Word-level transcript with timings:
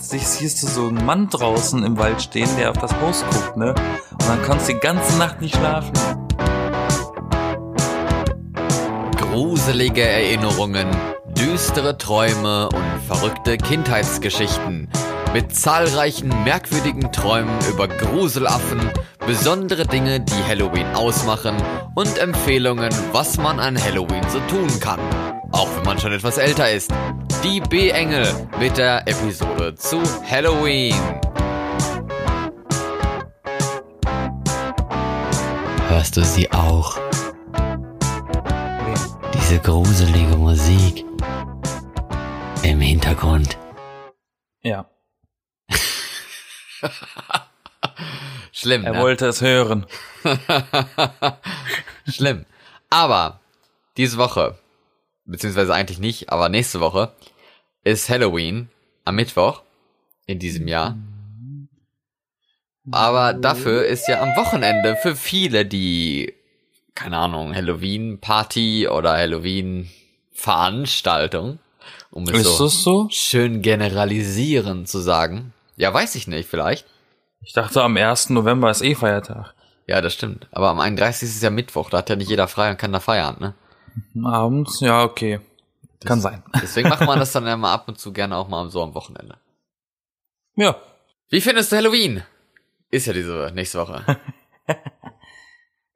nachts 0.00 0.38
siehst 0.38 0.62
du 0.62 0.66
so 0.66 0.88
einen 0.88 1.04
Mann 1.04 1.28
draußen 1.28 1.84
im 1.84 1.98
Wald 1.98 2.22
stehen, 2.22 2.48
der 2.58 2.70
auf 2.70 2.78
das 2.78 2.92
Haus 3.00 3.24
guckt, 3.30 3.56
ne? 3.56 3.74
Und 4.12 4.28
dann 4.28 4.42
kannst 4.42 4.68
du 4.68 4.72
die 4.72 4.78
ganze 4.78 5.18
Nacht 5.18 5.40
nicht 5.40 5.56
schlafen. 5.56 5.92
Gruselige 9.16 10.02
Erinnerungen, 10.02 10.88
düstere 11.36 11.98
Träume 11.98 12.68
und 12.70 13.00
verrückte 13.06 13.56
Kindheitsgeschichten. 13.58 14.88
Mit 15.32 15.54
zahlreichen 15.54 16.30
merkwürdigen 16.44 17.12
Träumen 17.12 17.56
über 17.68 17.86
Gruselaffen, 17.86 18.80
besondere 19.26 19.86
Dinge, 19.86 20.20
die 20.20 20.44
Halloween 20.48 20.86
ausmachen 20.94 21.54
und 21.94 22.18
Empfehlungen, 22.18 22.90
was 23.12 23.36
man 23.36 23.60
an 23.60 23.80
Halloween 23.80 24.24
so 24.28 24.40
tun 24.48 24.80
kann. 24.80 24.98
Auch 25.52 25.68
wenn 25.76 25.84
man 25.84 25.98
schon 25.98 26.12
etwas 26.12 26.38
älter 26.38 26.70
ist. 26.70 26.90
Die 27.44 27.60
B-Engel 27.60 28.48
mit 28.58 28.76
der 28.76 29.06
Episode 29.08 29.74
zu 29.74 30.02
Halloween. 30.28 30.94
Hörst 35.88 36.16
du 36.16 36.24
sie 36.24 36.50
auch? 36.52 36.98
Diese 39.34 39.58
gruselige 39.60 40.36
Musik 40.36 41.04
im 42.62 42.80
Hintergrund. 42.80 43.56
Ja. 44.62 44.86
Schlimm, 48.52 48.84
Er 48.84 48.92
ne? 48.92 49.00
wollte 49.00 49.26
es 49.26 49.40
hören. 49.40 49.86
Schlimm. 52.08 52.44
Aber 52.90 53.40
diese 53.96 54.18
Woche, 54.18 54.58
beziehungsweise 55.24 55.74
eigentlich 55.74 55.98
nicht, 55.98 56.30
aber 56.30 56.48
nächste 56.48 56.80
Woche 56.80 57.12
ist 57.84 58.08
Halloween 58.08 58.70
am 59.04 59.16
Mittwoch 59.16 59.62
in 60.26 60.38
diesem 60.38 60.68
Jahr. 60.68 60.96
Aber 62.92 63.34
dafür 63.34 63.84
ist 63.84 64.08
ja 64.08 64.22
am 64.22 64.34
Wochenende 64.36 64.96
für 64.96 65.14
viele 65.14 65.66
die, 65.66 66.32
keine 66.94 67.18
Ahnung, 67.18 67.54
Halloween-Party 67.54 68.88
oder 68.88 69.12
Halloween-Veranstaltung, 69.12 71.58
um 72.10 72.24
es 72.24 72.30
Ist 72.46 72.56
so 72.56 72.64
das 72.64 72.82
so? 72.82 73.06
schön 73.10 73.60
generalisieren 73.62 74.86
zu 74.86 74.98
sagen. 74.98 75.52
Ja, 75.76 75.92
weiß 75.94 76.14
ich 76.16 76.26
nicht, 76.26 76.48
vielleicht. 76.48 76.86
Ich 77.42 77.52
dachte, 77.52 77.82
am 77.82 77.96
1. 77.96 78.30
November 78.30 78.70
ist 78.70 78.82
eh 78.82 78.94
Feiertag. 78.94 79.54
Ja, 79.86 80.00
das 80.00 80.14
stimmt. 80.14 80.48
Aber 80.52 80.70
am 80.70 80.80
31. 80.80 81.28
ist 81.28 81.42
ja 81.42 81.50
Mittwoch, 81.50 81.90
da 81.90 81.98
hat 81.98 82.08
ja 82.10 82.16
nicht 82.16 82.30
jeder 82.30 82.48
frei 82.48 82.70
und 82.70 82.78
kann 82.78 82.92
da 82.92 83.00
feiern, 83.00 83.36
ne? 83.40 83.54
Abends, 84.24 84.80
ja, 84.80 85.02
okay. 85.02 85.40
Kann 86.04 86.20
sein. 86.20 86.42
Deswegen 86.62 86.88
macht 86.88 87.06
man 87.06 87.18
das 87.18 87.32
dann 87.32 87.46
ja 87.46 87.56
mal 87.56 87.72
ab 87.72 87.88
und 87.88 87.98
zu 87.98 88.12
gerne 88.12 88.36
auch 88.36 88.48
mal 88.48 88.70
so 88.70 88.82
am 88.82 88.94
Wochenende. 88.94 89.38
Ja. 90.56 90.76
Wie 91.28 91.40
findest 91.40 91.72
du 91.72 91.76
Halloween? 91.76 92.22
Ist 92.90 93.06
ja 93.06 93.12
diese 93.12 93.52
nächste 93.54 93.78
Woche. 93.78 94.04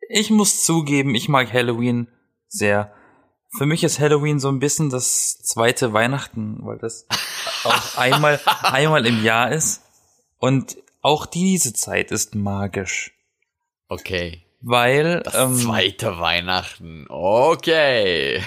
Ich 0.08 0.30
muss 0.30 0.64
zugeben, 0.64 1.14
ich 1.14 1.28
mag 1.28 1.52
Halloween 1.52 2.08
sehr. 2.46 2.92
Für 3.56 3.66
mich 3.66 3.84
ist 3.84 4.00
Halloween 4.00 4.38
so 4.38 4.48
ein 4.48 4.58
bisschen 4.58 4.90
das 4.90 5.38
zweite 5.38 5.92
Weihnachten, 5.92 6.58
weil 6.62 6.78
das 6.78 7.06
auch 7.64 7.96
einmal, 7.96 8.40
einmal 8.62 9.06
im 9.06 9.24
Jahr 9.24 9.52
ist. 9.52 9.82
Und 10.38 10.76
auch 11.00 11.26
diese 11.26 11.72
Zeit 11.72 12.10
ist 12.10 12.34
magisch. 12.34 13.12
Okay. 13.88 14.44
Weil, 14.60 15.22
Das 15.22 15.34
ähm, 15.34 15.56
zweite 15.56 16.18
Weihnachten. 16.18 17.06
Okay. 17.08 18.42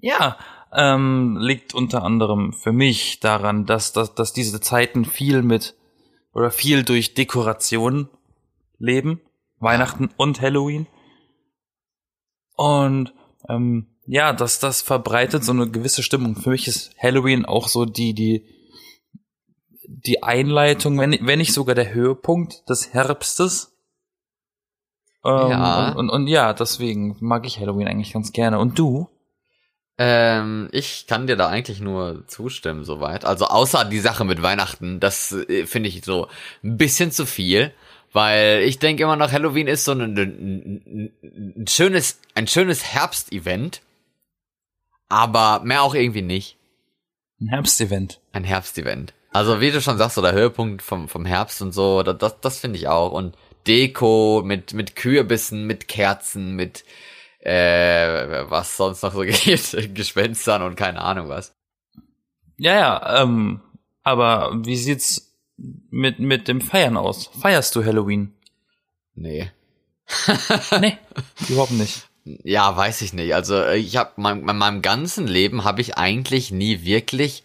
Ja, 0.00 0.36
ähm, 0.72 1.36
liegt 1.38 1.74
unter 1.74 2.02
anderem 2.02 2.52
für 2.52 2.72
mich 2.72 3.20
daran, 3.20 3.66
dass, 3.66 3.92
dass, 3.92 4.14
dass 4.14 4.32
diese 4.32 4.60
Zeiten 4.60 5.04
viel 5.04 5.42
mit 5.42 5.74
oder 6.32 6.50
viel 6.50 6.82
durch 6.84 7.14
Dekoration 7.14 8.08
leben. 8.78 9.20
Weihnachten 9.58 10.10
und 10.16 10.40
Halloween. 10.40 10.86
Und 12.56 13.14
ähm, 13.48 13.86
ja, 14.06 14.32
dass 14.32 14.58
das 14.58 14.82
verbreitet 14.82 15.44
so 15.44 15.52
eine 15.52 15.70
gewisse 15.70 16.02
Stimmung. 16.02 16.34
Für 16.34 16.50
mich 16.50 16.66
ist 16.66 16.94
Halloween 17.00 17.44
auch 17.44 17.68
so 17.68 17.84
die, 17.84 18.12
die, 18.12 18.44
die 19.86 20.22
Einleitung, 20.22 20.98
wenn, 20.98 21.16
wenn 21.22 21.38
nicht 21.38 21.52
sogar 21.52 21.74
der 21.76 21.94
Höhepunkt 21.94 22.68
des 22.68 22.92
Herbstes. 22.92 23.72
Ähm, 25.24 25.50
Ja. 25.50 25.92
Und, 25.92 25.98
und, 25.98 26.10
und 26.10 26.26
ja, 26.26 26.52
deswegen 26.52 27.16
mag 27.20 27.46
ich 27.46 27.60
Halloween 27.60 27.86
eigentlich 27.86 28.12
ganz 28.12 28.32
gerne. 28.32 28.58
Und 28.58 28.78
du? 28.78 29.08
Ähm, 29.98 30.68
ich 30.72 31.06
kann 31.06 31.26
dir 31.26 31.36
da 31.36 31.48
eigentlich 31.48 31.80
nur 31.80 32.26
zustimmen 32.26 32.84
soweit. 32.84 33.24
Also 33.24 33.46
außer 33.46 33.84
die 33.84 34.00
Sache 34.00 34.24
mit 34.24 34.42
Weihnachten, 34.42 35.00
das 35.00 35.32
äh, 35.32 35.66
finde 35.66 35.88
ich 35.88 36.04
so 36.04 36.28
ein 36.62 36.76
bisschen 36.76 37.10
zu 37.12 37.26
viel. 37.26 37.72
Weil 38.12 38.62
ich 38.62 38.78
denke 38.78 39.04
immer 39.04 39.16
noch, 39.16 39.32
Halloween 39.32 39.68
ist 39.68 39.84
so 39.84 39.92
ein, 39.92 40.00
ein, 40.00 40.12
ein, 40.18 41.12
ein 41.56 41.66
schönes, 41.66 42.20
ein 42.34 42.46
schönes 42.46 42.84
Herbstevent. 42.84 43.80
Aber 45.08 45.60
mehr 45.64 45.82
auch 45.82 45.94
irgendwie 45.94 46.22
nicht. 46.22 46.56
Ein 47.40 47.48
Herbstevent. 47.48 48.20
Ein 48.32 48.44
Herbstevent. 48.44 49.14
Also 49.30 49.60
wie 49.60 49.70
du 49.70 49.80
schon 49.80 49.96
sagst, 49.96 50.16
so 50.16 50.22
der 50.22 50.32
Höhepunkt 50.32 50.82
vom, 50.82 51.08
vom 51.08 51.24
Herbst 51.24 51.62
und 51.62 51.72
so, 51.72 52.02
das, 52.02 52.18
das, 52.18 52.40
das 52.40 52.58
finde 52.58 52.78
ich 52.78 52.88
auch. 52.88 53.12
Und 53.12 53.34
Deko 53.66 54.42
mit, 54.44 54.74
mit 54.74 54.94
Kürbissen, 54.94 55.66
mit 55.66 55.88
Kerzen, 55.88 56.54
mit 56.54 56.84
äh, 57.42 58.48
was 58.50 58.76
sonst 58.76 59.02
noch 59.02 59.12
so 59.12 59.20
geht, 59.22 59.94
Gespenstern 59.94 60.62
und 60.62 60.76
keine 60.76 61.00
Ahnung 61.00 61.28
was. 61.28 61.54
Ja, 62.56 62.74
ja, 62.74 63.22
ähm, 63.22 63.60
aber 64.02 64.52
wie 64.64 64.76
sieht's 64.76 65.32
mit, 65.56 66.18
mit 66.18 66.48
dem 66.48 66.60
Feiern 66.60 66.96
aus? 66.96 67.30
Feierst 67.40 67.74
du 67.74 67.84
Halloween? 67.84 68.32
Nee. 69.14 69.50
nee, 70.80 70.98
überhaupt 71.48 71.72
nicht. 71.72 72.08
Ja, 72.24 72.76
weiß 72.76 73.02
ich 73.02 73.12
nicht. 73.12 73.34
Also 73.34 73.66
ich 73.68 73.96
habe 73.96 74.12
mein, 74.16 74.48
in 74.48 74.56
meinem 74.56 74.82
ganzen 74.82 75.26
Leben 75.26 75.64
habe 75.64 75.80
ich 75.80 75.96
eigentlich 75.98 76.50
nie 76.52 76.84
wirklich 76.84 77.42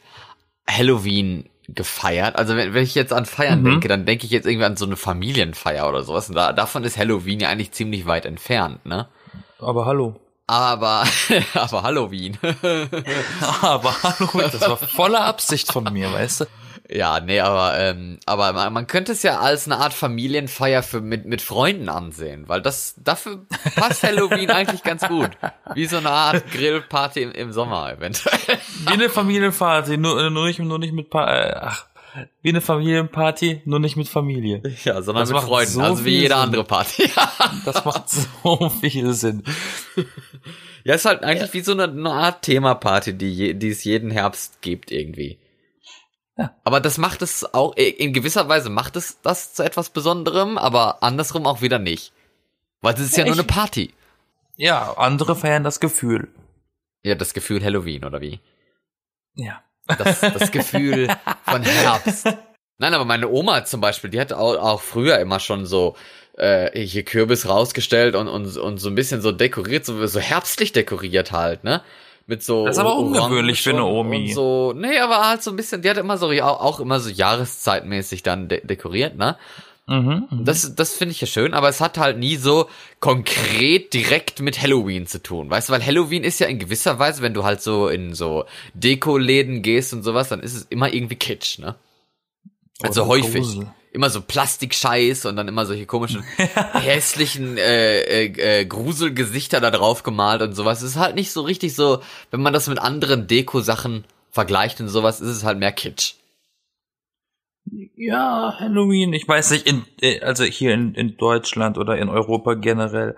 Halloween 0.70 1.50
gefeiert. 1.68 2.36
Also 2.36 2.56
wenn, 2.56 2.74
wenn 2.74 2.84
ich 2.84 2.96
jetzt 2.96 3.14
an 3.14 3.26
Feiern 3.26 3.62
Mhm. 3.62 3.66
denke, 3.66 3.88
dann 3.88 4.06
denke 4.06 4.26
ich 4.26 4.32
jetzt 4.32 4.46
irgendwie 4.46 4.66
an 4.66 4.78
so 4.78 4.86
eine 4.86 4.96
Familienfeier 4.96 5.88
oder 5.90 6.04
sowas. 6.04 6.30
Und 6.30 6.36
da, 6.36 6.54
davon 6.54 6.84
ist 6.84 6.98
Halloween 6.98 7.40
ja 7.40 7.50
eigentlich 7.50 7.72
ziemlich 7.72 8.06
weit 8.06 8.26
entfernt, 8.26 8.86
ne? 8.86 9.08
Aber 9.60 9.86
hallo. 9.86 10.16
Aber, 10.48 11.04
aber 11.54 11.84
Halloween. 11.84 12.38
Aber 13.62 13.94
hallo, 14.02 14.30
das 14.34 14.62
war 14.62 14.78
voller 14.78 15.26
Absicht 15.26 15.74
von 15.74 15.92
mir, 15.92 16.12
weißt 16.12 16.42
du? 16.42 16.46
ja, 16.90 17.20
nee, 17.20 17.40
aber, 17.40 17.78
ähm, 17.80 18.20
aber 18.26 18.54
man, 18.54 18.72
man 18.74 18.88
könnte 18.88 19.12
es 19.12 19.24
ja 19.24 19.40
als 19.40 19.66
eine 19.66 19.78
Art 19.78 19.94
Familienfeier 19.94 20.84
für, 20.84 21.02
mit, 21.02 21.26
mit 21.26 21.42
Freunden 21.42 21.90
ansehen, 21.90 22.48
weil 22.48 22.62
das, 22.62 22.96
dafür 22.98 23.46
passt 23.76 24.04
Halloween 24.04 24.50
eigentlich 24.52 24.84
ganz 24.84 25.06
gut. 25.08 25.32
Wie 25.74 25.86
so 25.86 25.98
eine 25.98 26.10
Art 26.10 26.50
Grillparty 26.52 27.24
im, 27.24 27.32
im 27.34 27.52
Sommer 27.52 27.92
eventuell. 27.92 28.58
Wie 28.86 28.94
eine 28.94 29.10
Familienparty, 29.10 29.98
nur, 29.98 30.30
nur 30.30 30.48
nicht, 30.48 30.60
nur 30.60 30.80
nicht 30.80 30.94
mit 30.94 31.10
pa 31.10 31.30
äh, 31.30 31.56
ach, 31.62 31.88
wie 32.42 32.50
eine 32.50 32.62
Familienparty, 32.62 33.62
nur 33.66 33.80
nicht 33.80 33.96
mit 33.98 34.08
Familie. 34.08 34.62
Ja, 34.84 35.02
sondern 35.02 35.24
Das 35.24 35.32
mit 35.34 35.42
Freunden, 35.42 35.72
so 35.72 35.82
also 35.82 36.06
wie 36.06 36.12
jede 36.16 36.34
Sinn. 36.34 36.44
andere 36.44 36.64
Party. 36.64 37.10
Das 37.66 37.84
macht 37.86 38.10
so 38.10 38.70
viel 38.82 39.14
Sinn. 39.14 39.44
ja, 40.84 40.96
ist 40.96 41.06
halt 41.06 41.24
eigentlich 41.24 41.54
wie 41.54 41.62
so 41.62 41.72
eine, 41.74 41.84
eine 41.86 42.12
Art 42.12 42.44
Themaparty, 42.44 43.14
die, 43.18 43.34
je, 43.34 43.54
die 43.54 43.70
es 43.70 43.84
jeden 43.84 44.12
Herbst 44.12 44.62
gibt 44.62 44.92
irgendwie. 44.92 45.40
Ja. 46.38 46.56
Aber 46.64 46.80
das 46.80 46.98
macht 46.98 47.22
es 47.22 47.54
auch, 47.54 47.76
in 47.76 48.14
gewisser 48.14 48.48
Weise 48.48 48.70
macht 48.70 48.96
es 48.96 49.20
das 49.22 49.54
zu 49.54 49.64
etwas 49.64 49.90
Besonderem, 49.90 50.58
aber 50.58 51.02
andersrum 51.04 51.46
auch 51.48 51.62
wieder 51.62 51.80
nicht. 51.80 52.14
Weil 52.82 52.94
es 52.94 53.00
ist 53.02 53.18
ja, 53.18 53.24
Ja, 53.24 53.32
nur 53.32 53.36
eine 53.36 53.42
ich- 53.42 53.48
Party. 53.48 53.94
Ja, 54.56 54.94
andere 54.98 55.36
feiern 55.36 55.64
das 55.64 55.80
Gefühl. 55.80 56.30
Ja, 57.04 57.16
das 57.16 57.34
Gefühl 57.34 57.64
Halloween, 57.64 58.04
oder 58.06 58.22
wie? 58.22 58.40
Ja. 59.36 59.62
Das, 59.98 60.20
das 60.20 60.52
Gefühl 60.52 61.08
von 61.50 61.64
Herbst. 61.64 62.28
Nein, 62.80 62.94
aber 62.94 63.06
meine 63.06 63.30
Oma 63.30 63.66
zum 63.66 63.82
Beispiel, 63.82 64.10
die 64.10 64.20
hat 64.20 64.34
auch, 64.34 64.56
auch 64.56 64.82
früher 64.82 65.18
immer 65.20 65.40
schon 65.40 65.66
so 65.66 65.96
äh, 66.38 66.80
hier 66.80 67.04
Kürbis 67.04 67.50
rausgestellt 67.50 68.16
und, 68.16 68.28
und, 68.28 68.56
und 68.58 68.78
so 68.78 68.90
ein 68.90 68.96
bisschen 68.96 69.22
so 69.22 69.32
dekoriert, 69.32 69.86
so, 69.86 70.06
so 70.06 70.20
herbstlich 70.20 70.72
dekoriert 70.72 71.32
halt, 71.32 71.64
ne? 71.64 71.82
Mit 72.28 72.44
so 72.44 72.66
Das 72.66 72.76
ist 72.76 72.80
aber 72.80 72.98
ungewöhnlich 72.98 73.62
für 73.62 73.70
eine 73.70 73.86
Omi. 73.86 74.34
So, 74.34 74.74
nee, 74.76 75.00
aber 75.00 75.28
halt 75.28 75.42
so 75.42 75.52
ein 75.52 75.56
bisschen, 75.56 75.82
die 75.82 75.90
hat 75.90 75.98
immer 75.98 76.18
so, 76.18 76.30
auch, 76.30 76.60
auch 76.62 76.80
immer 76.80 77.00
so 77.00 77.10
jahreszeitmäßig 77.10 78.22
dann 78.22 78.50
de 78.50 78.66
dekoriert, 78.66 79.16
ne? 79.16 79.38
Mhm. 79.88 80.28
mhm. 80.30 80.46
Das, 80.46 80.76
das 80.76 80.96
finde 80.96 81.14
ich 81.14 81.22
ja 81.22 81.28
schön, 81.28 81.54
aber 81.54 81.70
es 81.70 81.80
hat 81.80 81.98
halt 81.98 82.18
nie 82.18 82.36
so 82.36 82.70
konkret 83.00 83.94
direkt 83.94 84.42
mit 84.42 84.62
Halloween 84.62 85.08
zu 85.08 85.24
tun. 85.24 85.50
Weißt 85.50 85.70
du, 85.70 85.74
weil 85.74 85.86
Halloween 85.86 86.24
ist 86.24 86.40
ja 86.40 86.48
in 86.48 86.60
gewisser 86.60 87.00
Weise, 87.00 87.22
wenn 87.22 87.34
du 87.34 87.46
halt 87.46 87.62
so 87.62 87.88
in 87.88 88.14
so 88.14 88.46
Deko-Läden 88.74 89.62
gehst 89.62 89.94
und 89.94 90.04
sowas, 90.04 90.30
dann 90.30 90.42
ist 90.42 90.56
es 90.56 90.64
immer 90.64 90.94
irgendwie 90.94 91.16
Kitsch, 91.16 91.60
ne? 91.60 91.76
Also 92.82 93.04
Oder 93.04 93.10
häufig. 93.10 93.42
Grusel. 93.42 93.68
Immer 93.94 94.10
so 94.10 94.22
Plastikscheiß 94.22 95.26
und 95.26 95.38
dann 95.38 95.48
immer 95.48 95.66
solche 95.66 95.88
komischen, 95.88 96.22
hässlichen 96.74 97.58
äh, 97.58 98.02
äh, 98.02 98.60
äh, 98.60 98.66
Gruselgesichter 98.66 99.60
da 99.60 99.72
drauf 99.72 100.04
gemalt 100.04 100.42
und 100.42 100.54
sowas. 100.54 100.84
Es 100.84 100.92
ist 100.92 100.98
halt 100.98 101.16
nicht 101.16 101.32
so 101.32 101.42
richtig 101.42 101.74
so, 101.74 102.04
wenn 102.30 102.42
man 102.42 102.54
das 102.54 102.68
mit 102.68 102.78
anderen 102.78 103.26
Deko-Sachen 103.26 104.04
vergleicht 104.30 104.82
und 104.82 104.90
sowas, 104.90 105.22
ist 105.22 105.30
es 105.30 105.44
halt 105.44 105.58
mehr 105.58 105.72
Kitsch. 105.72 106.17
Ja, 107.96 108.56
Halloween, 108.60 109.14
ich 109.14 109.28
weiß 109.28 109.52
nicht, 109.52 109.68
in, 109.68 109.84
äh, 110.02 110.22
also 110.22 110.44
hier 110.44 110.74
in, 110.74 110.94
in 110.94 111.18
Deutschland 111.18 111.78
oder 111.78 111.98
in 111.98 112.10
Europa 112.10 112.54
generell, 112.54 113.16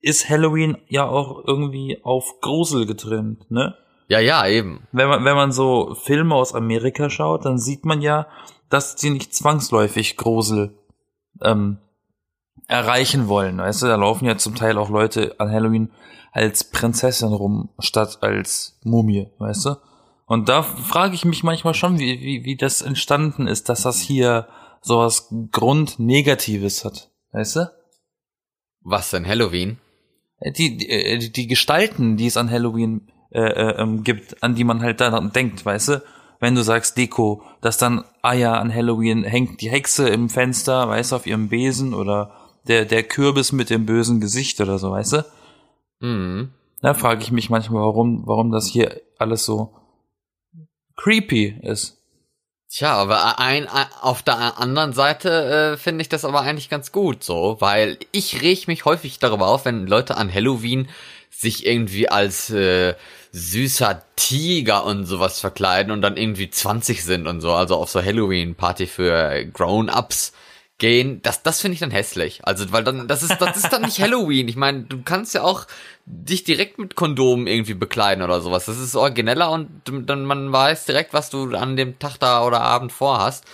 ist 0.00 0.28
Halloween 0.28 0.78
ja 0.88 1.06
auch 1.06 1.44
irgendwie 1.46 1.98
auf 2.02 2.40
Grusel 2.40 2.86
getrimmt, 2.86 3.50
ne? 3.50 3.74
Ja, 4.08 4.20
ja, 4.20 4.46
eben. 4.46 4.86
Wenn 4.92 5.08
man, 5.08 5.24
wenn 5.24 5.36
man 5.36 5.52
so 5.52 5.94
Filme 5.94 6.34
aus 6.34 6.54
Amerika 6.54 7.10
schaut, 7.10 7.44
dann 7.44 7.58
sieht 7.58 7.84
man 7.84 8.00
ja, 8.00 8.26
dass 8.70 8.98
sie 8.98 9.10
nicht 9.10 9.34
zwangsläufig 9.34 10.16
Grusel 10.16 10.78
ähm, 11.42 11.78
erreichen 12.68 13.28
wollen. 13.28 13.58
Weißt 13.58 13.82
du, 13.82 13.86
da 13.86 13.96
laufen 13.96 14.24
ja 14.24 14.38
zum 14.38 14.54
Teil 14.54 14.78
auch 14.78 14.88
Leute 14.88 15.34
an 15.38 15.50
Halloween 15.50 15.90
als 16.32 16.64
Prinzessin 16.64 17.32
rum, 17.32 17.70
statt 17.78 18.18
als 18.22 18.78
Mumie, 18.82 19.28
weißt 19.38 19.66
du? 19.66 19.76
Und 20.28 20.50
da 20.50 20.62
frage 20.62 21.14
ich 21.14 21.24
mich 21.24 21.42
manchmal 21.42 21.72
schon, 21.72 21.98
wie, 21.98 22.20
wie, 22.20 22.44
wie 22.44 22.56
das 22.56 22.82
entstanden 22.82 23.46
ist, 23.46 23.70
dass 23.70 23.82
das 23.82 23.98
hier 23.98 24.46
sowas 24.82 25.34
Grundnegatives 25.50 26.84
hat, 26.84 27.10
weißt 27.32 27.56
du? 27.56 27.72
Was 28.82 29.10
denn, 29.10 29.26
Halloween? 29.26 29.78
Die, 30.56 30.76
die, 30.76 31.32
die 31.32 31.46
Gestalten, 31.46 32.16
die 32.16 32.26
es 32.26 32.36
an 32.36 32.50
Halloween 32.50 33.10
äh, 33.30 33.40
äh, 33.40 33.82
ähm, 33.82 34.04
gibt, 34.04 34.42
an 34.42 34.54
die 34.54 34.64
man 34.64 34.82
halt 34.82 35.00
da 35.00 35.18
denkt, 35.18 35.64
weißt 35.64 35.88
du? 35.88 36.02
Wenn 36.40 36.54
du 36.54 36.62
sagst 36.62 36.98
Deko, 36.98 37.42
dass 37.62 37.78
dann, 37.78 38.04
ah 38.22 38.34
ja, 38.34 38.52
an 38.52 38.72
Halloween 38.72 39.24
hängt 39.24 39.60
die 39.62 39.70
Hexe 39.70 40.08
im 40.10 40.28
Fenster, 40.28 40.88
weißt 40.88 41.10
du, 41.12 41.16
auf 41.16 41.26
ihrem 41.26 41.48
Besen 41.48 41.94
oder 41.94 42.32
der, 42.68 42.84
der 42.84 43.02
Kürbis 43.02 43.50
mit 43.50 43.70
dem 43.70 43.86
bösen 43.86 44.20
Gesicht 44.20 44.60
oder 44.60 44.78
so, 44.78 44.90
weißt 44.92 45.14
du? 45.14 45.24
Mhm. 46.00 46.50
Da 46.82 46.94
frage 46.94 47.22
ich 47.22 47.32
mich 47.32 47.48
manchmal, 47.48 47.82
warum, 47.82 48.26
warum 48.26 48.52
das 48.52 48.68
hier 48.68 49.00
alles 49.18 49.44
so 49.44 49.74
creepy 50.98 51.56
ist. 51.62 51.96
Tja, 52.70 52.92
aber 52.92 53.38
ein, 53.38 53.66
ein, 53.66 53.86
auf 54.02 54.22
der 54.22 54.58
anderen 54.58 54.92
Seite 54.92 55.72
äh, 55.72 55.76
finde 55.78 56.02
ich 56.02 56.10
das 56.10 56.26
aber 56.26 56.42
eigentlich 56.42 56.68
ganz 56.68 56.92
gut 56.92 57.24
so, 57.24 57.56
weil 57.60 57.96
ich 58.12 58.42
reg 58.42 58.68
mich 58.68 58.84
häufig 58.84 59.18
darüber 59.18 59.46
auf, 59.46 59.64
wenn 59.64 59.86
Leute 59.86 60.18
an 60.18 60.32
Halloween 60.32 60.88
sich 61.30 61.64
irgendwie 61.64 62.10
als 62.10 62.50
äh, 62.50 62.94
süßer 63.32 64.02
Tiger 64.16 64.84
und 64.84 65.06
sowas 65.06 65.40
verkleiden 65.40 65.92
und 65.92 66.02
dann 66.02 66.18
irgendwie 66.18 66.50
20 66.50 67.02
sind 67.02 67.26
und 67.26 67.40
so, 67.40 67.52
also 67.52 67.76
auf 67.76 67.88
so 67.88 68.02
Halloween-Party 68.02 68.86
für 68.86 69.46
Grown-Ups 69.46 70.32
gehen, 70.78 71.20
das, 71.22 71.42
das 71.42 71.60
finde 71.60 71.74
ich 71.74 71.80
dann 71.80 71.90
hässlich. 71.90 72.40
Also, 72.44 72.72
weil 72.72 72.84
dann, 72.84 73.08
das 73.08 73.22
ist, 73.22 73.38
das 73.40 73.56
ist 73.56 73.72
dann 73.72 73.82
nicht 73.82 73.98
Halloween. 74.00 74.48
Ich 74.48 74.56
meine, 74.56 74.82
du 74.82 75.02
kannst 75.02 75.34
ja 75.34 75.42
auch 75.42 75.66
dich 76.06 76.44
direkt 76.44 76.78
mit 76.78 76.94
Kondomen 76.94 77.46
irgendwie 77.46 77.74
bekleiden 77.74 78.24
oder 78.24 78.40
sowas. 78.40 78.66
Das 78.66 78.78
ist 78.78 78.96
origineller 78.96 79.50
und 79.50 79.68
dann 79.86 80.24
man 80.24 80.52
weiß 80.52 80.86
direkt, 80.86 81.12
was 81.12 81.30
du 81.30 81.54
an 81.54 81.76
dem 81.76 81.98
Tag 81.98 82.16
da 82.18 82.44
oder 82.44 82.60
Abend 82.60 82.92
vorhast. 82.92 83.44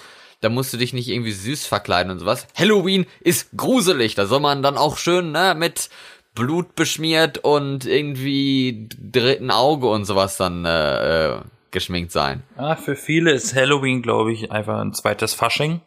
Da 0.40 0.50
musst 0.50 0.74
du 0.74 0.76
dich 0.76 0.92
nicht 0.92 1.08
irgendwie 1.08 1.32
süß 1.32 1.66
verkleiden 1.66 2.12
und 2.12 2.18
sowas. 2.18 2.46
Halloween 2.54 3.06
ist 3.20 3.48
gruselig. 3.56 4.14
Da 4.14 4.26
soll 4.26 4.40
man 4.40 4.62
dann 4.62 4.76
auch 4.76 4.98
schön, 4.98 5.32
ne, 5.32 5.54
mit 5.58 5.88
Blut 6.34 6.74
beschmiert 6.74 7.38
und 7.38 7.86
irgendwie 7.86 8.88
dritten 8.90 9.50
Auge 9.50 9.88
und 9.88 10.04
sowas 10.04 10.36
dann 10.36 10.66
äh, 10.66 11.36
äh, 11.36 11.40
geschminkt 11.70 12.12
sein. 12.12 12.42
Ah, 12.56 12.76
für 12.76 12.94
viele 12.94 13.32
ist 13.32 13.54
Halloween, 13.54 14.02
glaube 14.02 14.32
ich, 14.32 14.52
einfach 14.52 14.80
ein 14.80 14.92
zweites 14.92 15.32
Fasching. 15.32 15.80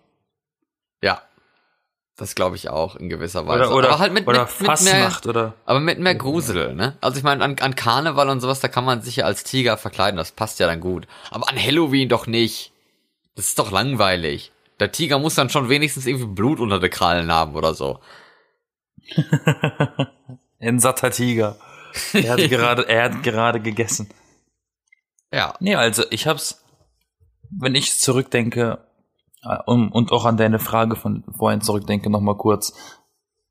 Ja. 1.04 1.22
Das 2.18 2.34
glaube 2.34 2.56
ich 2.56 2.70
auch 2.70 2.96
in 2.96 3.10
gewisser 3.10 3.46
Weise. 3.46 3.68
Oder, 3.68 3.76
oder, 3.76 3.90
aber 3.90 4.00
halt 4.00 4.12
mit, 4.12 4.28
oder 4.28 4.46
mit, 4.46 4.50
mit 4.50 4.60
mehr, 4.60 4.68
Fastnacht 4.68 5.28
oder. 5.28 5.54
aber 5.66 5.80
mit 5.80 6.00
mehr 6.00 6.16
Grusel, 6.16 6.74
ne? 6.74 6.98
Also 7.00 7.20
ich 7.20 7.24
meine, 7.24 7.44
an, 7.44 7.58
an 7.60 7.76
Karneval 7.76 8.30
und 8.30 8.42
sowas, 8.42 8.60
da 8.60 8.68
kann 8.68 8.86
man 8.86 9.04
sich 9.04 9.18
ja 9.18 9.26
als 9.26 9.44
Tiger 9.44 9.78
verkleiden, 9.78 10.18
das 10.18 10.32
passt 10.32 10.60
ja 10.60 10.66
dann 10.66 10.80
gut. 10.80 11.08
Aber 11.30 11.48
an 11.48 11.64
Halloween 11.64 12.10
doch 12.10 12.26
nicht. 12.26 12.72
Das 13.36 13.50
ist 13.50 13.60
doch 13.60 13.72
langweilig. 13.72 14.52
Der 14.80 14.92
Tiger 14.92 15.20
muss 15.20 15.36
dann 15.36 15.52
schon 15.52 15.70
wenigstens 15.70 16.08
irgendwie 16.08 16.26
Blut 16.26 16.60
unter 16.60 16.80
den 16.80 16.90
Krallen 16.90 17.32
haben 17.32 17.56
oder 17.56 17.76
so. 17.76 18.00
Ein 20.60 20.80
satter 20.80 21.12
Tiger. 21.12 21.58
Er 22.14 22.32
hat 22.32 22.40
gerade, 22.50 22.90
er 22.90 23.04
hat 23.04 23.22
gerade 23.22 23.60
gegessen. 23.60 24.10
Ja. 25.32 25.54
Nee, 25.60 25.76
also 25.76 26.04
ich 26.10 26.26
hab's, 26.26 26.64
wenn 27.52 27.76
ich 27.76 28.00
zurückdenke, 28.00 28.87
äh, 29.44 29.58
und, 29.66 29.90
und 29.92 30.12
auch 30.12 30.26
an 30.26 30.38
deine 30.38 30.60
Frage 30.60 30.96
von 30.96 31.24
vorhin 31.38 31.62
zurückdenke, 31.62 32.10
nochmal 32.10 32.38
kurz, 32.38 32.74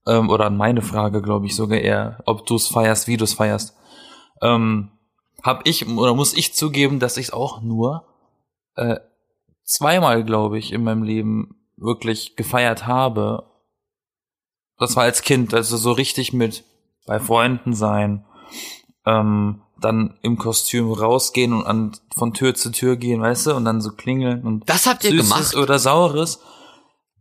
ähm, 0.06 0.30
oder 0.30 0.46
an 0.46 0.56
meine 0.56 0.82
Frage, 0.82 1.22
glaube 1.22 1.46
ich 1.46 1.56
sogar 1.56 1.78
eher, 1.78 2.22
ob 2.26 2.46
du 2.46 2.56
es 2.56 2.68
feierst, 2.68 3.08
wie 3.08 3.16
du 3.16 3.24
es 3.24 3.34
feierst, 3.34 3.76
ähm, 4.42 4.90
hab 5.42 5.66
ich, 5.66 5.86
oder 5.88 6.14
muss 6.14 6.34
ich 6.34 6.54
zugeben, 6.54 6.98
dass 6.98 7.16
ich 7.16 7.26
es 7.26 7.32
auch 7.32 7.60
nur 7.60 8.04
äh, 8.76 8.96
zweimal, 9.64 10.24
glaube 10.24 10.58
ich, 10.58 10.72
in 10.72 10.84
meinem 10.84 11.02
Leben 11.02 11.56
wirklich 11.76 12.36
gefeiert 12.36 12.86
habe. 12.86 13.44
Das 14.78 14.96
war 14.96 15.04
als 15.04 15.22
Kind, 15.22 15.54
also 15.54 15.76
so 15.76 15.92
richtig 15.92 16.32
mit 16.32 16.64
bei 17.06 17.20
Freunden 17.20 17.74
sein, 17.74 18.24
ähm, 19.04 19.62
dann 19.80 20.18
im 20.22 20.38
Kostüm 20.38 20.90
rausgehen 20.92 21.52
und 21.52 21.66
an, 21.66 21.92
von 22.14 22.32
Tür 22.32 22.54
zu 22.54 22.70
Tür 22.70 22.96
gehen, 22.96 23.20
weißt 23.20 23.46
du, 23.46 23.54
und 23.54 23.64
dann 23.64 23.80
so 23.80 23.92
klingeln 23.92 24.42
und 24.44 24.68
Das 24.68 24.86
habt 24.86 25.04
ihr 25.04 25.10
Süßes 25.10 25.50
gemacht? 25.52 25.56
oder 25.56 25.78
Saures. 25.78 26.40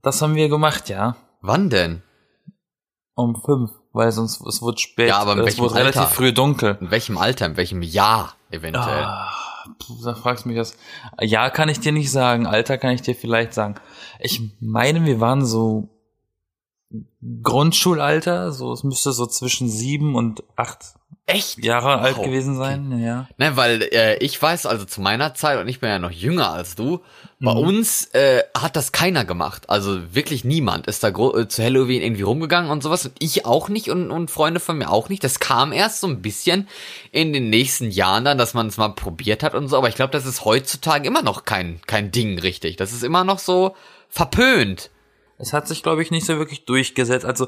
Das 0.01 0.21
haben 0.21 0.35
wir 0.35 0.47
gemacht, 0.49 0.87
ja. 0.89 1.15
Wann 1.41 1.69
denn? 1.69 2.01
Um 3.15 3.35
fünf, 3.43 3.71
weil 3.93 4.11
sonst 4.11 4.41
es 4.45 4.61
wird 4.61 4.79
spät, 4.79 5.09
Ja, 5.09 5.17
aber 5.19 5.33
in 5.33 5.39
es 5.39 5.45
welchem 5.45 5.63
wird 5.63 5.75
relativ 5.75 6.01
Alter? 6.01 6.11
früh 6.13 6.33
dunkel. 6.33 6.77
In 6.81 6.91
welchem 6.91 7.17
Alter, 7.17 7.45
in 7.45 7.57
welchem 7.57 7.81
Jahr 7.81 8.35
eventuell? 8.51 9.03
Ah, 9.03 9.31
du 9.79 10.03
da 10.03 10.15
fragst 10.15 10.45
mich 10.45 10.57
das. 10.57 10.77
Ja, 11.21 11.49
kann 11.49 11.69
ich 11.69 11.79
dir 11.79 11.91
nicht 11.91 12.11
sagen. 12.11 12.45
Alter 12.45 12.77
kann 12.77 12.91
ich 12.91 13.01
dir 13.01 13.15
vielleicht 13.15 13.53
sagen. 13.53 13.75
Ich 14.19 14.41
meine, 14.59 15.03
wir 15.05 15.19
waren 15.19 15.45
so 15.45 15.89
Grundschulalter, 17.41 18.51
so 18.51 18.71
es 18.71 18.83
müsste 18.83 19.11
so 19.11 19.25
zwischen 19.25 19.69
sieben 19.69 20.15
und 20.15 20.43
acht 20.55 20.95
Echt? 21.27 21.63
Jahre 21.65 21.97
alt 21.99 22.17
Wow. 22.17 22.25
gewesen 22.25 22.55
sein. 22.55 22.99
Ja. 22.99 23.27
Ne, 23.37 23.57
weil 23.57 23.81
äh, 23.91 24.17
ich 24.17 24.39
weiß, 24.39 24.67
also 24.67 24.85
zu 24.85 25.01
meiner 25.01 25.33
Zeit, 25.33 25.59
und 25.59 25.67
ich 25.67 25.79
bin 25.79 25.89
ja 25.89 25.97
noch 25.97 26.11
jünger 26.11 26.51
als 26.51 26.75
du, 26.75 27.01
bei 27.39 27.51
Mhm. 27.51 27.57
uns 27.59 28.05
äh, 28.13 28.43
hat 28.55 28.75
das 28.75 28.91
keiner 28.91 29.25
gemacht. 29.25 29.67
Also 29.67 30.13
wirklich 30.13 30.43
niemand 30.43 30.85
ist 30.85 31.03
da 31.03 31.07
äh, 31.09 31.47
zu 31.47 31.63
Halloween 31.63 32.03
irgendwie 32.03 32.21
rumgegangen 32.21 32.69
und 32.69 32.83
sowas. 32.83 33.05
Und 33.05 33.15
ich 33.17 33.43
auch 33.45 33.69
nicht 33.69 33.89
und, 33.89 34.11
und 34.11 34.29
Freunde 34.29 34.59
von 34.59 34.77
mir 34.77 34.91
auch 34.91 35.09
nicht. 35.09 35.23
Das 35.23 35.39
kam 35.39 35.71
erst 35.73 35.99
so 36.01 36.07
ein 36.07 36.21
bisschen 36.21 36.67
in 37.11 37.33
den 37.33 37.49
nächsten 37.49 37.89
Jahren 37.89 38.23
dann, 38.23 38.37
dass 38.37 38.53
man 38.53 38.67
es 38.67 38.77
mal 38.77 38.89
probiert 38.89 39.41
hat 39.41 39.55
und 39.55 39.67
so. 39.67 39.77
Aber 39.77 39.89
ich 39.89 39.95
glaube, 39.95 40.11
das 40.11 40.27
ist 40.27 40.45
heutzutage 40.45 41.07
immer 41.07 41.23
noch 41.23 41.43
kein, 41.43 41.81
kein 41.87 42.11
Ding 42.11 42.37
richtig. 42.37 42.75
Das 42.77 42.93
ist 42.93 43.03
immer 43.03 43.23
noch 43.23 43.39
so 43.39 43.75
verpönt. 44.09 44.91
Es 45.39 45.53
hat 45.53 45.67
sich, 45.67 45.81
glaube 45.81 46.03
ich, 46.03 46.11
nicht 46.11 46.25
so 46.27 46.37
wirklich 46.37 46.65
durchgesetzt. 46.65 47.25
Also 47.25 47.47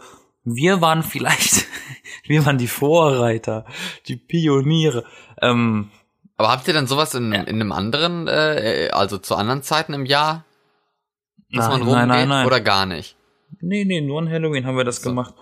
wir 0.56 0.82
waren 0.82 1.04
vielleicht, 1.04 1.66
wir 2.24 2.46
waren 2.46 2.58
die 2.58 2.68
Vorreiter, 2.68 3.66
die 4.08 4.16
Pioniere. 4.16 5.04
Ähm, 5.42 5.92
Aber 6.38 6.50
habt 6.52 6.68
ihr 6.68 6.74
dann 6.74 6.88
sowas 6.88 7.14
in, 7.14 7.34
in 7.34 7.48
einem 7.48 7.72
anderen, 7.72 8.28
äh, 8.28 8.90
also 8.94 9.18
zu 9.18 9.36
anderen 9.36 9.62
Zeiten 9.62 9.94
im 9.94 10.06
Jahr, 10.06 10.46
dass 11.52 11.68
man 11.68 11.80
nein, 11.80 11.90
rumgeht 11.90 12.08
nein, 12.08 12.08
nein, 12.08 12.30
nein. 12.30 12.46
oder 12.48 12.62
gar 12.62 12.86
nicht? 12.86 13.16
Nee, 13.60 13.86
nee, 13.86 14.02
nur 14.02 14.20
an 14.20 14.30
Halloween 14.30 14.66
haben 14.66 14.78
wir 14.78 14.84
das 14.84 15.02
So. 15.02 15.10
gemacht. 15.10 15.34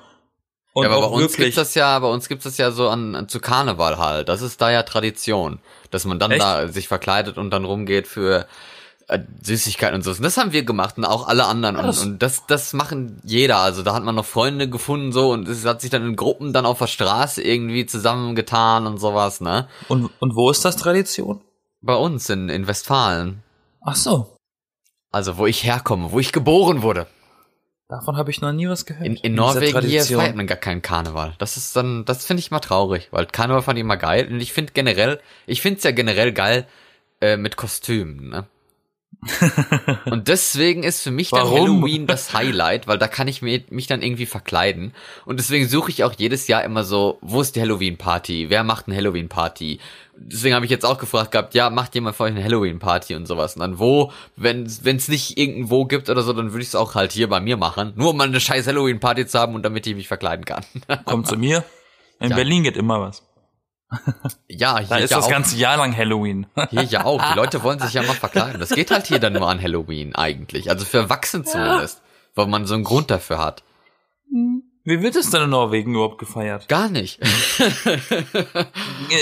Und 0.74 0.84
ja, 0.84 0.92
aber 0.92 1.02
bei 1.02 1.08
uns 1.08 1.22
wirklich, 1.22 1.38
gibt's 1.38 1.56
das 1.56 1.76
ja, 1.76 1.98
bei 2.00 2.08
uns 2.10 2.28
gibt's 2.28 2.44
das 2.44 2.58
ja 2.58 2.70
so 2.72 2.90
an, 2.90 3.16
an 3.16 3.30
zu 3.30 3.40
Karneval 3.40 3.98
halt. 3.98 4.28
Das 4.28 4.42
ist 4.42 4.60
da 4.60 4.72
ja 4.72 4.84
Tradition, 4.84 5.60
dass 5.90 6.04
man 6.06 6.20
dann 6.20 6.32
Echt? 6.32 6.42
da 6.42 6.68
sich 6.68 6.88
verkleidet 6.88 7.38
und 7.38 7.52
dann 7.52 7.64
rumgeht 7.64 8.08
für 8.08 8.46
äh, 9.08 9.20
Süßigkeiten 9.44 9.96
und 9.96 10.02
so. 10.04 10.12
Und 10.12 10.24
das 10.24 10.38
haben 10.38 10.52
wir 10.52 10.64
gemacht 10.64 10.98
und 10.98 11.06
auch 11.06 11.28
alle 11.28 11.46
anderen. 11.46 11.76
Und, 11.76 11.86
das- 11.88 12.02
und 12.04 12.20
das, 12.22 12.46
das 12.48 12.74
machen 12.74 13.20
jeder. 13.24 13.58
Also 13.58 13.84
da 13.84 13.94
hat 13.94 14.04
man 14.04 14.16
noch 14.16 14.26
Freunde 14.26 14.70
gefunden 14.70 15.12
so 15.12 15.32
und 15.32 15.48
es 15.48 15.66
hat 15.66 15.82
sich 15.82 15.90
dann 15.90 16.06
in 16.08 16.16
Gruppen 16.16 16.54
dann 16.54 16.66
auf 16.66 16.80
der 16.80 16.88
Straße 16.88 17.42
irgendwie 17.42 17.86
zusammengetan 17.86 18.88
und 18.88 18.98
sowas, 18.98 19.42
ne? 19.42 19.68
und, 19.90 20.10
und 20.20 20.36
wo 20.36 20.50
ist 20.50 20.66
das 20.66 20.76
Tradition? 20.78 21.42
Bei 21.82 21.96
uns 21.96 22.30
in, 22.30 22.50
in 22.50 22.66
Westfalen. 22.68 23.44
Ach 23.82 23.96
so, 23.96 24.36
Also 25.12 25.38
wo 25.38 25.46
ich 25.46 25.64
herkomme, 25.64 26.12
wo 26.12 26.20
ich 26.20 26.32
geboren 26.32 26.82
wurde. 26.82 27.06
davon 27.88 28.18
habe 28.18 28.32
ich 28.32 28.42
noch 28.42 28.52
nie 28.52 28.68
was 28.68 28.88
gehört. 28.88 29.06
In, 29.06 29.16
in 29.18 29.34
dieser 29.34 29.46
Norwegen 29.54 29.82
hier 29.82 30.04
feiert 30.04 30.36
man 30.36 30.48
gar 30.48 30.58
keinen 30.58 30.82
Karneval. 30.82 31.36
Das 31.38 31.58
ist 31.58 31.76
dann, 31.76 32.04
das 32.06 32.26
finde 32.26 32.40
ich 32.40 32.50
mal 32.50 32.60
traurig, 32.60 33.10
weil 33.12 33.28
Karneval 33.28 33.62
fand 33.62 33.78
ich 33.78 33.82
immer 33.82 33.98
geil. 33.98 34.28
Und 34.32 34.40
ich 34.40 34.52
finde 34.52 34.74
generell, 34.74 35.20
ich 35.46 35.62
finde 35.62 35.78
es 35.78 35.84
ja 35.84 35.92
generell 35.92 36.32
geil 36.34 36.66
äh, 37.22 37.38
mit 37.38 37.56
Kostümen, 37.56 38.30
ne? 38.30 38.48
Und 40.06 40.28
deswegen 40.28 40.84
ist 40.84 41.02
für 41.02 41.12
mich 41.12 41.30
dann 41.30 41.42
Warum? 41.42 41.60
Halloween 41.60 42.08
das 42.08 42.34
Highlight, 42.34 42.88
weil 42.88 42.98
da 42.98 43.08
kann 43.08 43.28
ich 43.28 43.42
mir, 43.42 43.64
mich 43.70 43.88
dann 43.88 44.02
irgendwie 44.02 44.26
verkleiden. 44.26 44.94
Und 45.26 45.40
deswegen 45.40 45.68
suche 45.68 45.92
ich 45.92 46.04
auch 46.04 46.14
jedes 46.18 46.48
Jahr 46.48 46.64
immer 46.64 46.84
so, 46.84 47.18
wo 47.22 47.42
ist 47.42 47.56
die 47.56 47.62
Halloween-Party? 47.62 48.50
Wer 48.50 48.64
macht 48.64 48.88
eine 48.88 48.96
Halloween-Party? 48.96 49.80
Deswegen 50.18 50.56
habe 50.56 50.66
ich 50.66 50.72
jetzt 50.72 50.86
auch 50.86 50.98
gefragt 50.98 51.32
gehabt, 51.32 51.54
ja, 51.56 51.70
macht 51.70 51.94
jemand 51.96 52.16
für 52.16 52.24
euch 52.24 52.32
eine 52.32 52.44
Halloween-Party 52.44 53.16
und 53.16 53.26
sowas. 53.26 53.56
Und 53.56 53.62
dann 53.62 53.80
wo, 53.80 54.12
wenn 54.36 54.66
es 54.66 55.08
nicht 55.08 55.38
irgendwo 55.38 55.86
gibt 55.86 56.10
oder 56.10 56.22
so, 56.22 56.32
dann 56.32 56.52
würde 56.54 56.62
ich 56.62 56.70
es 56.70 56.76
auch 56.76 56.96
halt 56.96 57.12
hier 57.12 57.28
bei 57.28 57.40
mir 57.40 57.58
machen. 57.58 57.94
Nur 57.96 58.12
um 58.12 58.18
mal 58.18 58.28
eine 58.28 58.40
scheiß 58.40 58.68
Halloween-Party 58.68 59.28
zu 59.28 59.40
haben 59.40 59.56
und 59.56 59.64
damit 59.64 59.86
ich 59.88 59.96
mich 59.96 60.08
verkleiden 60.08 60.46
kann. 60.46 60.64
Kommt 61.06 61.28
zu 61.28 61.36
mir. 61.36 61.64
In 62.20 62.30
Ja. 62.30 62.36
Berlin 62.38 62.64
geht 62.64 62.78
immer 62.78 63.02
was. 63.02 63.24
Ja, 64.48 64.78
hier 64.80 64.88
Da 64.88 64.98
ist 64.98 65.10
ja 65.12 65.18
das 65.18 65.26
auch, 65.26 65.30
ganze 65.30 65.56
Jahr 65.58 65.78
lang 65.78 65.96
Halloween. 65.96 66.48
hier 66.70 66.84
ja 66.84 67.04
auch. 67.06 67.22
Die 67.32 67.36
Leute 67.36 67.64
wollen 67.64 67.80
sich 67.80 67.94
ja 67.94 68.04
mal 68.04 68.14
verkleiden. 68.14 68.60
Das 68.60 68.70
geht 68.70 68.92
halt 68.92 69.08
hier 69.08 69.20
dann 69.20 69.34
nur 69.34 69.48
an 69.50 69.62
Halloween 69.62 70.16
eigentlich. 70.16 70.70
Also 70.70 70.86
für 70.86 70.98
Erwachsene 71.00 71.44
zumindest. 71.44 72.02
Weil 72.36 72.48
man 72.48 72.66
so 72.66 72.74
einen 72.74 72.84
Grund 72.84 73.10
dafür 73.12 73.38
hat. 73.40 73.64
Wie 74.88 75.02
wird 75.02 75.16
es 75.16 75.32
denn 75.32 75.42
in 75.44 75.50
Norwegen 75.50 75.94
überhaupt 75.96 76.20
gefeiert? 76.20 76.68
Gar 76.68 76.90
nicht. 76.90 77.20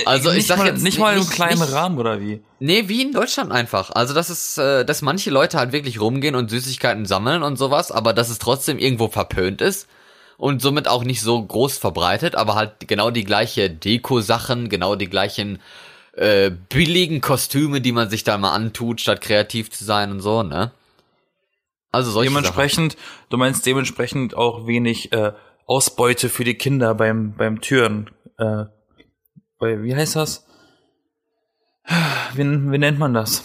Also 0.05 0.29
ich 0.31 0.35
nicht 0.37 0.47
sag 0.47 0.57
mal, 0.57 0.67
jetzt 0.67 0.83
nicht 0.83 0.99
mal 0.99 1.15
im 1.15 1.27
kleinen 1.29 1.59
nicht- 1.59 1.71
Rahmen 1.71 1.97
oder 1.97 2.19
wie? 2.19 2.41
Nee, 2.59 2.87
wie 2.87 3.01
in 3.01 3.11
Deutschland 3.13 3.51
einfach. 3.51 3.91
Also 3.91 4.13
das 4.13 4.29
ist, 4.29 4.57
äh, 4.57 4.83
dass 4.85 5.01
manche 5.01 5.29
Leute 5.29 5.57
halt 5.57 5.71
wirklich 5.71 5.99
rumgehen 5.99 6.35
und 6.35 6.49
Süßigkeiten 6.49 7.05
sammeln 7.05 7.43
und 7.43 7.57
sowas, 7.57 7.91
aber 7.91 8.13
dass 8.13 8.29
es 8.29 8.39
trotzdem 8.39 8.77
irgendwo 8.77 9.07
verpönt 9.07 9.61
ist 9.61 9.87
und 10.37 10.61
somit 10.61 10.87
auch 10.87 11.03
nicht 11.03 11.21
so 11.21 11.41
groß 11.41 11.77
verbreitet, 11.77 12.35
aber 12.35 12.55
halt 12.55 12.87
genau 12.87 13.11
die 13.11 13.23
gleiche 13.23 13.69
Deko-Sachen, 13.69 14.69
genau 14.69 14.95
die 14.95 15.09
gleichen 15.09 15.59
äh, 16.13 16.51
billigen 16.51 17.21
Kostüme, 17.21 17.81
die 17.81 17.91
man 17.91 18.09
sich 18.09 18.23
da 18.23 18.37
mal 18.37 18.53
antut, 18.53 19.01
statt 19.01 19.21
kreativ 19.21 19.71
zu 19.71 19.83
sein 19.83 20.11
und 20.11 20.19
so, 20.19 20.43
ne? 20.43 20.71
Also 21.91 22.11
solche 22.11 22.31
Sachen. 22.31 22.43
Dementsprechend, 22.43 22.97
du 23.29 23.37
meinst 23.37 23.65
dementsprechend 23.65 24.35
auch 24.35 24.65
wenig 24.65 25.11
äh, 25.11 25.33
Ausbeute 25.65 26.29
für 26.29 26.43
die 26.43 26.55
Kinder 26.55 26.95
beim 26.95 27.33
beim 27.35 27.61
Türen. 27.61 28.09
Äh, 28.37 28.65
bei, 29.59 29.83
wie 29.83 29.95
heißt 29.95 30.15
das? 30.15 30.45
Wie, 32.33 32.43
wie 32.43 32.77
nennt 32.77 32.99
man 32.99 33.13
das? 33.13 33.43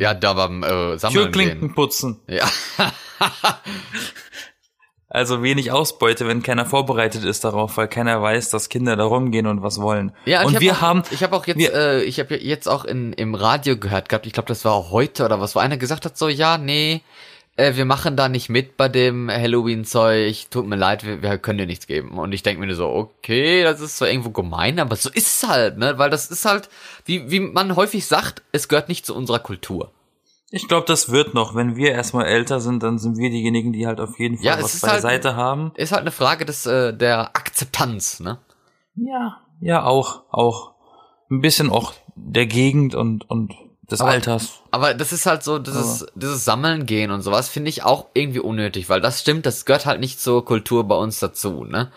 Ja, 0.00 0.14
da 0.14 0.34
beim 0.34 0.62
äh, 0.62 0.98
Sammeln 0.98 1.24
Türklinken 1.24 1.68
gehen. 1.68 1.74
putzen. 1.74 2.20
Ja. 2.26 2.48
Also 5.10 5.42
wenig 5.42 5.72
Ausbeute, 5.72 6.26
wenn 6.26 6.42
keiner 6.42 6.66
vorbereitet 6.66 7.24
ist 7.24 7.42
darauf, 7.44 7.76
weil 7.78 7.88
keiner 7.88 8.20
weiß, 8.20 8.50
dass 8.50 8.68
Kinder 8.68 8.94
da 8.94 9.04
rumgehen 9.04 9.46
und 9.46 9.62
was 9.62 9.80
wollen. 9.80 10.12
Ja, 10.26 10.42
und 10.44 10.54
ich 10.54 10.60
wir 10.60 10.72
hab 10.72 10.78
auch, 10.78 10.82
haben, 10.82 11.02
ich 11.10 11.22
habe 11.22 11.34
auch 11.34 11.46
jetzt, 11.46 11.58
wir- 11.58 11.72
äh, 11.72 12.02
ich 12.04 12.20
habe 12.20 12.36
jetzt 12.36 12.68
auch 12.68 12.84
in, 12.84 13.14
im 13.14 13.34
Radio 13.34 13.78
gehört 13.78 14.08
gehabt, 14.10 14.26
ich 14.26 14.34
glaube, 14.34 14.48
das 14.48 14.64
war 14.66 14.72
auch 14.72 14.90
heute 14.90 15.24
oder 15.24 15.40
was, 15.40 15.54
wo 15.54 15.60
einer 15.60 15.78
gesagt 15.78 16.04
hat, 16.04 16.18
so, 16.18 16.28
ja, 16.28 16.58
nee, 16.58 17.00
äh, 17.56 17.74
wir 17.76 17.86
machen 17.86 18.16
da 18.16 18.28
nicht 18.28 18.50
mit 18.50 18.76
bei 18.76 18.90
dem 18.90 19.30
Halloween-Zeug, 19.30 20.46
tut 20.50 20.66
mir 20.66 20.76
leid, 20.76 21.06
wir, 21.06 21.22
wir 21.22 21.38
können 21.38 21.58
dir 21.58 21.66
nichts 21.66 21.86
geben. 21.86 22.18
Und 22.18 22.32
ich 22.32 22.42
denke 22.42 22.60
mir 22.60 22.66
nur 22.66 22.76
so, 22.76 22.88
okay, 22.90 23.62
das 23.62 23.80
ist 23.80 23.96
zwar 23.96 24.08
irgendwo 24.10 24.30
gemein, 24.30 24.78
aber 24.78 24.94
so 24.96 25.08
ist 25.10 25.42
es 25.42 25.48
halt, 25.48 25.78
ne, 25.78 25.96
weil 25.98 26.10
das 26.10 26.30
ist 26.30 26.44
halt, 26.44 26.68
wie, 27.06 27.30
wie 27.30 27.40
man 27.40 27.76
häufig 27.76 28.04
sagt, 28.06 28.42
es 28.52 28.68
gehört 28.68 28.88
nicht 28.90 29.06
zu 29.06 29.14
unserer 29.16 29.38
Kultur. 29.38 29.90
Ich 30.50 30.66
glaube, 30.68 30.86
das 30.86 31.10
wird 31.10 31.34
noch. 31.34 31.54
Wenn 31.54 31.76
wir 31.76 31.92
erstmal 31.92 32.26
älter 32.26 32.60
sind, 32.60 32.82
dann 32.82 32.98
sind 32.98 33.18
wir 33.18 33.30
diejenigen, 33.30 33.72
die 33.72 33.86
halt 33.86 34.00
auf 34.00 34.18
jeden 34.18 34.36
Fall 34.36 34.46
Ja, 34.46 34.62
was 34.62 34.74
ist 34.74 34.82
halt- 34.82 34.94
beiseite 34.94 35.36
haben. 35.36 35.72
Ist 35.76 35.92
halt 35.92 36.02
eine 36.02 36.10
Frage 36.12 36.44
des, 36.44 36.66
äh, 36.66 36.92
der 36.94 37.36
Akzeptanz, 37.36 38.20
ne? 38.20 38.38
Ja, 38.94 39.38
ja, 39.60 39.84
auch, 39.84 40.22
auch. 40.30 40.72
Ein 41.30 41.40
bisschen 41.42 41.70
auch 41.70 41.92
der 42.16 42.46
Gegend 42.46 42.94
und, 42.94 43.28
und 43.28 43.54
des 43.90 44.00
Aber- 44.00 44.10
Alters. 44.10 44.62
Aber 44.70 44.94
das 44.94 45.12
ist 45.12 45.26
halt 45.26 45.42
so, 45.42 45.58
dieses, 45.58 46.06
dieses 46.14 46.44
Sammeln 46.44 46.86
gehen 46.86 47.10
und 47.10 47.20
sowas 47.22 47.48
finde 47.48 47.68
ich 47.70 47.84
auch 47.84 48.06
irgendwie 48.14 48.40
unnötig, 48.40 48.88
weil 48.88 49.00
das 49.00 49.20
stimmt, 49.20 49.44
das 49.46 49.64
gehört 49.66 49.86
halt 49.86 50.00
nicht 50.00 50.20
zur 50.20 50.44
Kultur 50.44 50.84
bei 50.88 50.96
uns 50.96 51.18
dazu, 51.20 51.64
ne? 51.64 51.90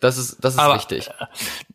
Das 0.00 0.16
ist, 0.18 0.42
das 0.44 0.54
ist 0.54 0.60
Aber- 0.60 0.74
wichtig. 0.76 1.10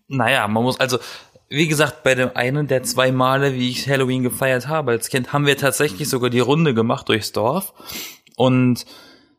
Naja, 0.08 0.48
man 0.48 0.64
muss, 0.64 0.80
also, 0.80 1.00
wie 1.50 1.68
gesagt, 1.68 2.04
bei 2.04 2.16
dem 2.16 2.32
einen 2.36 2.68
der 2.68 2.84
zwei 2.84 3.12
Male, 3.12 3.54
wie 3.54 3.70
ich 3.70 3.88
Halloween 3.88 4.24
gefeiert 4.24 4.68
habe 4.68 4.92
als 4.92 5.10
Kind, 5.10 5.34
haben 5.34 5.46
wir 5.46 5.58
tatsächlich 5.58 6.10
sogar 6.10 6.30
die 6.30 6.40
Runde 6.40 6.74
gemacht 6.74 7.08
durchs 7.10 7.32
Dorf 7.32 7.74
und 8.36 8.86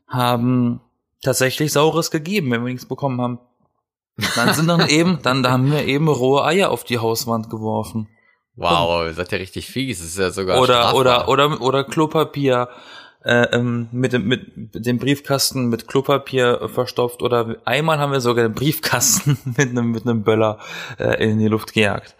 haben 0.07 0.81
tatsächlich 1.23 1.73
Saures 1.73 2.11
gegeben, 2.11 2.51
wenn 2.51 2.65
wir 2.65 2.73
nichts 2.73 2.87
bekommen 2.87 3.21
haben. 3.21 3.39
Dann 4.35 4.55
sind 4.55 4.69
dann 4.69 4.89
eben, 4.89 5.19
dann 5.23 5.43
da 5.43 5.51
haben 5.51 5.71
wir 5.71 5.85
eben 5.85 6.09
rohe 6.09 6.45
Eier 6.45 6.71
auf 6.71 6.85
die 6.85 6.99
Hauswand 6.99 7.51
geworfen. 7.51 8.09
Wow, 8.55 9.05
ihr 9.05 9.13
seid 9.13 9.33
ja 9.33 9.39
richtig 9.39 9.67
fies, 9.67 9.99
das 9.99 10.09
ist 10.09 10.19
ja 10.19 10.31
sogar 10.31 10.61
Oder, 10.61 10.75
strafbar. 10.75 10.95
oder, 10.95 11.29
oder, 11.29 11.61
oder 11.61 11.85
Klopapier, 11.85 12.71
äh, 13.27 13.49
ähm, 13.57 13.89
mit 13.91 14.13
dem, 14.13 14.29
mit 14.29 14.47
dem 14.73 14.99
Briefkasten 14.99 15.67
mit 15.67 15.89
Klopapier 15.89 16.63
äh, 16.63 16.69
verstopft 16.69 17.23
oder 17.23 17.57
einmal 17.65 17.99
haben 17.99 18.13
wir 18.13 18.21
sogar 18.21 18.49
den 18.49 18.55
Briefkasten 18.55 19.37
mit 19.57 19.71
einem, 19.71 19.91
mit 19.91 20.07
einem 20.07 20.23
Böller 20.23 20.61
äh, 20.99 21.25
in 21.25 21.41
die 21.41 21.49
Luft 21.49 21.73
gejagt. 21.73 22.15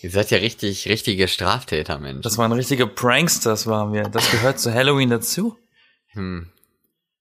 Ihr 0.00 0.10
seid 0.10 0.30
ja 0.30 0.38
richtig, 0.38 0.88
richtige 0.88 1.28
Straftäter, 1.28 1.98
Mensch. 1.98 2.22
Das 2.22 2.38
waren 2.38 2.52
richtige 2.52 2.86
Pranksters, 2.86 3.66
waren 3.66 3.92
wir. 3.92 4.04
Das 4.04 4.30
gehört 4.30 4.58
zu 4.58 4.72
Halloween 4.72 5.10
dazu. 5.10 5.58
hm. 6.12 6.48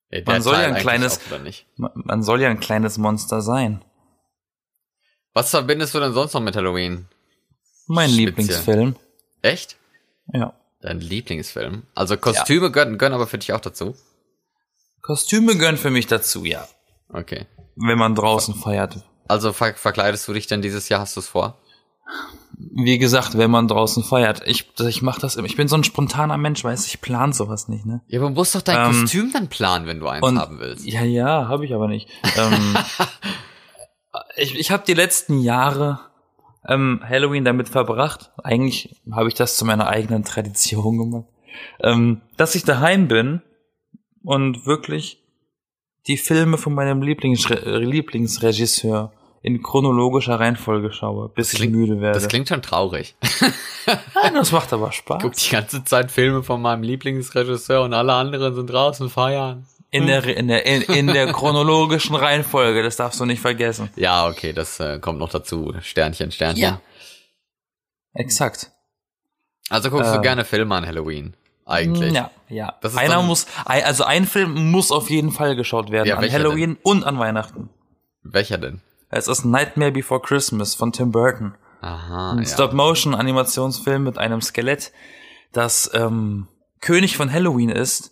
Ja, 0.10 0.20
man 0.20 0.36
der 0.36 0.42
soll 0.42 0.54
ja 0.54 0.60
Teil 0.60 0.68
ein 0.68 0.72
eigentlich 0.72 0.84
kleines-? 0.84 1.66
Man, 1.76 1.92
man 1.96 2.24
soll 2.24 2.42
ja 2.42 2.50
ein 2.50 2.62
kleines 2.62 2.98
Monster 2.98 3.42
sein. 3.42 3.84
Was 5.34 5.50
verbindest 5.50 5.94
du 5.94 6.00
denn 6.00 6.14
sonst 6.14 6.34
noch 6.34 6.42
mit 6.42 6.56
Halloween? 6.56 7.08
Mein 7.88 8.10
Speziell. 8.10 8.26
Lieblingsfilm. 8.28 8.96
Echt? 9.42 9.76
Ja. 10.32 10.54
Dein 10.82 11.00
Lieblingsfilm? 11.00 11.84
Also 11.96 12.18
Kostüme 12.18 12.72
gehören, 12.72 12.98
gehören 12.98 13.14
aber 13.14 13.28
für 13.28 13.38
dich 13.38 13.54
auch 13.54 13.62
dazu? 13.62 13.96
Kostüme 15.02 15.58
gehören 15.58 15.78
für 15.78 15.90
mich 15.90 16.08
dazu, 16.08 16.46
ja. 16.46 16.68
Okay. 17.10 17.46
Wenn 17.76 17.98
man 17.98 18.16
draußen 18.16 18.56
feiert. 18.56 18.98
Also 19.28 19.54
ver 19.54 19.74
verkleidest 19.74 20.28
du 20.28 20.34
dich 20.34 20.48
denn 20.48 20.62
dieses 20.62 20.90
Jahr, 20.90 21.02
hast 21.02 21.16
du 21.16 21.20
es 21.20 21.28
vor? 21.28 21.58
Wie 22.58 22.98
gesagt, 22.98 23.38
wenn 23.38 23.52
man 23.52 23.68
draußen 23.68 24.04
feiert. 24.04 24.42
Ich, 24.46 24.72
ich 24.80 25.02
mach 25.02 25.20
das 25.20 25.36
immer. 25.36 25.48
Ich 25.48 25.56
bin 25.58 25.68
so 25.68 25.76
ein 25.76 25.84
spontaner 25.84 26.38
Mensch, 26.38 26.64
weiß 26.64 26.88
ich 26.88 27.02
plan 27.02 27.34
sowas 27.34 27.68
nicht, 27.68 27.86
ne? 27.86 28.02
Ja, 28.08 28.20
aber 28.20 28.30
du 28.30 28.36
musst 28.36 28.56
doch 28.56 28.62
dein 28.62 28.78
Ähm, 28.78 29.02
Kostüm 29.02 29.32
dann 29.34 29.48
planen, 29.48 29.88
wenn 29.88 30.00
du 30.00 30.08
eins 30.08 30.26
Und 30.26 30.40
haben 30.40 30.60
willst. 30.60 30.86
ja, 30.86 31.04
ja, 31.04 31.48
habe 31.48 31.66
ich 31.66 31.74
aber 31.74 31.88
nicht. 31.88 32.10
Ähm, 32.38 32.78
ich 34.38 34.56
ich 34.58 34.72
habe 34.72 34.84
die 34.88 34.94
letzten 34.94 35.40
Jahre 35.40 36.00
ähm, 36.68 37.02
Halloween 37.08 37.46
damit 37.46 37.70
verbracht. 37.70 38.32
Eigentlich 38.44 38.96
habe 39.12 39.28
ich 39.30 39.36
das 39.36 39.58
zu 39.58 39.66
meiner 39.66 39.88
eigenen 39.88 40.24
Tradition 40.24 40.98
gemacht, 40.98 41.26
ähm, 41.82 42.22
dass 42.38 42.56
ich 42.56 42.64
daheim 42.64 43.08
bin 43.08 43.42
und 44.24 44.66
wirklich 44.66 45.24
die 46.08 46.18
Filme 46.18 46.58
von 46.58 46.74
meinem 46.74 47.02
Lieblings 47.02 47.48
Lieblingsregisseur 47.50 49.12
in 49.44 49.62
chronologischer 49.62 50.40
Reihenfolge 50.40 50.92
schaue, 50.92 51.30
bis 51.30 51.54
ich 51.54 51.60
klingt- 51.60 51.76
müde 51.76 52.02
werde. 52.02 52.20
Das 52.20 52.28
klingt 52.28 52.50
schon 52.50 52.62
traurig. 52.62 53.16
Nein, 54.22 54.34
das 54.34 54.52
macht 54.52 54.74
aber 54.74 54.92
Spaß. 54.94 55.22
Guck 55.22 55.34
die 55.36 55.50
ganze 55.52 55.84
Zeit 55.86 56.12
Filme 56.12 56.44
von 56.44 56.62
meinem 56.62 56.84
Lieblingsregisseur 56.84 57.84
und 57.84 57.94
alle 57.94 58.14
anderen 58.14 58.56
sind 58.56 58.68
draußen 58.70 59.10
feiern. 59.10 59.66
In 59.98 60.08
der, 60.08 60.24
in 60.38 60.48
der, 60.48 60.66
in, 60.66 60.82
in 60.84 61.08
der 61.08 61.32
chronologischen 61.34 62.16
Reihenfolge, 62.25 62.84
das 62.84 62.96
darfst 62.96 63.20
du 63.20 63.25
nicht 63.25 63.42
vergessen. 63.42 63.89
Ja, 63.96 64.27
okay, 64.27 64.54
das 64.54 64.80
äh, 64.80 65.00
kommt 65.00 65.20
noch 65.20 65.30
dazu. 65.30 65.74
Sternchen, 65.82 66.32
Sternchen. 66.32 66.63
Ja. 66.63 66.82
Exakt. 68.13 68.72
Also 69.70 69.89
guckst 69.89 70.13
du 70.13 70.20
Äh, 70.20 70.22
gerne 70.22 70.46
Filme 70.46 70.75
an 70.75 70.86
Halloween. 70.86 71.36
Eigentlich. 71.66 72.13
Ja, 72.13 72.32
ja. 72.48 72.75
Das 72.82 72.94
ist 72.94 72.98
Einer 72.98 73.22
muss, 73.22 73.46
ein- 73.66 73.84
also 73.84 74.06
ein 74.06 74.25
Film 74.25 74.72
muss 74.72 74.92
auf 74.92 75.10
jeden 75.10 75.32
Fall 75.32 75.56
geschaut 75.58 75.92
werden. 75.92 76.08
Ja, 76.08 76.18
an 76.18 76.32
Halloween 76.32 76.77
und 76.84 77.04
an 77.04 77.20
Weihnachten. 77.20 77.70
Welcher 78.24 78.58
denn? 78.58 78.82
Es 79.10 79.27
ist 79.27 79.44
Nightmare 79.46 79.92
Before 79.92 80.22
Christmas 80.22 80.75
von 80.75 80.94
Tim 80.94 81.12
Burton. 81.12 81.56
Aha. 81.82 82.32
Ein 82.32 82.39
ja. 82.39 82.46
Stop-Motion-Animationsfilm 82.46 84.04
mit 84.04 84.18
einem 84.18 84.42
Skelett, 84.42 84.92
das 85.51 85.89
ähm, 85.94 86.48
König 86.82 87.18
von 87.18 87.32
Halloween 87.32 87.70
ist, 87.70 88.12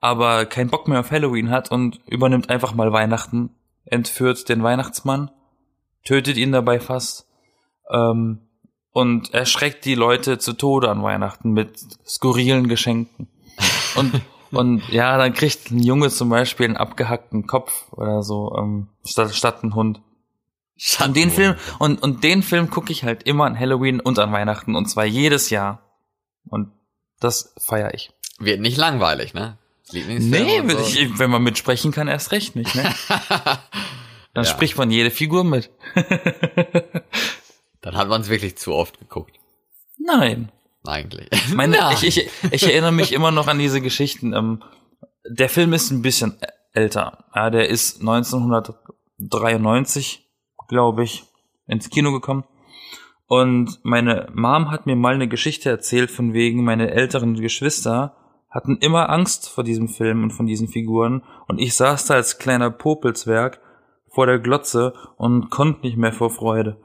aber 0.00 0.46
keinen 0.46 0.70
Bock 0.70 0.88
mehr 0.88 1.00
auf 1.00 1.10
Halloween 1.10 1.50
hat 1.50 1.70
und 1.70 2.00
übernimmt 2.06 2.50
einfach 2.50 2.74
mal 2.74 2.92
Weihnachten, 2.92 3.50
entführt 3.84 4.48
den 4.48 4.62
Weihnachtsmann, 4.62 5.30
tötet 6.04 6.36
ihn 6.36 6.52
dabei 6.52 6.80
fast 6.80 7.28
ähm, 7.90 8.40
und 8.92 9.34
erschreckt 9.34 9.84
die 9.84 9.94
Leute 9.94 10.38
zu 10.38 10.52
Tode 10.52 10.90
an 10.90 11.02
Weihnachten 11.02 11.52
mit 11.52 11.78
skurrilen 12.06 12.68
Geschenken. 12.68 13.28
Und 13.96 14.20
und 14.50 14.88
ja, 14.88 15.16
dann 15.18 15.34
kriegt 15.34 15.70
ein 15.70 15.82
Junge 15.82 16.10
zum 16.10 16.28
Beispiel 16.28 16.66
einen 16.66 16.76
abgehackten 16.76 17.46
Kopf 17.46 17.92
oder 17.92 18.22
so 18.22 18.54
ähm, 18.58 18.88
statt, 19.04 19.34
statt 19.34 19.62
ein 19.62 19.74
Hund. 19.74 20.00
Und 21.04 21.16
den 21.16 21.30
Film 21.30 21.54
und 21.78 22.02
und 22.02 22.22
den 22.22 22.42
Film 22.42 22.68
gucke 22.68 22.92
ich 22.92 23.02
halt 23.02 23.22
immer 23.22 23.44
an 23.44 23.58
Halloween 23.58 23.98
und 23.98 24.18
an 24.18 24.32
Weihnachten 24.32 24.76
und 24.76 24.86
zwar 24.86 25.06
jedes 25.06 25.48
Jahr. 25.50 25.82
Und 26.48 26.70
das 27.18 27.54
feiere 27.58 27.94
ich. 27.94 28.12
Wird 28.38 28.60
nicht 28.60 28.76
langweilig, 28.76 29.32
ne? 29.32 29.58
Nee, 29.92 30.62
so. 30.68 30.78
ich, 30.78 31.18
wenn 31.18 31.30
man 31.30 31.42
mitsprechen 31.42 31.92
kann, 31.92 32.08
erst 32.08 32.32
recht 32.32 32.56
nicht, 32.56 32.74
ne? 32.74 32.92
Dann 34.34 34.44
Ja. 34.44 34.50
spricht 34.50 34.76
man 34.76 34.90
jede 34.90 35.10
Figur 35.10 35.44
mit. 35.44 35.70
Dann 37.80 37.96
hat 37.96 38.08
man 38.08 38.20
es 38.20 38.28
wirklich 38.28 38.56
zu 38.56 38.74
oft 38.74 38.98
geguckt. 38.98 39.38
Nein. 39.98 40.50
Eigentlich. 40.84 41.28
Meine, 41.54 41.78
Nein. 41.78 41.96
ich, 42.00 42.18
ich, 42.18 42.28
ich 42.50 42.62
erinnere 42.64 42.92
mich 42.92 43.12
immer 43.12 43.30
noch 43.30 43.48
an 43.48 43.58
diese 43.58 43.80
Geschichten. 43.80 44.32
Ähm, 44.34 44.62
der 45.28 45.48
Film 45.48 45.72
ist 45.72 45.90
ein 45.90 46.02
bisschen 46.02 46.36
älter. 46.72 47.24
Ja, 47.34 47.50
der 47.50 47.68
ist 47.68 48.00
1993, 48.00 50.28
glaube 50.68 51.04
ich, 51.04 51.24
ins 51.66 51.90
Kino 51.90 52.12
gekommen. 52.12 52.44
Und 53.26 53.80
meine 53.82 54.28
Mom 54.32 54.70
hat 54.70 54.86
mir 54.86 54.94
mal 54.94 55.14
eine 55.14 55.26
Geschichte 55.28 55.68
erzählt, 55.70 56.10
von 56.10 56.32
wegen 56.32 56.62
meine 56.62 56.92
älteren 56.92 57.34
Geschwister 57.34 58.16
hatten 58.56 58.78
immer 58.78 59.10
Angst 59.10 59.50
vor 59.50 59.64
diesem 59.64 59.88
Film 59.88 60.22
und 60.22 60.30
von 60.32 60.46
diesen 60.46 60.68
Figuren. 60.68 61.22
Und 61.46 61.58
ich 61.58 61.74
saß 61.74 62.06
da 62.06 62.14
als 62.14 62.38
kleiner 62.38 62.70
Popelzwerg 62.70 63.60
vor 64.08 64.26
der 64.26 64.38
Glotze 64.38 64.94
und 65.16 65.50
konnte 65.50 65.82
nicht 65.82 65.98
mehr 65.98 66.12
vor 66.12 66.30
Freude. 66.30 66.78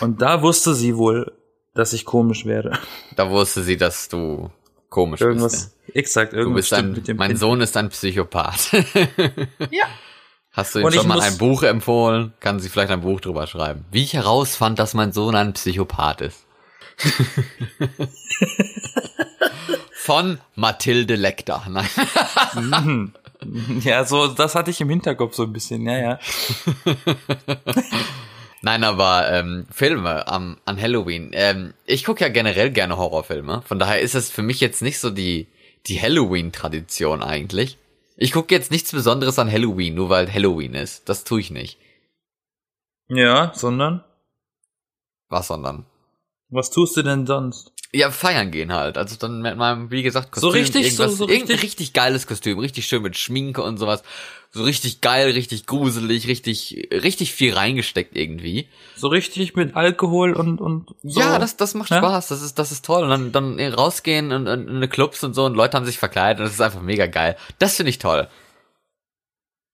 Und 0.00 0.20
da 0.20 0.42
wusste 0.42 0.74
sie 0.74 0.96
wohl, 0.96 1.32
dass 1.74 1.92
ich 1.92 2.04
komisch 2.04 2.44
werde. 2.44 2.72
Da 3.16 3.30
wusste 3.30 3.62
sie, 3.62 3.76
dass 3.76 4.08
du 4.08 4.50
komisch 4.88 5.20
Irgendwas, 5.20 5.74
bist. 5.86 5.96
exakt, 5.96 6.32
Ja. 6.32 6.38
Du 6.38 6.42
irgendwas 6.42 6.68
bist 6.68 6.74
stimmt 6.74 6.88
ein, 6.88 6.92
mit 6.94 7.08
dem 7.08 7.16
mein 7.16 7.28
Kind. 7.28 7.40
Sohn 7.40 7.60
ist 7.60 7.76
ein 7.76 7.88
Psychopath. 7.88 8.70
Ja. 9.70 9.84
Hast 10.52 10.76
du 10.76 10.80
ihm 10.80 10.90
schon 10.92 11.08
mal 11.08 11.20
ein 11.20 11.36
Buch 11.36 11.64
empfohlen? 11.64 12.32
Kann 12.38 12.60
sie 12.60 12.68
vielleicht 12.68 12.92
ein 12.92 13.00
Buch 13.00 13.20
drüber 13.20 13.48
schreiben. 13.48 13.84
Wie 13.90 14.04
ich 14.04 14.14
herausfand, 14.14 14.78
dass 14.78 14.94
mein 14.94 15.10
Sohn 15.12 15.34
ein 15.34 15.52
Psychopath 15.52 16.20
ist. 16.20 16.46
Von 20.04 20.38
Mathilde 20.54 21.16
Lecter. 21.16 21.64
Nein. 22.60 23.14
Mhm. 23.42 23.80
Ja, 23.82 24.04
so, 24.04 24.26
das 24.26 24.54
hatte 24.54 24.70
ich 24.70 24.82
im 24.82 24.90
Hinterkopf 24.90 25.32
so 25.34 25.44
ein 25.44 25.52
bisschen, 25.54 25.86
ja, 25.86 25.96
ja. 25.96 26.18
Nein, 28.60 28.84
aber 28.84 29.30
ähm, 29.32 29.66
Filme 29.70 30.28
am, 30.28 30.58
an 30.66 30.78
Halloween. 30.78 31.30
Ähm, 31.32 31.72
ich 31.86 32.04
gucke 32.04 32.20
ja 32.20 32.28
generell 32.28 32.70
gerne 32.70 32.98
Horrorfilme. 32.98 33.62
Von 33.62 33.78
daher 33.78 34.02
ist 34.02 34.14
es 34.14 34.28
für 34.28 34.42
mich 34.42 34.60
jetzt 34.60 34.82
nicht 34.82 34.98
so 34.98 35.08
die, 35.08 35.46
die 35.86 35.98
Halloween-Tradition 35.98 37.22
eigentlich. 37.22 37.78
Ich 38.18 38.32
gucke 38.32 38.54
jetzt 38.54 38.70
nichts 38.70 38.92
Besonderes 38.92 39.38
an 39.38 39.50
Halloween, 39.50 39.94
nur 39.94 40.10
weil 40.10 40.30
Halloween 40.30 40.74
ist. 40.74 41.08
Das 41.08 41.24
tue 41.24 41.40
ich 41.40 41.50
nicht. 41.50 41.78
Ja, 43.08 43.52
sondern, 43.54 44.04
Was 45.30 45.46
sondern? 45.46 45.86
Was 46.48 46.70
tust 46.70 46.96
du 46.96 47.02
denn 47.02 47.26
sonst? 47.26 47.72
Ja, 47.92 48.10
feiern 48.10 48.50
gehen 48.50 48.72
halt. 48.72 48.98
Also 48.98 49.14
dann 49.16 49.40
mit 49.40 49.56
meinem, 49.56 49.90
wie 49.92 50.02
gesagt, 50.02 50.32
Kostüm. 50.32 50.50
So 50.50 50.56
richtig, 50.56 50.96
so- 50.96 51.06
so 51.08 51.24
richtig? 51.26 51.62
richtig 51.62 51.92
geiles 51.92 52.26
Kostüm. 52.26 52.58
Richtig 52.58 52.86
schön 52.88 53.02
mit 53.02 53.16
Schminke 53.16 53.62
und 53.62 53.76
sowas. 53.78 54.02
So 54.50 54.62
richtig 54.64 55.00
geil, 55.00 55.30
richtig 55.30 55.66
gruselig, 55.66 56.26
richtig, 56.28 56.88
richtig 56.92 57.32
viel 57.32 57.54
reingesteckt 57.54 58.16
irgendwie. 58.16 58.68
So 58.96 59.08
richtig 59.08 59.54
mit 59.56 59.74
Alkohol 59.76 60.32
und, 60.32 60.60
und 60.60 60.94
so. 61.04 61.20
Ja, 61.20 61.38
das, 61.38 61.56
das 61.56 61.74
macht 61.74 61.90
Ja? 61.90 61.98
Spaß, 61.98 62.28
das 62.28 62.42
ist, 62.42 62.58
das 62.58 62.72
ist 62.72 62.84
toll. 62.84 63.04
Und 63.04 63.10
dann, 63.10 63.32
dann 63.58 63.72
rausgehen 63.74 64.32
und, 64.32 64.46
und 64.48 64.68
in 64.68 64.88
Clubs 64.88 65.22
und 65.24 65.34
so 65.34 65.44
und 65.44 65.54
Leute 65.54 65.76
haben 65.76 65.86
sich 65.86 65.98
verkleidet 65.98 66.38
und 66.40 66.44
das 66.46 66.54
ist 66.54 66.60
einfach 66.60 66.82
mega 66.82 67.06
geil. 67.06 67.36
Das 67.58 67.76
finde 67.76 67.90
ich 67.90 67.98
toll. 67.98 68.28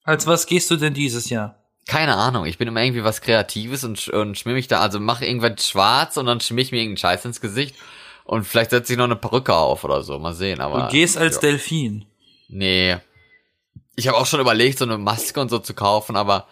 Als 0.02 0.26
was 0.26 0.46
gehst 0.46 0.70
du 0.70 0.76
denn 0.76 0.94
dieses 0.94 1.28
Jahr? 1.30 1.59
Keine 1.90 2.14
Ahnung, 2.14 2.46
ich 2.46 2.56
bin 2.56 2.68
immer 2.68 2.84
irgendwie 2.84 3.02
was 3.02 3.20
Kreatives 3.20 3.82
und, 3.82 4.06
und 4.10 4.38
schmier 4.38 4.54
mich 4.54 4.68
da, 4.68 4.78
also 4.78 5.00
mache 5.00 5.26
irgendwas 5.26 5.66
schwarz 5.66 6.16
und 6.16 6.26
dann 6.26 6.40
schmier 6.40 6.62
ich 6.62 6.70
mir 6.70 6.78
irgendeinen 6.78 6.98
Scheiß 6.98 7.24
ins 7.24 7.40
Gesicht 7.40 7.74
und 8.22 8.44
vielleicht 8.44 8.70
setze 8.70 8.92
ich 8.92 8.96
noch 8.96 9.06
eine 9.06 9.16
Perücke 9.16 9.52
auf 9.52 9.82
oder 9.82 10.02
so, 10.02 10.16
mal 10.20 10.32
sehen, 10.32 10.60
aber. 10.60 10.82
Du 10.82 10.92
gehst 10.92 11.18
als 11.18 11.34
ja. 11.34 11.40
Delfin. 11.40 12.04
Nee. 12.48 12.98
Ich 13.96 14.06
habe 14.06 14.18
auch 14.18 14.26
schon 14.26 14.38
überlegt, 14.38 14.78
so 14.78 14.84
eine 14.84 14.98
Maske 14.98 15.40
und 15.40 15.48
so 15.48 15.58
zu 15.58 15.74
kaufen, 15.74 16.14
aber 16.14 16.46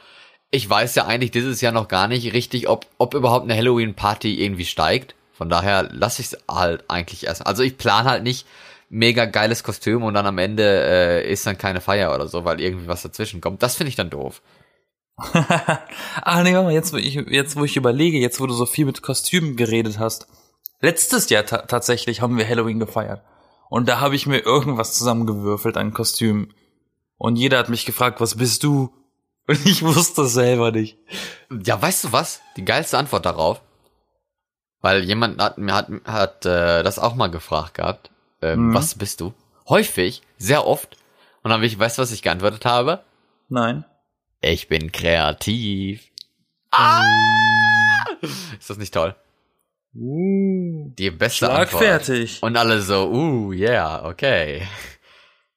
ich 0.50 0.68
weiß 0.68 0.96
ja 0.96 1.06
eigentlich 1.06 1.30
dieses 1.30 1.60
Jahr 1.60 1.70
noch 1.70 1.86
gar 1.86 2.08
nicht 2.08 2.32
richtig, 2.32 2.68
ob, 2.68 2.86
ob 2.98 3.14
überhaupt 3.14 3.44
eine 3.44 3.56
Halloween-Party 3.56 4.42
irgendwie 4.42 4.64
steigt. 4.64 5.14
Von 5.32 5.48
daher 5.48 5.84
lasse 5.92 6.20
ich 6.20 6.32
es 6.32 6.38
halt 6.50 6.82
eigentlich 6.88 7.26
erst. 7.26 7.46
Also 7.46 7.62
ich 7.62 7.78
plane 7.78 8.10
halt 8.10 8.24
nicht 8.24 8.44
mega 8.90 9.24
geiles 9.24 9.62
Kostüm 9.62 10.02
und 10.02 10.14
dann 10.14 10.26
am 10.26 10.38
Ende 10.38 10.64
äh, 10.64 11.32
ist 11.32 11.46
dann 11.46 11.58
keine 11.58 11.80
Feier 11.80 12.12
oder 12.12 12.26
so, 12.26 12.44
weil 12.44 12.60
irgendwie 12.60 12.88
was 12.88 13.02
dazwischen 13.02 13.40
kommt. 13.40 13.62
Das 13.62 13.76
finde 13.76 13.90
ich 13.90 13.94
dann 13.94 14.10
doof. 14.10 14.42
ah, 16.22 16.42
nee, 16.42 16.54
warte 16.54 16.64
mal, 16.66 16.72
jetzt, 16.72 16.92
wo 16.92 16.96
ich, 16.96 17.14
jetzt, 17.14 17.56
wo 17.56 17.64
ich 17.64 17.76
überlege, 17.76 18.18
jetzt, 18.18 18.40
wo 18.40 18.46
du 18.46 18.54
so 18.54 18.66
viel 18.66 18.86
mit 18.86 19.02
Kostümen 19.02 19.56
geredet 19.56 19.98
hast. 19.98 20.28
Letztes 20.80 21.28
Jahr 21.28 21.44
ta 21.44 21.58
tatsächlich 21.58 22.20
haben 22.22 22.38
wir 22.38 22.48
Halloween 22.48 22.78
gefeiert. 22.78 23.22
Und 23.68 23.88
da 23.88 24.00
habe 24.00 24.14
ich 24.14 24.26
mir 24.26 24.38
irgendwas 24.38 24.94
zusammengewürfelt 24.96 25.76
an 25.76 25.92
Kostümen. 25.92 26.54
Und 27.16 27.36
jeder 27.36 27.58
hat 27.58 27.68
mich 27.68 27.84
gefragt, 27.84 28.20
was 28.20 28.36
bist 28.36 28.62
du? 28.62 28.92
Und 29.48 29.66
ich 29.66 29.82
wusste 29.82 30.22
es 30.22 30.34
selber 30.34 30.70
nicht. 30.70 30.98
Ja, 31.50 31.80
weißt 31.80 32.04
du 32.04 32.12
was? 32.12 32.40
Die 32.56 32.64
geilste 32.64 32.98
Antwort 32.98 33.26
darauf. 33.26 33.60
Weil 34.80 35.02
jemand 35.04 35.42
hat 35.42 35.58
mir 35.58 35.74
hat, 35.74 35.88
hat 36.04 36.46
äh, 36.46 36.82
das 36.82 36.98
auch 36.98 37.16
mal 37.16 37.30
gefragt 37.30 37.74
gehabt. 37.74 38.10
Ähm, 38.40 38.68
Mhm. 38.68 38.74
Was 38.74 38.94
bist 38.94 39.20
du? 39.20 39.34
Häufig, 39.68 40.22
sehr 40.36 40.66
oft. 40.66 40.96
Und 41.42 41.50
dann 41.50 41.54
habe 41.54 41.66
ich, 41.66 41.78
weißt 41.78 41.98
du, 41.98 42.02
was 42.02 42.12
ich 42.12 42.22
geantwortet 42.22 42.64
habe? 42.64 43.02
Nein. 43.48 43.84
Ich 44.40 44.68
bin 44.68 44.92
kreativ. 44.92 46.02
Ah! 46.70 47.02
Ist 48.58 48.70
das 48.70 48.78
nicht 48.78 48.94
toll? 48.94 49.14
Uh, 49.94 50.92
Die 50.98 51.10
beste 51.10 51.48
Antwort. 51.50 51.70
schlagfertig. 51.70 52.42
Und 52.42 52.56
alle 52.56 52.80
so, 52.82 53.10
uh, 53.10 53.52
yeah, 53.52 54.04
okay. 54.06 54.62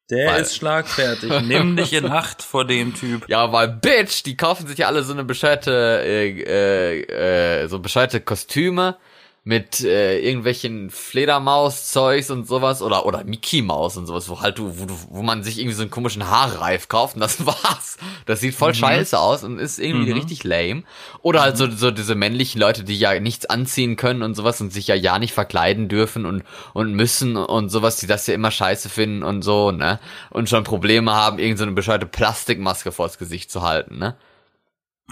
Der 0.09 0.27
Weil- 0.31 0.41
ist 0.41 0.55
schlagfertig. 0.55 1.31
Nimm 1.43 1.75
dich 1.77 1.93
in 1.93 2.05
Acht 2.07 2.41
vor 2.41 2.65
dem 2.65 2.93
Typ. 2.95 3.27
Ja, 3.29 3.51
weil 3.51 3.67
Bitch, 3.69 4.23
die 4.25 4.35
kaufen 4.35 4.67
sich 4.67 4.77
ja 4.79 4.87
alle 4.87 5.03
so 5.03 5.13
eine 5.13 5.23
bescheuerte, 5.23 6.01
äh, 6.03 6.41
äh, 6.41 7.63
äh, 7.63 7.67
so 7.67 7.79
bescheuerte 7.79 8.19
Kostüme 8.19 8.97
mit 9.43 9.79
äh, 9.81 10.19
irgendwelchen 10.19 10.91
Fledermaus-Zeugs 10.91 12.29
und 12.29 12.47
sowas 12.47 12.83
oder 12.83 13.07
oder 13.07 13.23
Mickey 13.23 13.63
Maus 13.63 13.97
und 13.97 14.05
sowas, 14.05 14.29
wo 14.29 14.39
halt 14.41 14.59
du, 14.59 14.77
wo, 14.79 14.85
du, 14.85 14.95
wo 15.09 15.23
man 15.23 15.41
sich 15.43 15.57
irgendwie 15.57 15.73
so 15.75 15.81
einen 15.81 15.89
komischen 15.89 16.27
Haarreif 16.29 16.87
kauft 16.89 17.15
und 17.15 17.21
das 17.21 17.43
war's. 17.45 17.97
Das 18.27 18.39
sieht 18.39 18.53
voll 18.53 18.75
scheiße 18.75 19.17
aus 19.17 19.43
und 19.43 19.57
ist 19.57 19.79
irgendwie 19.79 20.11
Mhm. 20.11 20.17
richtig 20.19 20.43
lame. 20.43 20.83
Oder 21.23 21.41
halt 21.41 21.57
so, 21.57 21.69
so 21.71 21.89
diese 21.89 22.13
männlichen 22.13 22.61
Leute, 22.61 22.83
die 22.83 22.99
ja 22.99 23.19
nichts 23.19 23.47
anziehen 23.47 23.95
können 23.95 24.21
und 24.21 24.35
sowas 24.35 24.61
und 24.61 24.71
sich 24.71 24.85
ja 24.87 24.95
ja 24.95 25.17
nicht 25.17 25.33
verkleiden 25.33 25.87
dürfen 25.89 26.27
und 26.27 26.43
und 26.73 26.93
müssen 26.93 27.35
und 27.35 27.69
sowas, 27.69 27.97
die 27.97 28.07
das 28.07 28.27
ja 28.27 28.35
immer 28.35 28.51
scheiße 28.51 28.89
finden 28.89 29.23
und 29.23 29.41
so, 29.41 29.71
ne? 29.71 29.99
Und 30.29 30.49
schon 30.49 30.63
Probleme 30.63 31.13
haben, 31.13 31.39
irgend 31.39 31.57
so 31.57 31.63
eine 31.63 31.73
bescheuerte 31.73 32.05
Plastikmaske 32.05 32.91
vors 32.91 33.17
Gesicht 33.17 33.49
zu 33.49 33.63
halten, 33.63 33.97
ne? 33.97 34.17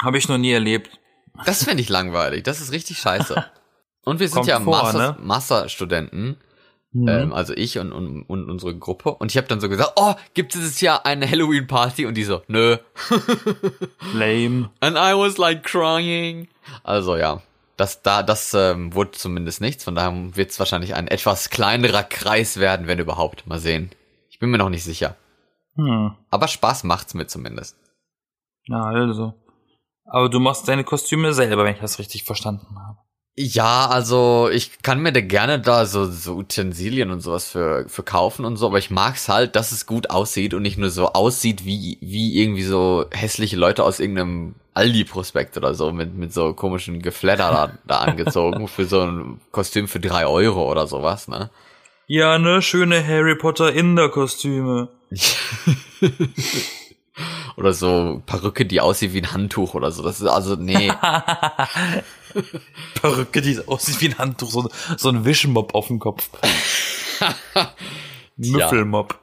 Habe 0.04 0.20
ich 0.20 0.30
noch 0.30 0.38
nie 0.38 0.52
erlebt. 0.52 0.92
Das 1.46 1.64
finde 1.64 1.82
ich 1.82 1.90
langweilig. 1.90 2.44
Das 2.44 2.62
ist 2.62 2.72
richtig 2.72 3.00
scheiße. 3.00 3.44
Und 4.06 4.20
wir 4.20 4.28
sind 4.28 4.36
Kommt 4.38 4.48
ja 4.48 4.60
vor, 4.60 4.84
Master, 4.84 4.98
ne? 4.98 5.18
Masterstudenten, 5.22 6.38
Mhm. 6.92 7.08
ähm, 7.08 7.34
also 7.34 7.54
ich 7.54 7.78
und, 7.78 7.92
und, 7.92 8.24
und 8.24 8.50
unsere 8.50 8.76
Gruppe. 8.76 9.14
Und 9.14 9.32
ich 9.32 9.38
habe 9.38 9.48
dann 9.48 9.60
so 9.60 9.70
gesagt, 9.70 9.94
oh, 9.96 10.16
gibt 10.34 10.56
es 10.56 10.60
dieses 10.60 10.82
Jahr 10.82 11.06
eine 11.06 11.30
Halloween-Party? 11.30 12.06
Und 12.08 12.16
die 12.16 12.24
so, 12.24 12.42
nö. 12.48 12.78
Lame. 14.14 14.72
And 14.80 14.96
I 14.96 15.14
was 15.16 15.38
like 15.38 15.64
crying. 15.64 16.48
Also 16.84 17.16
ja, 17.16 17.42
das 17.78 18.02
da, 18.02 18.24
das 18.24 18.54
ähm, 18.56 18.94
wurde 18.96 19.12
zumindest 19.12 19.62
nichts. 19.62 19.84
Von 19.84 19.96
daher 19.96 20.36
wird 20.36 20.50
es 20.50 20.58
wahrscheinlich 20.60 20.96
ein 20.96 21.08
etwas 21.08 21.50
kleinerer 21.52 22.04
Kreis 22.04 22.58
werden, 22.60 22.88
wenn 22.88 23.00
überhaupt. 23.00 23.46
Mal 23.46 23.60
sehen. 23.60 23.92
Ich 24.30 24.40
bin 24.40 24.50
mir 24.50 24.58
noch 24.58 24.70
nicht 24.70 24.84
sicher. 24.84 25.16
Hm. 25.76 26.16
Aber 26.32 26.48
Spaß 26.48 26.86
macht's 26.86 27.14
mir 27.14 27.28
zumindest. 27.28 27.78
Ja, 28.66 28.84
also. 28.84 29.36
Aber 30.06 30.28
du 30.30 30.40
machst 30.40 30.68
deine 30.68 30.84
Kostüme 30.84 31.34
selber, 31.34 31.64
wenn 31.64 31.76
ich 31.76 31.82
das 31.82 32.00
richtig 32.00 32.24
verstanden 32.24 32.80
habe. 32.80 32.98
Ja, 33.38 33.88
also 33.88 34.50
ich 34.52 34.82
kann 34.82 35.00
mir 35.00 35.14
da 35.14 35.22
gerne 35.22 35.62
da 35.62 35.86
so, 35.86 36.06
so 36.12 36.36
Utensilien 36.36 37.10
und 37.10 37.22
sowas 37.22 37.50
für, 37.50 37.88
für 37.88 38.04
kaufen 38.04 38.44
und 38.44 38.58
so, 38.58 38.66
aber 38.68 38.80
ich 38.80 38.90
mag's 38.90 39.30
halt, 39.30 39.56
dass 39.56 39.72
es 39.72 39.86
gut 39.86 40.10
aussieht 40.10 40.54
und 40.54 40.62
nicht 40.62 40.78
nur 40.78 40.90
so 40.90 41.14
aussieht 41.14 41.66
wie, 41.66 41.98
wie 42.02 42.42
irgendwie 42.42 42.64
so 42.64 43.06
hässliche 43.12 43.56
Leute 43.56 43.86
aus 43.86 44.02
irgendeinem 44.02 44.56
Aldi-Prospekt 44.74 45.56
oder 45.56 45.74
so 45.74 45.94
mit, 45.94 46.16
mit 46.16 46.34
so 46.34 46.54
komischen 46.54 47.02
Geflatter 47.02 47.50
da, 47.52 47.72
da 47.88 47.98
angezogen 48.02 48.68
für 48.68 48.86
so 48.86 49.02
ein 49.02 49.40
Kostüm 49.52 49.88
für 49.88 50.02
drei 50.02 50.28
Euro 50.28 50.70
oder 50.70 50.86
sowas, 50.86 51.30
ne? 51.30 51.50
Ja, 52.08 52.40
ne, 52.40 52.62
schöne 52.62 53.06
Harry 53.06 53.36
Potter 53.36 53.72
Inder-Kostüme. 53.72 54.90
Oder 57.58 57.74
so 57.74 58.22
Perücke, 58.26 58.66
die 58.66 58.80
aussieht 58.80 59.14
wie 59.14 59.22
ein 59.22 59.34
Handtuch 59.34 59.74
oder 59.74 59.92
so. 59.92 60.02
Das 60.02 60.22
ist 60.22 60.28
also, 60.28 60.56
nee. 60.56 60.92
Perücke, 62.96 63.42
die 63.42 63.60
aussieht 63.68 64.02
wie 64.02 64.10
ein 64.10 64.18
Handtuch, 64.18 64.50
so, 64.50 64.70
so 64.98 65.10
ein 65.10 65.26
Wischmob 65.26 65.76
auf 65.76 65.88
dem 65.88 66.00
Kopf. 66.00 66.30
Müffelmob. 68.38 69.20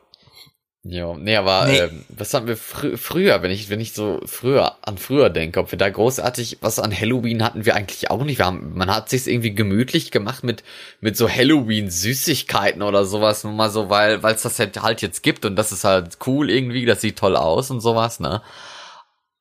Ja, 0.88 1.14
nee, 1.14 1.34
aber 1.36 1.66
Nee. 1.66 1.78
Ähm, 1.78 2.04
was 2.08 2.32
haben 2.32 2.46
wir 2.46 2.56
frü 2.56 2.96
früher, 2.96 3.42
wenn 3.42 3.50
ich 3.50 3.70
wenn 3.70 3.80
ich 3.80 3.92
so 3.92 4.20
früher 4.24 4.76
an 4.82 4.98
früher 4.98 5.30
denke, 5.30 5.58
ob 5.58 5.72
wir 5.72 5.78
da 5.78 5.88
großartig 5.88 6.58
was 6.60 6.78
an 6.78 6.96
Halloween 6.96 7.42
hatten 7.42 7.66
wir 7.66 7.74
eigentlich 7.74 8.10
auch 8.10 8.22
nicht. 8.22 8.38
Wir 8.38 8.46
haben, 8.46 8.74
man 8.74 8.94
hat 8.94 9.08
sich's 9.08 9.26
irgendwie 9.26 9.54
gemütlich 9.54 10.12
gemacht 10.12 10.44
mit 10.44 10.62
mit 11.00 11.16
so 11.16 11.28
Halloween 11.28 11.90
Süßigkeiten 11.90 12.82
oder 12.82 13.04
sowas, 13.04 13.42
nur 13.42 13.52
mal 13.52 13.70
so, 13.70 13.90
weil 13.90 14.22
weil 14.22 14.36
es 14.36 14.42
das 14.42 14.58
halt, 14.60 14.80
halt 14.80 15.02
jetzt 15.02 15.22
gibt 15.24 15.44
und 15.44 15.56
das 15.56 15.72
ist 15.72 15.82
halt 15.82 16.18
cool 16.26 16.50
irgendwie, 16.50 16.86
das 16.86 17.00
sieht 17.00 17.18
toll 17.18 17.36
aus 17.36 17.70
und 17.70 17.80
sowas, 17.80 18.20
ne? 18.20 18.42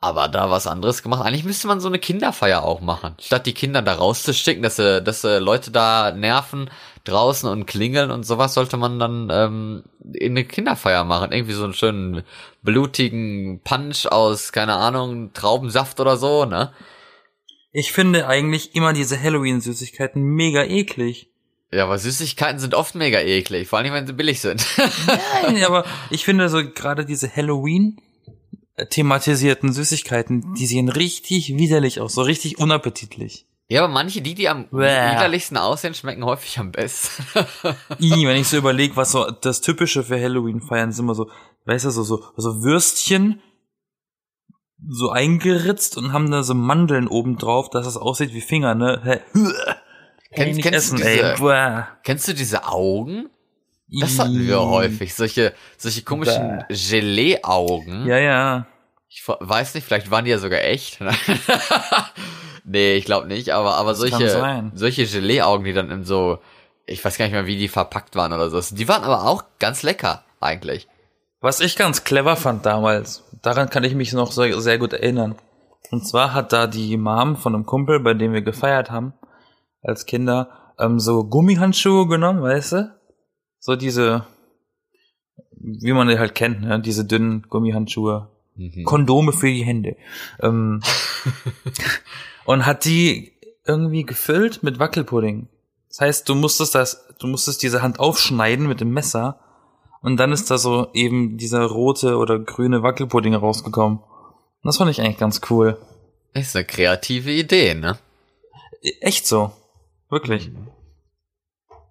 Aber 0.01 0.27
da 0.27 0.51
was 0.51 0.67
anderes 0.67 1.01
gemacht. 1.01 1.25
Eigentlich 1.25 1.45
müsste 1.45 1.67
man 1.67 1.79
so 1.79 1.87
eine 1.87 1.99
Kinderfeier 1.99 2.63
auch 2.63 2.81
machen. 2.81 3.15
Statt 3.19 3.45
die 3.45 3.53
Kinder 3.53 3.81
da 3.81 3.93
rauszuschicken, 3.93 4.61
dass 4.61 4.75
sie, 4.75 5.01
dass 5.01 5.21
sie 5.21 5.39
Leute 5.39 5.71
da 5.71 6.11
nerven 6.11 6.69
draußen 7.05 7.49
und 7.49 7.65
klingeln 7.65 8.11
und 8.11 8.25
sowas, 8.25 8.53
sollte 8.53 8.77
man 8.77 8.99
dann 8.99 9.29
ähm, 9.31 9.83
in 10.13 10.33
eine 10.33 10.43
Kinderfeier 10.43 11.03
machen. 11.03 11.31
Irgendwie 11.31 11.53
so 11.53 11.63
einen 11.63 11.73
schönen 11.73 12.23
blutigen 12.61 13.61
Punch 13.63 14.07
aus, 14.07 14.51
keine 14.51 14.75
Ahnung, 14.75 15.31
Traubensaft 15.33 15.99
oder 15.99 16.17
so, 16.17 16.45
ne? 16.45 16.73
Ich 17.71 17.91
finde 17.91 18.27
eigentlich 18.27 18.73
immer 18.73 18.93
diese 18.93 19.21
Halloween-Süßigkeiten 19.21 20.23
mega 20.23 20.63
eklig. 20.63 21.29
Ja, 21.71 21.83
aber 21.83 21.97
Süßigkeiten 21.97 22.59
sind 22.59 22.73
oft 22.73 22.95
mega 22.95 23.19
eklig, 23.19 23.67
vor 23.67 23.79
allem 23.79 23.93
wenn 23.93 24.07
sie 24.07 24.13
billig 24.13 24.39
sind. 24.39 24.65
Nein, 25.43 25.63
aber 25.63 25.83
ich 26.09 26.23
finde 26.23 26.47
so 26.49 26.63
gerade 26.63 27.05
diese 27.05 27.33
Halloween 27.33 27.97
thematisierten 28.89 29.71
Süßigkeiten, 29.73 30.53
die 30.55 30.65
sehen 30.67 30.89
richtig 30.89 31.55
widerlich 31.57 31.99
aus, 32.01 32.13
so 32.13 32.21
richtig 32.21 32.59
unappetitlich. 32.59 33.45
Ja, 33.67 33.83
aber 33.83 33.91
manche, 33.91 34.21
die, 34.21 34.35
die 34.35 34.47
am 34.47 34.67
Bäh. 34.69 34.77
widerlichsten 35.11 35.57
aussehen, 35.57 35.95
schmecken 35.95 36.23
häufig 36.23 36.59
am 36.59 36.71
besten. 36.71 37.23
I, 37.99 38.27
wenn 38.27 38.37
ich 38.37 38.47
so 38.47 38.57
überlege, 38.57 38.95
was 38.95 39.11
so 39.11 39.31
das 39.31 39.61
Typische 39.61 40.03
für 40.03 40.21
Halloween 40.21 40.61
feiern 40.61 40.89
ist 40.89 40.99
immer 40.99 41.15
so, 41.15 41.31
weißt 41.65 41.85
du, 41.85 41.89
so, 41.89 42.03
so, 42.03 42.23
so 42.37 42.61
Würstchen, 42.61 43.41
so 44.87 45.09
eingeritzt 45.09 45.97
und 45.97 46.13
haben 46.13 46.29
da 46.29 46.43
so 46.43 46.53
Mandeln 46.53 47.07
oben 47.07 47.37
drauf, 47.37 47.69
dass 47.71 47.87
es 47.87 47.97
aussieht 47.97 48.33
wie 48.33 48.41
Finger, 48.41 48.75
ne? 48.75 49.01
Hä? 49.03 49.19
Kann 50.35 50.47
ich 50.49 50.55
nicht 50.57 50.63
kennst 50.69 50.91
du 50.91 50.95
essen, 50.95 50.97
diese- 50.97 51.31
ey. 51.33 51.37
Buah. 51.37 51.87
Kennst 52.03 52.27
du 52.27 52.33
diese 52.33 52.67
Augen? 52.67 53.29
Das 53.87 54.19
hatten 54.19 54.47
wir 54.47 54.61
häufig. 54.61 55.13
Solche, 55.13 55.53
solche 55.77 56.03
komischen 56.03 56.63
Gelee-Augen. 56.69 58.05
Ja, 58.07 58.17
ja. 58.17 58.67
Ich 59.07 59.23
weiß 59.27 59.75
nicht, 59.75 59.85
vielleicht 59.85 60.11
waren 60.11 60.25
die 60.25 60.31
ja 60.31 60.39
sogar 60.39 60.61
echt. 60.61 60.99
nee, 62.65 62.95
ich 62.95 63.05
glaube 63.05 63.27
nicht, 63.27 63.51
aber, 63.51 63.75
aber 63.75 63.95
solche, 63.95 64.71
solche 64.73 65.05
Gelee-Augen, 65.05 65.63
die 65.63 65.73
dann 65.73 65.91
in 65.91 66.03
so, 66.03 66.39
ich 66.85 67.03
weiß 67.03 67.17
gar 67.17 67.25
nicht 67.25 67.33
mehr, 67.33 67.45
wie 67.45 67.57
die 67.57 67.67
verpackt 67.67 68.15
waren 68.15 68.33
oder 68.33 68.49
so. 68.49 68.75
Die 68.75 68.87
waren 68.87 69.03
aber 69.03 69.25
auch 69.25 69.43
ganz 69.59 69.83
lecker, 69.83 70.23
eigentlich. 70.41 70.87
Was 71.39 71.59
ich 71.59 71.75
ganz 71.75 72.03
clever 72.03 72.35
fand 72.35 72.65
damals, 72.65 73.23
daran 73.41 73.69
kann 73.69 73.83
ich 73.83 73.93
mich 73.93 74.13
noch 74.13 74.31
sehr, 74.31 74.59
sehr 74.61 74.79
gut 74.79 74.93
erinnern. 74.93 75.35
Und 75.91 76.07
zwar 76.07 76.33
hat 76.33 76.51
da 76.51 76.67
die 76.67 76.97
Mom 76.97 77.35
von 77.35 77.53
einem 77.53 77.65
Kumpel, 77.65 77.99
bei 77.99 78.15
dem 78.15 78.33
wir 78.33 78.41
gefeiert 78.41 78.89
haben, 78.89 79.13
als 79.83 80.05
Kinder, 80.05 80.49
ähm, 80.79 80.99
so 80.99 81.23
Gummihandschuhe 81.23 82.07
genommen, 82.07 82.41
weißt 82.41 82.71
du? 82.73 82.94
So 83.65 83.75
diese, 83.75 84.27
wie 85.53 85.91
man 85.91 86.07
die 86.07 86.19
halt 86.19 86.35
kennt, 86.35 86.61
ne? 86.61 86.79
diese 86.79 87.03
dünnen 87.03 87.47
Gummihandschuhe. 87.49 88.29
Mhm. 88.55 88.83
Kondome 88.83 89.33
für 89.33 89.47
die 89.47 89.65
Hände. 89.65 89.97
Ähm, 90.39 90.81
und 92.45 92.67
hat 92.67 92.85
die 92.85 93.33
irgendwie 93.65 94.03
gefüllt 94.03 94.61
mit 94.61 94.77
Wackelpudding. 94.77 95.47
Das 95.87 95.99
heißt, 96.01 96.29
du 96.29 96.35
musstest 96.35 96.75
das, 96.75 97.07
du 97.17 97.25
musstest 97.25 97.63
diese 97.63 97.81
Hand 97.81 97.99
aufschneiden 97.99 98.67
mit 98.67 98.81
dem 98.81 98.91
Messer 98.91 99.39
und 100.03 100.17
dann 100.17 100.31
ist 100.31 100.51
da 100.51 100.59
so 100.59 100.89
eben 100.93 101.39
dieser 101.39 101.65
rote 101.65 102.17
oder 102.17 102.37
grüne 102.37 102.83
Wackelpudding 102.83 103.33
rausgekommen. 103.33 103.97
Und 103.97 104.61
das 104.61 104.77
fand 104.77 104.91
ich 104.91 105.01
eigentlich 105.01 105.17
ganz 105.17 105.41
cool. 105.49 105.79
Ist 106.33 106.55
eine 106.55 106.65
kreative 106.65 107.31
Idee, 107.31 107.73
ne? 107.73 107.97
Echt 109.01 109.25
so. 109.25 109.53
Wirklich. 110.11 110.51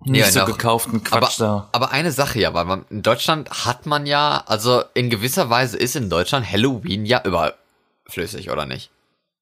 Nicht 0.05 0.25
Ja, 0.27 0.31
so 0.31 0.45
gekauften 0.53 1.03
Quatsch 1.03 1.41
da. 1.41 1.69
Aber 1.73 1.91
eine 1.91 2.13
Sache 2.13 2.39
ja, 2.39 2.53
weil 2.55 2.65
man, 2.67 2.85
in 2.91 3.03
Deutschland 3.03 3.51
hat 3.65 3.87
man 3.87 4.07
ja, 4.07 4.43
also 4.47 4.83
in 4.95 5.11
gewisser 5.11 5.51
Weise 5.51 5.77
ist 5.79 5.97
in 5.97 6.11
Deutschland 6.11 6.51
Halloween 6.51 7.07
ja 7.07 7.23
überflüssig, 7.25 8.51
oder 8.51 8.67
nicht? 8.67 8.91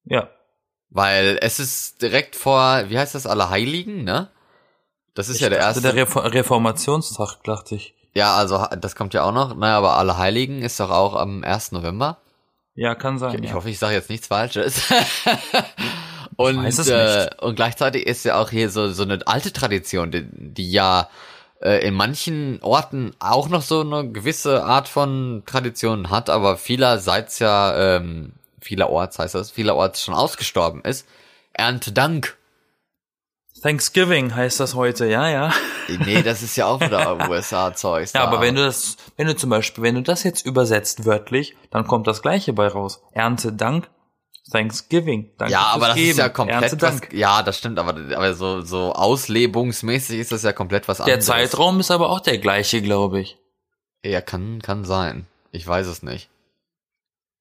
Ja. 0.05 0.29
Weil 0.91 1.39
es 1.41 1.59
ist 1.59 2.03
direkt 2.03 2.37
vor, 2.37 2.85
wie 2.89 2.99
heißt 2.99 3.15
das, 3.15 3.27
Allerheiligen, 3.27 4.05
ne? 4.05 4.29
Das 5.15 5.29
ist 5.29 5.37
Ich 5.37 5.43
ja 5.43 5.49
der 5.49 5.59
erste. 5.59 5.83
Der 5.83 5.95
Refor 5.95 6.25
Reformationstag, 6.33 7.43
dachte 7.45 7.75
ich. 7.75 7.95
ja, 8.15 8.35
also 8.37 8.65
das 8.81 8.95
kommt 8.95 9.15
ja 9.15 9.25
auch 9.25 9.33
noch. 9.33 9.55
Naja, 9.57 9.77
aber 9.79 9.97
Allerheiligen 9.97 10.63
ist 10.63 10.79
doch 10.81 10.91
auch 10.91 11.15
am 11.15 11.43
1. 11.45 11.73
November. 11.73 12.19
Ja, 12.75 12.95
kann 12.95 13.19
sein. 13.19 13.43
Ich 13.43 13.51
ja. 13.51 13.57
hoffe, 13.57 13.69
ich 13.69 13.79
sage 13.79 13.95
jetzt 13.95 14.09
nichts 14.11 14.29
Falsches. 14.29 14.83
und, 16.37 16.89
äh, 16.89 17.31
und 17.41 17.57
gleichzeitig 17.57 18.07
ist 18.07 18.25
ja 18.25 18.41
auch 18.41 18.51
hier 18.51 18.71
so, 18.71 18.93
so 18.93 19.03
eine 19.03 19.27
alte 19.27 19.53
Tradition, 19.53 20.11
die, 20.11 20.27
die 20.31 20.71
ja 20.71 21.09
äh, 21.61 21.87
in 21.87 21.95
manchen 21.95 22.61
Orten 22.63 23.15
auch 23.19 23.49
noch 23.49 23.63
so 23.63 23.81
eine 23.81 24.11
gewisse 24.11 24.65
Art 24.65 24.89
von 24.89 25.43
Tradition 25.47 26.11
hat, 26.11 26.31
aber 26.31 26.57
vielerseits 26.57 27.39
ja, 27.39 27.97
ähm, 27.97 28.33
vielerorts 28.61 29.19
heißt 29.19 29.35
das, 29.35 29.51
vielerorts 29.51 30.03
schon 30.03 30.15
ausgestorben 30.15 30.83
ist. 30.83 31.07
Erntedank. 31.53 32.37
Thanksgiving 33.63 34.35
heißt 34.35 34.59
das 34.59 34.75
heute, 34.75 35.07
ja, 35.07 35.29
ja. 35.29 35.53
Nee, 35.89 36.23
das 36.23 36.43
ist 36.43 36.57
ja 36.57 36.67
auch 36.67 36.81
wieder 36.81 37.29
USA-Zeugs. 37.31 38.13
Ja, 38.13 38.25
aber 38.25 38.41
wenn 38.41 38.57
du 38.57 38.65
das, 38.65 38.97
wenn 39.17 39.29
du 39.29 39.37
zum 39.37 39.51
Beispiel, 39.51 39.85
wenn 39.85 39.95
du 39.95 40.03
das 40.03 40.25
jetzt 40.25 40.45
übersetzt 40.45 41.05
wörtlich, 41.05 41.55
dann 41.71 41.87
kommt 41.87 42.09
das 42.09 42.23
Gleiche 42.23 42.53
bei 42.53 42.67
raus. 42.67 43.03
Ernte 43.13 43.53
Dank, 43.53 43.89
Thanksgiving. 44.51 45.31
Danke 45.39 45.53
Ja, 45.53 45.67
aber 45.67 45.89
das 45.89 45.97
ist 45.97 46.03
Geben. 46.03 46.19
ja 46.19 46.29
komplett 46.29 46.83
was, 46.83 47.01
ja, 47.13 47.43
das 47.43 47.59
stimmt, 47.59 47.79
aber, 47.79 47.91
aber 48.17 48.35
so, 48.35 48.61
so 48.63 48.93
auslebungsmäßig 48.93 50.19
ist 50.19 50.33
das 50.33 50.43
ja 50.43 50.53
komplett 50.53 50.89
was 50.89 50.99
Der 50.99 51.07
anderes. 51.07 51.27
Zeitraum 51.27 51.81
ist 51.81 51.91
aber 51.91 52.11
auch 52.11 52.21
der 52.21 52.39
gleiche, 52.39 52.83
glaube 52.83 53.21
ich. 53.21 53.39
Ja, 54.05 54.21
kann, 54.21 54.61
kann 54.63 54.85
sein. 54.85 55.27
Ich 55.53 55.67
weiß 55.67 55.87
es 55.87 56.03
nicht. 56.03 56.29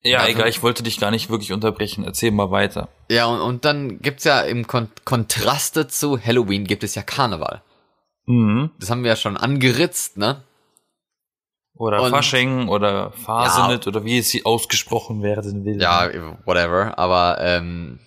Ja, 0.04 0.24
Ja, 0.24 0.28
egal, 0.30 0.48
ich 0.50 0.62
wollte 0.64 0.84
dich 0.84 1.00
gar 1.00 1.12
nicht 1.12 1.30
wirklich 1.30 1.52
unterbrechen. 1.52 2.04
Erzähl 2.04 2.32
mal 2.32 2.52
weiter. 2.52 2.90
Ja, 3.10 3.26
und, 3.26 3.42
und 3.42 3.66
dann 3.66 4.00
gibt's 4.00 4.24
ja 4.24 4.42
im 4.42 4.68
Kon 4.68 4.90
Kontraste 5.06 5.88
zu 5.88 6.20
Halloween 6.24 6.66
gibt 6.66 6.84
es 6.84 6.96
ja 6.96 7.02
Karneval. 7.04 7.62
Mhm. 8.26 8.72
Das 8.80 8.90
haben 8.92 9.04
wir 9.04 9.10
ja 9.10 9.16
schon 9.16 9.38
angeritzt, 9.38 10.18
ne? 10.18 10.44
Oder 11.82 12.02
Und- 12.04 12.12
Fasching 12.12 12.68
oder 12.68 13.12
Fasenet 13.12 13.88
oder 13.88 14.06
wie 14.06 14.18
es 14.20 14.30
hier 14.30 14.46
ausgesprochen 14.46 15.24
werden 15.24 15.66
will. 15.66 15.82
Ja, 15.82 16.10
whatever. 16.46 16.98
Aber 17.00 17.38
ähm, 17.42 18.00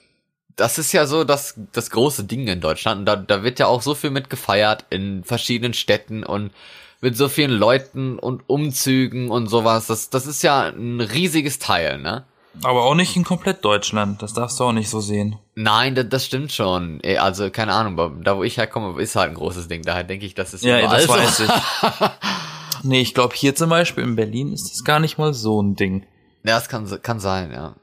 das 0.56 0.78
ist 0.78 0.92
ja 0.92 1.06
so 1.06 1.24
das, 1.24 1.54
das 1.72 1.90
große 1.90 2.24
Ding 2.24 2.46
in 2.46 2.60
Deutschland. 2.60 3.00
Und 3.00 3.06
da, 3.06 3.16
da 3.16 3.42
wird 3.42 3.58
ja 3.58 3.66
auch 3.66 3.82
so 3.82 3.94
viel 3.94 4.10
mit 4.10 4.30
gefeiert 4.30 4.84
in 4.90 5.24
verschiedenen 5.24 5.74
Städten 5.74 6.22
und 6.24 6.52
mit 7.00 7.16
so 7.16 7.28
vielen 7.28 7.50
Leuten 7.50 8.18
und 8.18 8.42
Umzügen 8.48 9.30
und 9.30 9.48
sowas. 9.48 9.88
Das, 9.88 10.08
das 10.08 10.26
ist 10.26 10.42
ja 10.42 10.68
ein 10.68 11.00
riesiges 11.00 11.58
Teil, 11.58 11.98
ne? 11.98 12.24
Aber 12.62 12.84
auch 12.84 12.94
nicht 12.94 13.16
in 13.16 13.24
komplett 13.24 13.64
Deutschland. 13.64 14.22
Das 14.22 14.32
darfst 14.32 14.60
du 14.60 14.64
auch 14.64 14.72
nicht 14.72 14.88
so 14.88 15.00
sehen. 15.00 15.36
Nein, 15.56 15.96
das, 15.96 16.08
das 16.08 16.24
stimmt 16.26 16.52
schon. 16.52 17.00
Also, 17.18 17.50
keine 17.50 17.72
Ahnung, 17.72 17.98
aber 17.98 18.14
da 18.22 18.36
wo 18.36 18.44
ich 18.44 18.56
herkomme, 18.58 19.02
ist 19.02 19.16
halt 19.16 19.30
ein 19.30 19.34
großes 19.34 19.66
Ding. 19.66 19.82
Daher 19.82 20.04
denke 20.04 20.24
ich, 20.24 20.36
das 20.36 20.54
ist 20.54 20.62
Ja, 20.64 20.78
überall 20.78 20.96
das 20.98 21.06
so. 21.06 21.12
weiß 21.14 21.40
ich. 21.40 21.50
nee, 22.84 23.00
ich 23.00 23.14
glaube 23.14 23.34
hier 23.34 23.54
zum 23.54 23.70
Beispiel 23.70 24.04
in 24.04 24.16
Berlin 24.16 24.52
ist 24.52 24.70
das 24.70 24.84
gar 24.84 25.00
nicht 25.00 25.18
mal 25.18 25.34
so 25.34 25.62
ein 25.62 25.74
Ding. 25.76 26.06
Ja, 26.44 26.56
das 26.56 26.68
kann, 26.68 26.86
kann 27.02 27.20
sein, 27.20 27.50
ja. 27.52 27.76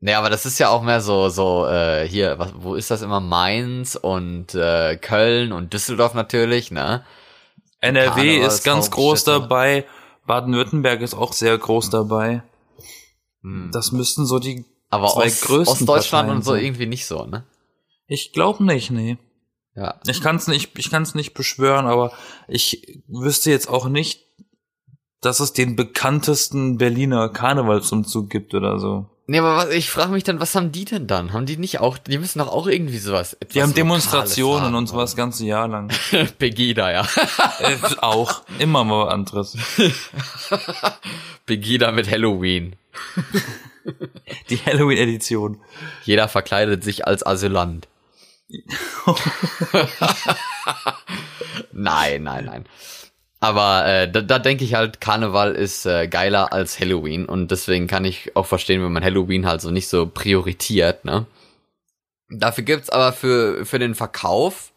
Nee, 0.00 0.14
aber 0.14 0.30
das 0.30 0.46
ist 0.46 0.58
ja 0.58 0.70
auch 0.70 0.82
mehr 0.82 1.02
so, 1.02 1.28
so, 1.28 1.66
äh, 1.66 2.08
hier, 2.08 2.38
was, 2.38 2.52
wo 2.56 2.74
ist 2.74 2.90
das 2.90 3.02
immer? 3.02 3.20
Mainz 3.20 3.96
und 3.96 4.54
äh, 4.54 4.96
Köln 4.96 5.52
und 5.52 5.74
Düsseldorf 5.74 6.14
natürlich, 6.14 6.70
ne? 6.70 7.04
NRW 7.80 8.38
ist 8.38 8.64
ganz 8.64 8.90
groß 8.90 9.24
Karnevalshauptstädte. 9.24 9.40
dabei. 9.40 9.86
Baden-Württemberg 10.26 11.00
ist 11.02 11.14
auch 11.14 11.32
sehr 11.32 11.56
groß 11.56 11.90
dabei. 11.90 12.42
Hm. 13.42 13.70
Das 13.72 13.92
müssten 13.92 14.26
so 14.26 14.38
die 14.38 14.64
Aber 14.88 15.08
zwei 15.08 15.26
Ost, 15.26 15.42
größten 15.42 15.72
Ostdeutschland 15.72 16.28
Parteien 16.28 16.36
und 16.36 16.44
so 16.44 16.54
irgendwie 16.54 16.86
nicht 16.86 17.06
so, 17.06 17.26
ne? 17.26 17.44
Ich 18.06 18.32
glaube 18.32 18.64
nicht, 18.64 18.90
nee. 18.90 19.18
Ja. 19.74 20.00
Ich 20.06 20.20
kann 20.20 20.36
es 20.36 20.46
nicht, 20.46 20.78
ich 20.78 20.90
kann 20.90 21.02
es 21.02 21.14
nicht 21.14 21.34
beschwören, 21.34 21.86
aber 21.86 22.12
ich 22.48 23.02
wüsste 23.06 23.50
jetzt 23.50 23.68
auch 23.68 23.88
nicht, 23.88 24.26
dass 25.20 25.40
es 25.40 25.52
den 25.52 25.76
bekanntesten 25.76 26.78
Berliner 26.78 27.28
Karnevalsumzug 27.28 28.30
gibt 28.30 28.54
oder 28.54 28.78
so. 28.78 29.06
Nee, 29.26 29.38
aber 29.38 29.54
was, 29.54 29.68
ich 29.70 29.90
frage 29.90 30.10
mich 30.10 30.24
dann, 30.24 30.40
was 30.40 30.56
haben 30.56 30.72
die 30.72 30.84
denn 30.84 31.06
dann? 31.06 31.32
Haben 31.32 31.46
die 31.46 31.56
nicht 31.56 31.78
auch, 31.78 31.98
die 31.98 32.18
müssen 32.18 32.40
doch 32.40 32.48
auch 32.48 32.66
irgendwie 32.66 32.98
sowas. 32.98 33.36
Die 33.54 33.62
haben 33.62 33.74
Demonstrationen 33.74 34.64
haben, 34.64 34.74
und 34.74 34.88
so 34.88 34.98
das 34.98 35.14
ganze 35.14 35.46
Jahr 35.46 35.68
lang. 35.68 35.92
Pegida, 36.38 36.90
ja. 36.90 37.06
äh, 37.60 37.76
auch 38.00 38.42
immer 38.58 38.82
mal 38.82 39.06
was 39.06 39.14
anderes. 39.14 39.56
Pegida 41.46 41.92
mit 41.92 42.10
Halloween. 42.10 42.74
Die 44.48 44.56
Halloween-Edition. 44.56 45.60
Jeder 46.04 46.26
verkleidet 46.26 46.82
sich 46.82 47.06
als 47.06 47.24
Asylant. 47.24 47.86
nein, 51.72 52.22
nein, 52.22 52.44
nein. 52.44 52.64
Aber 53.40 53.86
äh, 53.86 54.10
da, 54.10 54.20
da 54.20 54.38
denke 54.38 54.64
ich 54.64 54.74
halt, 54.74 55.00
Karneval 55.00 55.54
ist 55.54 55.86
äh, 55.86 56.08
geiler 56.08 56.52
als 56.52 56.78
Halloween 56.78 57.24
und 57.24 57.50
deswegen 57.50 57.86
kann 57.86 58.04
ich 58.04 58.36
auch 58.36 58.46
verstehen, 58.46 58.82
wenn 58.82 58.92
man 58.92 59.04
Halloween 59.04 59.46
halt 59.46 59.62
so 59.62 59.70
nicht 59.70 59.88
so 59.88 60.06
prioritiert, 60.06 61.06
ne? 61.06 61.26
Dafür 62.28 62.64
gibt's 62.64 62.90
aber 62.90 63.12
für, 63.12 63.64
für 63.64 63.78
den 63.78 63.94
Verkauf 63.94 64.72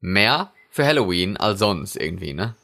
mehr 0.00 0.52
für 0.70 0.86
Halloween 0.86 1.36
als 1.36 1.58
sonst 1.58 1.96
irgendwie, 1.96 2.32
ne? 2.32 2.54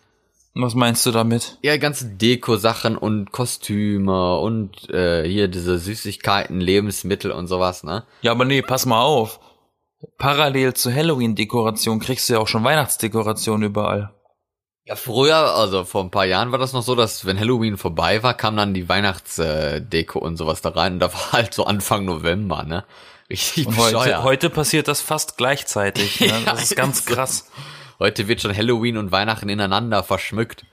Was 0.55 0.75
meinst 0.75 1.05
du 1.05 1.11
damit? 1.11 1.59
Ja, 1.63 1.77
ganze 1.77 2.07
Deko-Sachen 2.07 2.97
und 2.97 3.33
Kostüme 3.33 4.39
und 4.39 4.89
äh, 4.89 5.29
hier 5.29 5.49
diese 5.49 5.79
Süßigkeiten, 5.79 6.61
Lebensmittel 6.61 7.33
und 7.33 7.49
sowas, 7.49 7.83
ne? 7.83 8.05
Ja, 8.23 8.31
aber 8.31 8.45
nee, 8.45 8.63
pass 8.63 8.87
mal 8.87 9.03
auf. 9.03 9.41
Parallel 10.19 10.75
zur 10.75 10.93
Halloween-Dekoration 10.93 12.01
kriegst 12.01 12.29
du 12.29 12.35
ja 12.35 12.39
auch 12.39 12.49
schon 12.49 12.65
Weihnachtsdekoration 12.65 13.63
überall. 13.63 14.15
Ja, 14.87 14.97
früher, 14.97 15.37
also 15.37 15.85
vor 15.85 16.03
ein 16.05 16.11
paar 16.11 16.27
Jahren 16.27 16.53
war 16.53 16.59
das 16.59 16.75
noch 16.75 16.83
so, 16.83 16.95
dass 16.95 17.25
wenn 17.25 17.39
Halloween 17.41 17.79
vorbei 17.79 18.23
war, 18.23 18.35
kam 18.35 18.57
dann 18.57 18.75
die 18.75 18.89
Weihnachtsdeko 18.89 20.19
und 20.19 20.37
sowas 20.37 20.61
da 20.61 20.71
rein 20.71 20.95
und 20.95 20.99
da 21.01 21.13
war 21.13 21.33
halt 21.33 21.55
so 21.55 21.65
Anfang 21.65 22.05
November, 22.05 22.65
ne? 22.65 22.85
Richtig 23.31 23.67
Und 23.67 23.79
heute, 23.79 24.23
heute 24.23 24.51
passiert 24.51 24.87
das 24.87 25.01
fast 25.01 25.39
gleichzeitig. 25.39 26.21
Ne? 26.21 26.27
Ja, 26.47 26.53
Das 26.53 26.65
ist 26.65 26.77
ganz 26.77 26.99
ist 26.99 27.09
so. 27.09 27.15
krass. 27.15 27.51
Heute 27.99 28.29
wird 28.29 28.43
schon 28.43 28.55
Halloween 28.55 28.99
und 28.99 29.13
Weihnachten 29.13 29.49
ineinander 29.49 30.03
verschmückt. 30.03 30.67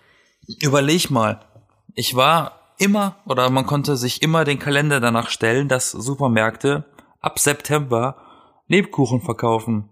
Überleg 0.59 1.09
mal. 1.09 1.39
Ich 1.95 2.15
war 2.15 2.73
immer, 2.77 3.15
oder 3.25 3.49
man 3.49 3.65
konnte 3.65 3.95
sich 3.95 4.21
immer 4.21 4.43
den 4.43 4.59
Kalender 4.59 4.99
danach 4.99 5.29
stellen, 5.29 5.69
dass 5.69 5.91
Supermärkte 5.91 6.83
ab 7.21 7.39
September 7.39 8.17
Lebkuchen 8.71 9.21
verkaufen. 9.21 9.89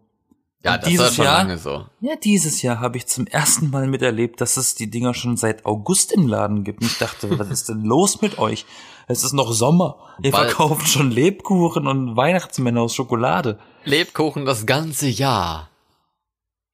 Ja, 0.64 0.74
Und 0.74 0.82
das 0.84 0.90
dieses 0.90 1.06
war 1.08 1.12
schon 1.14 1.26
Jahr- 1.26 1.38
lange 1.38 1.58
so. 1.58 1.86
Ja, 2.02 2.16
dieses 2.16 2.62
Jahr 2.62 2.80
habe 2.80 2.98
ich 2.98 3.08
zum 3.08 3.28
ersten 3.28 3.70
Mal 3.70 3.88
miterlebt, 3.88 4.42
dass 4.42 4.58
es 4.58 4.76
die 4.76 4.90
Dinger 4.90 5.14
schon 5.14 5.38
seit 5.38 5.66
August 5.66 6.12
im 6.12 6.28
Laden 6.28 6.64
gibt. 6.64 6.82
Und 6.82 6.88
ich 6.88 6.98
dachte, 6.98 7.30
was 7.40 7.50
ist 7.50 7.70
denn 7.70 7.84
los 7.86 8.22
mit 8.22 8.40
euch? 8.40 8.66
Es 9.08 9.24
ist 9.24 9.34
noch 9.34 9.52
Sommer. 9.54 9.98
Ihr 10.22 10.34
Weil- 10.34 10.46
verkauft 10.48 10.88
schon 10.90 11.12
Lebkuchen 11.12 11.88
und 11.88 12.16
Weihnachtsmänner 12.18 12.82
aus 12.82 12.94
Schokolade. 12.96 13.60
Lebkuchen 13.86 14.46
das 14.46 14.66
ganze 14.66 15.08
Jahr. 15.08 15.70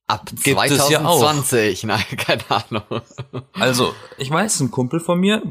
Ab 0.07 0.29
Gibt 0.43 0.59
es 0.65 0.89
ja 0.89 1.03
auch. 1.05 1.19
2020. 1.19 1.83
Nein, 1.85 2.03
keine 2.17 2.43
Ahnung. 2.49 3.01
Also, 3.53 3.93
ich 4.17 4.29
weiß, 4.29 4.59
ein 4.61 4.71
Kumpel 4.71 4.99
von 4.99 5.19
mir 5.19 5.41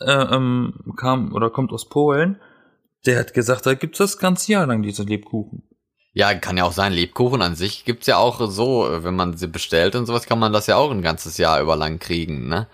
äh, 0.00 0.10
ähm, 0.12 0.74
kam 0.96 1.32
oder 1.32 1.50
kommt 1.50 1.72
aus 1.72 1.88
Polen. 1.88 2.40
Der 3.06 3.18
hat 3.20 3.34
gesagt, 3.34 3.66
da 3.66 3.74
gibt's 3.74 3.98
das 3.98 4.18
ganze 4.18 4.52
Jahr 4.52 4.66
lang 4.66 4.82
diese 4.82 5.02
Lebkuchen. 5.02 5.62
Ja, 6.14 6.32
kann 6.34 6.56
ja 6.56 6.64
auch 6.64 6.72
sein. 6.72 6.92
Lebkuchen 6.92 7.42
an 7.42 7.56
sich 7.56 7.84
gibt's 7.84 8.06
ja 8.06 8.16
auch 8.16 8.40
so, 8.48 8.88
wenn 8.88 9.16
man 9.16 9.36
sie 9.36 9.48
bestellt 9.48 9.96
und 9.96 10.06
sowas, 10.06 10.26
kann 10.26 10.38
man 10.38 10.52
das 10.52 10.68
ja 10.68 10.76
auch 10.76 10.92
ein 10.92 11.02
ganzes 11.02 11.38
Jahr 11.38 11.60
über 11.60 11.76
lang 11.76 11.98
kriegen, 11.98 12.48
ne? 12.48 12.68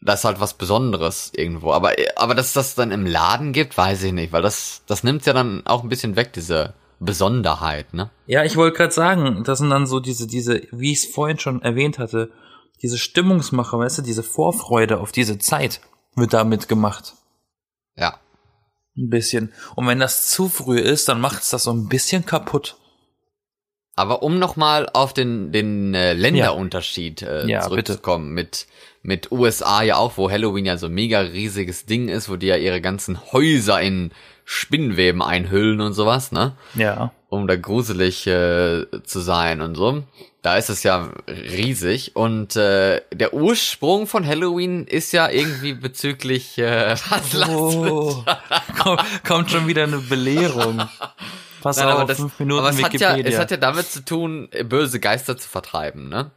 Das 0.00 0.20
ist 0.20 0.24
halt 0.24 0.40
was 0.40 0.54
Besonderes 0.54 1.32
irgendwo. 1.34 1.72
Aber, 1.72 1.92
aber 2.16 2.34
dass 2.34 2.52
das 2.52 2.74
dann 2.74 2.90
im 2.90 3.06
Laden 3.06 3.52
gibt, 3.52 3.76
weiß 3.76 4.02
ich 4.04 4.12
nicht, 4.12 4.32
weil 4.32 4.42
das, 4.42 4.82
das 4.86 5.04
nimmt 5.04 5.26
ja 5.26 5.32
dann 5.32 5.66
auch 5.66 5.82
ein 5.82 5.88
bisschen 5.88 6.16
weg, 6.16 6.32
diese 6.32 6.74
Besonderheit, 7.00 7.94
ne? 7.94 8.10
Ja, 8.26 8.44
ich 8.44 8.56
wollte 8.56 8.76
gerade 8.76 8.92
sagen, 8.92 9.42
das 9.44 9.58
sind 9.58 9.70
dann 9.70 9.86
so 9.86 9.98
diese, 9.98 10.28
diese, 10.28 10.62
wie 10.70 10.92
ich 10.92 11.04
es 11.04 11.12
vorhin 11.12 11.38
schon 11.38 11.62
erwähnt 11.62 11.98
hatte, 11.98 12.30
diese 12.80 12.98
Stimmungsmacher, 12.98 13.78
weißt 13.78 13.98
du, 13.98 14.02
diese 14.02 14.22
Vorfreude 14.22 15.00
auf 15.00 15.10
diese 15.10 15.38
Zeit 15.38 15.80
wird 16.14 16.32
damit 16.32 16.68
gemacht. 16.68 17.14
Ein 18.96 19.08
bisschen. 19.08 19.52
Und 19.74 19.86
wenn 19.86 19.98
das 19.98 20.28
zu 20.30 20.48
früh 20.48 20.78
ist, 20.78 21.08
dann 21.08 21.20
macht's 21.20 21.50
das 21.50 21.64
so 21.64 21.72
ein 21.72 21.88
bisschen 21.88 22.26
kaputt. 22.26 22.76
Aber 23.94 24.22
um 24.22 24.38
nochmal 24.38 24.88
auf 24.92 25.12
den, 25.12 25.52
den 25.52 25.94
äh, 25.94 26.14
Länderunterschied 26.14 27.22
äh, 27.22 27.46
Ja, 27.46 27.60
zurückzukommen, 27.60 28.32
mit, 28.32 28.66
mit 29.02 29.30
USA 29.30 29.82
ja 29.82 29.96
auch, 29.96 30.16
wo 30.16 30.30
Halloween 30.30 30.64
ja 30.64 30.78
so 30.78 30.86
ein 30.86 30.94
mega 30.94 31.20
riesiges 31.20 31.84
Ding 31.84 32.08
ist, 32.08 32.30
wo 32.30 32.36
die 32.36 32.46
ja 32.46 32.56
ihre 32.56 32.80
ganzen 32.80 33.20
Häuser 33.32 33.80
in 33.80 34.12
Spinnweben 34.44 35.22
einhüllen 35.22 35.80
und 35.80 35.92
sowas, 35.92 36.32
ne? 36.32 36.56
Ja. 36.74 37.12
Um 37.28 37.46
da 37.46 37.56
gruselig 37.56 38.26
äh, 38.26 38.86
zu 39.04 39.20
sein 39.20 39.60
und 39.60 39.74
so. 39.74 40.04
Da 40.42 40.56
ist 40.56 40.70
es 40.70 40.82
ja 40.82 41.10
riesig. 41.28 42.16
Und 42.16 42.56
äh, 42.56 43.00
der 43.12 43.32
Ursprung 43.32 44.08
von 44.08 44.26
Halloween 44.26 44.86
ist 44.86 45.12
ja 45.12 45.28
irgendwie 45.30 45.72
bezüglich 45.72 46.58
äh, 46.58 46.96
was? 47.10 47.48
Oh, 47.48 48.24
komm, 48.82 48.98
kommt 49.24 49.50
schon 49.52 49.68
wieder 49.68 49.84
eine 49.84 49.98
Belehrung. 49.98 50.82
Pass 51.62 51.76
Nein, 51.76 51.86
auf, 51.86 51.94
aber 51.94 52.04
das, 52.06 52.16
fünf 52.18 52.38
Minuten 52.40 52.58
aber 52.58 52.70
es 52.70 52.82
hat, 52.82 52.92
ja, 52.94 53.12
Wikipedia. 53.12 53.32
es 53.32 53.38
hat 53.38 53.50
ja 53.52 53.56
damit 53.56 53.88
zu 53.88 54.04
tun, 54.04 54.48
böse 54.64 54.98
Geister 54.98 55.36
zu 55.38 55.48
vertreiben, 55.48 56.08
ne? 56.08 56.32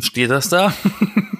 Steht 0.00 0.30
das 0.30 0.48
da? 0.48 0.72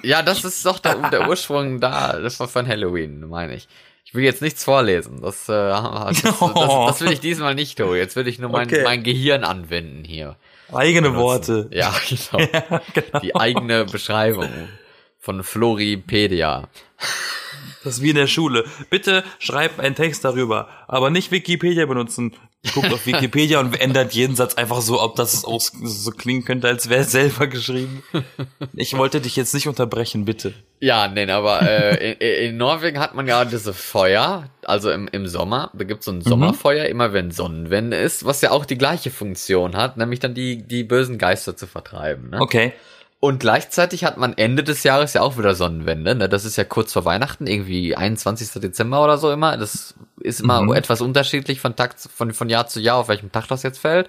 Ja, 0.03 0.23
das 0.23 0.45
ist 0.45 0.65
doch 0.67 0.79
der, 0.81 1.11
der 1.11 1.29
Ursprung 1.29 1.81
da, 1.81 2.19
das 2.19 2.41
war 2.41 2.49
von 2.49 2.67
Halloween, 2.67 3.29
meine 3.29 3.55
ich. 3.55 3.69
Ich 4.05 4.15
will 4.15 4.25
jetzt 4.25 4.41
nichts 4.43 4.65
vorlesen. 4.65 5.21
Das, 5.21 5.49
äh, 5.49 5.53
das, 5.53 6.23
das, 6.23 6.39
das 6.41 7.01
will 7.03 7.13
ich 7.13 7.21
diesmal 7.29 7.55
nicht 7.55 7.79
tun. 7.79 7.95
Jetzt 7.95 8.17
will 8.17 8.27
ich 8.27 8.39
nur 8.39 8.51
mein, 8.51 8.67
Okay. 8.67 8.83
mein 8.83 9.03
Gehirn 9.05 9.45
anwenden 9.45 10.03
hier. 10.03 10.37
Eigene 10.73 11.11
Benutzen. 11.11 11.25
Worte. 11.25 11.71
Ja, 11.73 11.95
genau. 12.09 12.45
Ja, 12.53 12.83
genau. 12.93 13.19
Die 13.21 13.35
eigene 13.35 13.85
Beschreibung 13.85 14.49
von 15.19 15.43
Floripedia. 15.43 16.69
Das 17.85 17.95
ist 17.97 18.03
wie 18.03 18.11
in 18.11 18.17
der 18.17 18.27
Schule. 18.27 18.65
Bitte 18.91 19.25
schreibt 19.39 19.81
einen 19.81 19.95
Text 19.95 20.25
darüber, 20.25 20.69
aber 20.89 21.11
nicht 21.11 21.31
Wikipedia 21.31 21.87
benutzen. 21.87 22.35
Guckt 22.75 22.93
auf 22.93 23.07
Wikipedia 23.07 23.61
und 23.61 23.81
ändert 23.81 24.13
jeden 24.15 24.35
Satz 24.35 24.55
einfach 24.55 24.81
so, 24.81 25.01
ob 25.01 25.15
das 25.15 25.45
aus, 25.45 25.73
so 25.81 26.11
klingen 26.11 26.45
könnte, 26.45 26.67
als 26.67 26.89
wäre 26.89 27.03
es 27.03 27.13
selber 27.13 27.47
geschrieben. 27.47 28.03
Ich 28.75 28.97
wollte 28.97 29.21
dich 29.21 29.37
jetzt 29.37 29.55
nicht 29.55 29.69
unterbrechen, 29.69 30.25
bitte. 30.25 30.53
Ja, 30.81 31.07
nee, 31.07 31.31
aber 31.31 31.63
äh, 31.63 32.13
in, 32.13 32.51
in 32.51 32.57
Norwegen 32.57 32.99
hat 32.99 33.15
man 33.15 33.29
ja 33.29 33.45
diese 33.45 33.73
Feuer, 33.73 34.51
also 34.65 34.91
im, 34.91 35.09
im 35.09 35.29
Sommer, 35.29 35.71
da 35.73 35.85
gibt's 35.85 36.07
so 36.07 36.13
ein 36.13 36.21
Sommerfeuer, 36.21 36.87
immer 36.87 37.13
wenn 37.13 37.31
Sonnenwende 37.31 37.97
ist, 37.97 38.25
was 38.25 38.41
ja 38.41 38.51
auch 38.51 38.65
die 38.65 38.79
gleiche 38.79 39.11
Funktion 39.11 39.77
hat, 39.77 39.97
nämlich 39.97 40.19
dann 40.19 40.35
die, 40.35 40.67
die 40.67 40.83
bösen 40.83 41.17
Geister 41.17 41.57
zu 41.57 41.69
vertreiben. 41.69 42.31
Ne? 42.31 42.41
Okay. 42.41 42.73
Und 43.21 43.41
gleichzeitig 43.41 44.05
hat 44.05 44.17
man 44.17 44.37
Ende 44.39 44.63
des 44.63 44.85
Jahres 44.85 45.13
ja 45.15 45.23
auch 45.23 45.37
wieder 45.39 45.55
Sonnenwende. 45.57 46.15
Ne? 46.15 46.29
Das 46.29 46.45
ist 46.45 46.57
ja 46.57 46.63
kurz 46.65 46.93
vor 46.93 47.05
Weihnachten, 47.05 47.49
irgendwie 47.49 47.97
21. 47.97 48.61
Dezember 48.61 49.03
oder 49.03 49.19
so 49.19 49.33
immer. 49.33 49.57
Das 49.57 49.95
ist 50.21 50.41
immer 50.41 50.63
Mhm. 50.63 50.73
etwas 50.75 51.01
unterschiedlich 51.01 51.61
von 51.61 51.75
Tag 51.75 51.99
zu- 51.99 52.09
von, 52.09 52.33
von 52.33 52.49
Jahr 52.49 52.69
zu 52.69 52.79
Jahr, 52.81 52.97
auf 52.99 53.09
welchem 53.09 53.33
Tag 53.33 53.49
das 53.49 53.65
jetzt 53.65 53.79
fällt. 53.81 54.09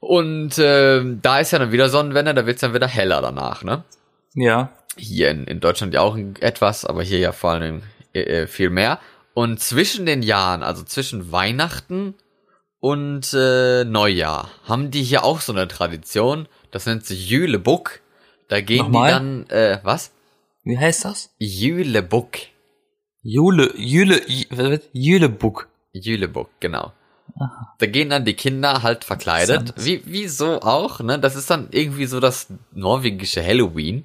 Und 0.00 0.58
äh, 0.58 1.02
da 1.20 1.40
ist 1.40 1.50
ja 1.50 1.58
dann 1.58 1.72
wieder 1.72 1.88
Sonnenwende, 1.88 2.34
da 2.34 2.46
wird's 2.46 2.60
dann 2.60 2.74
wieder 2.74 2.86
heller 2.86 3.20
danach, 3.20 3.64
ne? 3.64 3.82
Ja. 4.34 4.70
Hier 4.96 5.30
in, 5.30 5.44
in 5.46 5.58
Deutschland 5.60 5.92
ja 5.94 6.00
auch 6.02 6.16
etwas, 6.40 6.84
aber 6.84 7.02
hier 7.02 7.18
ja 7.18 7.32
vor 7.32 7.50
allem 7.50 7.82
äh, 8.12 8.20
äh, 8.42 8.46
viel 8.46 8.70
mehr. 8.70 9.00
Und 9.34 9.60
zwischen 9.60 10.06
den 10.06 10.22
Jahren, 10.22 10.62
also 10.62 10.84
zwischen 10.84 11.32
Weihnachten 11.32 12.14
und 12.80 13.32
äh, 13.34 13.84
Neujahr, 13.84 14.50
haben 14.68 14.92
die 14.92 15.02
hier 15.02 15.24
auch 15.24 15.40
so 15.40 15.52
eine 15.52 15.66
Tradition. 15.66 16.46
Das 16.70 16.86
nennt 16.86 17.04
sich 17.04 17.28
Jülebuck. 17.28 18.00
Da 18.48 18.60
gehen 18.60 18.78
Nochmal? 18.78 19.08
die 19.08 19.12
dann, 19.12 19.46
äh, 19.50 19.80
was? 19.82 20.12
Wie 20.64 20.78
heißt 20.78 21.04
das? 21.04 21.30
Jülebuck. 21.38 22.38
Jule, 23.22 23.74
Jule, 23.76 24.20
Jule, 24.28 24.80
Jülebuck. 24.92 25.68
Jülebuck, 25.92 26.50
genau. 26.60 26.92
Da 27.78 27.86
gehen 27.86 28.10
dann 28.10 28.24
die 28.24 28.34
Kinder 28.34 28.82
halt 28.82 29.04
verkleidet. 29.04 29.74
Wie, 29.76 30.02
wie 30.06 30.28
so 30.28 30.60
auch, 30.60 31.00
ne? 31.00 31.18
Das 31.18 31.36
ist 31.36 31.50
dann 31.50 31.68
irgendwie 31.70 32.06
so 32.06 32.20
das 32.20 32.48
norwegische 32.72 33.44
Halloween. 33.44 34.04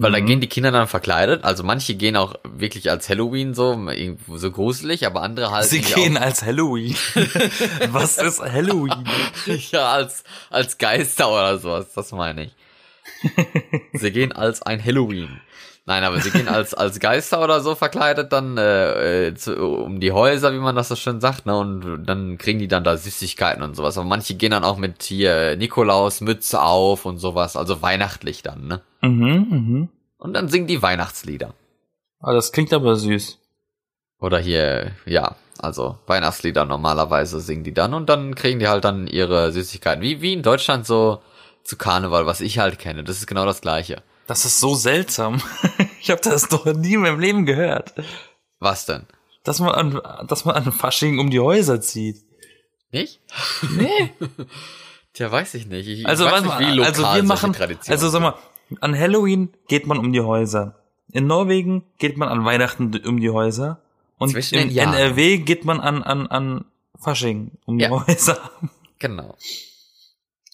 Weil 0.00 0.12
da 0.12 0.18
Mhm. 0.20 0.26
gehen 0.26 0.40
die 0.40 0.48
Kinder 0.48 0.70
dann 0.70 0.88
verkleidet. 0.88 1.44
Also 1.44 1.62
manche 1.62 1.94
gehen 1.94 2.16
auch 2.16 2.34
wirklich 2.44 2.90
als 2.90 3.10
Halloween 3.10 3.52
so, 3.52 3.72
irgendwo 3.90 4.38
so 4.38 4.50
gruselig, 4.50 5.06
aber 5.06 5.20
andere 5.22 5.50
halt. 5.50 5.66
Sie 5.66 5.82
gehen 5.82 6.16
als 6.16 6.42
Halloween. 6.42 6.96
Was 7.90 8.16
ist 8.16 8.40
Halloween? 8.40 8.92
Auch, 8.92 9.46
ja, 9.72 9.92
als, 9.92 10.24
als 10.48 10.78
Geister 10.78 11.30
oder 11.30 11.58
sowas, 11.58 11.92
das 11.94 12.12
meine 12.12 12.44
ich. 12.44 12.52
sie 13.92 14.10
gehen 14.10 14.32
als 14.32 14.62
ein 14.62 14.82
Halloween. 14.82 15.40
Nein, 15.84 16.04
aber 16.04 16.20
sie 16.20 16.30
gehen 16.30 16.48
als, 16.48 16.72
als 16.72 16.98
Geister 16.98 17.42
oder 17.42 17.60
so 17.60 17.74
verkleidet 17.74 18.32
dann 18.32 18.56
äh, 18.56 19.26
äh, 19.28 19.34
zu, 19.34 19.54
um 19.56 20.00
die 20.00 20.12
Häuser, 20.12 20.52
wie 20.54 20.58
man 20.58 20.76
das 20.76 20.88
so 20.88 20.96
schön 20.96 21.20
sagt, 21.20 21.44
ne? 21.44 21.56
Und 21.58 22.04
dann 22.06 22.38
kriegen 22.38 22.58
die 22.58 22.68
dann 22.68 22.84
da 22.84 22.96
Süßigkeiten 22.96 23.62
und 23.62 23.74
sowas. 23.74 23.98
Aber 23.98 24.06
manche 24.06 24.34
gehen 24.34 24.52
dann 24.52 24.64
auch 24.64 24.76
mit 24.78 25.02
hier 25.02 25.56
Nikolaus 25.56 26.20
Mütze 26.22 26.62
auf 26.62 27.04
und 27.04 27.18
sowas, 27.18 27.56
also 27.56 27.82
weihnachtlich 27.82 28.42
dann, 28.42 28.66
ne? 28.66 28.80
Mhm, 29.02 29.46
mhm. 29.50 29.88
Und 30.18 30.34
dann 30.34 30.48
singen 30.48 30.66
die 30.66 30.82
Weihnachtslieder. 30.82 31.54
Ah, 32.20 32.32
das 32.32 32.52
klingt 32.52 32.72
aber 32.72 32.96
süß. 32.96 33.38
Oder 34.20 34.38
hier, 34.38 34.92
ja, 35.06 35.36
also 35.58 35.98
Weihnachtslieder 36.06 36.66
normalerweise 36.66 37.40
singen 37.40 37.64
die 37.64 37.72
dann 37.72 37.94
und 37.94 38.08
dann 38.08 38.34
kriegen 38.34 38.58
die 38.58 38.68
halt 38.68 38.84
dann 38.84 39.06
ihre 39.06 39.52
Süßigkeiten. 39.52 40.02
Wie, 40.02 40.20
wie 40.20 40.34
in 40.34 40.42
Deutschland 40.42 40.86
so 40.86 41.22
zu 41.64 41.76
Karneval, 41.76 42.26
was 42.26 42.40
ich 42.40 42.58
halt 42.58 42.78
kenne. 42.78 43.04
Das 43.04 43.16
ist 43.18 43.26
genau 43.26 43.46
das 43.46 43.60
gleiche. 43.60 44.02
Das 44.26 44.44
ist 44.44 44.60
so 44.60 44.74
seltsam. 44.74 45.40
Ich 46.02 46.10
habe 46.10 46.22
das 46.22 46.48
doch 46.48 46.64
nie 46.64 46.94
in 46.94 47.00
meinem 47.02 47.20
Leben 47.20 47.44
gehört. 47.44 47.92
Was 48.58 48.86
denn? 48.86 49.04
Dass 49.44 49.60
man 49.60 49.70
an, 49.70 50.26
dass 50.26 50.46
man 50.46 50.56
an 50.56 50.72
Fasching 50.72 51.18
um 51.18 51.28
die 51.28 51.40
Häuser 51.40 51.82
zieht. 51.82 52.24
Nicht? 52.90 53.20
Nee. 53.76 54.14
Tja, 55.12 55.30
weiß 55.30 55.52
ich 55.54 55.66
nicht. 55.66 55.86
Ich 55.88 56.06
Also, 56.06 56.24
weiß 56.24 56.42
nicht, 56.42 56.58
wie 56.58 56.70
lokal 56.72 56.86
also 56.86 57.02
wir 57.02 57.22
machen, 57.22 57.54
also 57.88 58.08
sag 58.08 58.22
mal, 58.22 58.34
an 58.80 58.98
Halloween 58.98 59.50
geht 59.68 59.86
man 59.86 59.98
um 59.98 60.12
die 60.12 60.20
Häuser. 60.20 60.76
In 61.12 61.26
Norwegen 61.26 61.84
geht 61.98 62.16
man 62.16 62.28
an 62.28 62.44
Weihnachten 62.44 62.96
um 63.04 63.20
die 63.20 63.30
Häuser. 63.30 63.80
Und 64.18 64.30
Zwischen 64.30 64.58
in. 64.58 64.76
NRW 64.76 65.38
geht 65.38 65.64
man 65.64 65.80
an, 65.80 66.02
an, 66.02 66.26
an 66.26 66.64
Fasching 66.98 67.52
um 67.64 67.78
die 67.78 67.84
Ja. 67.84 67.90
Häuser. 67.90 68.38
Genau. 68.98 69.34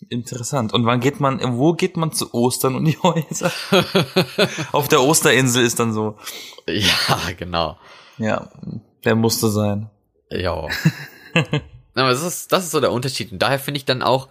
Interessant. 0.09 0.73
Und 0.73 0.87
wann 0.87 1.01
geht 1.01 1.21
man, 1.21 1.41
wo 1.59 1.73
geht 1.73 1.97
man 1.97 2.13
zu 2.13 2.33
Ostern 2.33 2.77
um 2.77 2.85
die 2.85 2.99
Häuser? 2.99 3.51
Auf 4.73 4.89
der 4.89 5.03
Osterinsel 5.03 5.65
ist 5.65 5.81
dann 5.81 5.93
so. 5.93 6.17
Ja, 6.67 7.19
genau. 7.37 7.77
Ja, 8.19 8.49
der 9.05 9.17
musste 9.17 9.51
sein. 9.51 9.91
Ja. 10.31 10.53
Aber 11.95 12.11
das 12.11 12.23
ist, 12.23 12.53
das 12.53 12.65
ist 12.65 12.71
so 12.71 12.81
der 12.81 12.93
Unterschied. 12.93 13.33
Und 13.33 13.41
daher 13.41 13.59
finde 13.59 13.79
ich 13.79 13.85
dann 13.85 14.03
auch, 14.03 14.29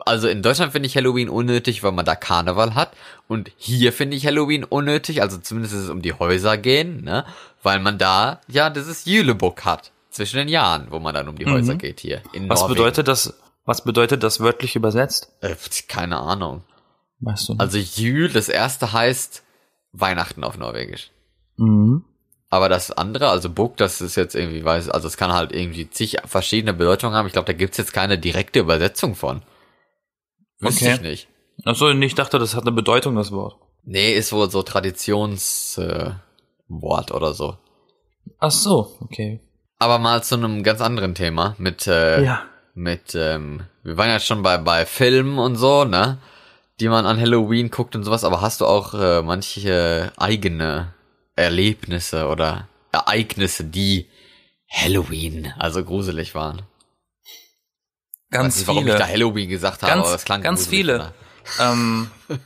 also 0.00 0.28
in 0.28 0.42
Deutschland 0.42 0.72
finde 0.72 0.86
ich 0.86 0.96
Halloween 0.96 1.28
unnötig, 1.28 1.82
weil 1.82 1.92
man 1.92 2.04
da 2.04 2.14
Karneval 2.14 2.74
hat. 2.74 2.92
Und 3.26 3.50
hier 3.56 3.92
finde 3.92 4.16
ich 4.16 4.26
Halloween 4.26 4.64
unnötig, 4.64 5.22
also 5.22 5.38
zumindest 5.38 5.74
ist 5.74 5.82
es 5.84 5.88
um 5.90 6.02
die 6.02 6.12
Häuser 6.12 6.56
gehen, 6.58 7.02
ne? 7.02 7.24
Weil 7.62 7.80
man 7.80 7.98
da, 7.98 8.40
ja, 8.48 8.70
dieses 8.70 9.04
Jülebuck 9.04 9.64
hat. 9.64 9.92
Zwischen 10.10 10.38
den 10.38 10.48
Jahren, 10.48 10.88
wo 10.90 10.98
man 10.98 11.14
dann 11.14 11.28
um 11.28 11.36
die 11.36 11.46
Häuser 11.46 11.74
geht 11.76 12.00
hier. 12.00 12.22
In 12.32 12.44
Mhm. 12.44 12.48
Was 12.48 12.60
Norwegen. 12.60 12.76
bedeutet 12.78 13.08
das, 13.08 13.34
was 13.64 13.84
bedeutet 13.84 14.22
das 14.22 14.40
wörtlich 14.40 14.74
übersetzt? 14.74 15.32
Äh, 15.40 15.54
keine 15.86 16.18
Ahnung. 16.18 16.64
Weißt 17.20 17.48
du? 17.48 17.52
nicht? 17.52 17.60
Also 17.60 17.78
Jül, 17.78 18.28
das 18.30 18.48
erste 18.48 18.92
heißt 18.92 19.42
Weihnachten 19.92 20.44
auf 20.44 20.56
Norwegisch. 20.58 21.10
mhm. 21.56 22.04
Aber 22.50 22.70
das 22.70 22.90
andere, 22.90 23.28
also 23.28 23.50
Book, 23.50 23.76
das 23.76 24.00
ist 24.00 24.16
jetzt 24.16 24.34
irgendwie, 24.34 24.64
weiß, 24.64 24.88
also 24.88 25.06
es 25.06 25.18
kann 25.18 25.34
halt 25.34 25.52
irgendwie 25.52 25.90
zig 25.90 26.16
verschiedene 26.24 26.72
Bedeutungen 26.72 27.14
haben. 27.14 27.26
Ich 27.26 27.34
glaube, 27.34 27.44
da 27.44 27.52
gibt's 27.52 27.76
jetzt 27.76 27.92
keine 27.92 28.18
direkte 28.18 28.60
Übersetzung 28.60 29.14
von. 29.14 29.42
Wüsste 30.60 30.84
Okay. 30.86 30.94
ich 30.94 31.00
nicht. 31.00 31.28
Achso, 31.64 31.90
ich 31.90 32.14
dachte, 32.14 32.38
das 32.38 32.54
hat 32.54 32.62
eine 32.62 32.72
Bedeutung, 32.72 33.16
das 33.16 33.32
Wort. 33.32 33.56
Nee, 33.84 34.12
ist 34.12 34.32
wohl 34.32 34.50
so 34.50 34.62
Traditionswort 34.62 37.10
äh, 37.10 37.14
oder 37.14 37.34
so. 37.34 37.56
Ach 38.38 38.50
so, 38.50 38.96
okay. 39.00 39.40
Aber 39.78 39.98
mal 39.98 40.22
zu 40.22 40.36
einem 40.36 40.62
ganz 40.62 40.80
anderen 40.80 41.14
Thema 41.14 41.54
mit, 41.58 41.86
äh, 41.86 42.22
Ja. 42.24 42.42
mit, 42.74 43.14
ähm, 43.14 43.62
wir 43.82 43.96
waren 43.96 44.08
ja 44.08 44.20
schon 44.20 44.42
bei, 44.42 44.58
bei 44.58 44.86
Filmen 44.86 45.38
und 45.38 45.56
so, 45.56 45.84
ne? 45.84 46.18
Die 46.80 46.88
man 46.88 47.06
an 47.06 47.20
Halloween 47.20 47.70
guckt 47.70 47.96
und 47.96 48.04
sowas, 48.04 48.22
aber 48.24 48.40
hast 48.40 48.60
du 48.60 48.66
auch 48.66 48.94
äh, 48.94 49.22
manche 49.22 50.12
eigene 50.16 50.94
Erlebnisse 51.34 52.28
oder 52.28 52.68
Ereignisse, 52.92 53.64
die 53.64 54.06
Halloween, 54.70 55.52
also 55.58 55.84
gruselig 55.84 56.34
waren? 56.36 56.62
Ganz 58.30 58.58
nicht, 58.58 58.66
warum 58.68 58.84
viele. 58.84 58.94
ich 58.96 59.00
da 59.00 59.06
Halloween 59.08 59.48
gesagt 59.48 59.82
habe, 59.82 59.92
Ganz- 59.92 60.06
aber 60.06 60.16
es 60.16 60.24
klang 60.24 60.42
ganz 60.42 60.66
viele. 60.66 60.98
ne? 60.98 61.14
ähm, 61.60 62.10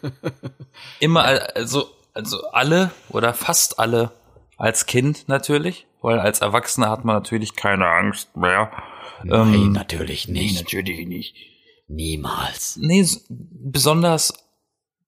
immer, 1.01 1.25
al- 1.25 1.41
also, 1.55 1.89
also 2.15 2.47
alle 2.53 2.91
oder 3.09 3.35
fast 3.35 3.79
alle 3.79 4.13
als 4.57 4.87
Kind 4.87 5.29
natürlich, 5.29 5.87
weil 6.03 6.21
als 6.21 6.41
Erwachsener 6.41 6.89
hat 6.91 7.05
man 7.05 7.17
natürlich 7.17 7.57
keine 7.57 7.87
Angst 7.89 8.37
mehr. 8.37 8.71
Nein, 9.25 9.55
Ähm, 9.55 9.73
natürlich 9.73 10.29
nicht. 10.29 10.57
natürlich 10.61 11.07
nicht. 11.07 11.35
Niemals. 11.89 12.77
Nee, 12.81 13.07
besonders. 13.29 14.33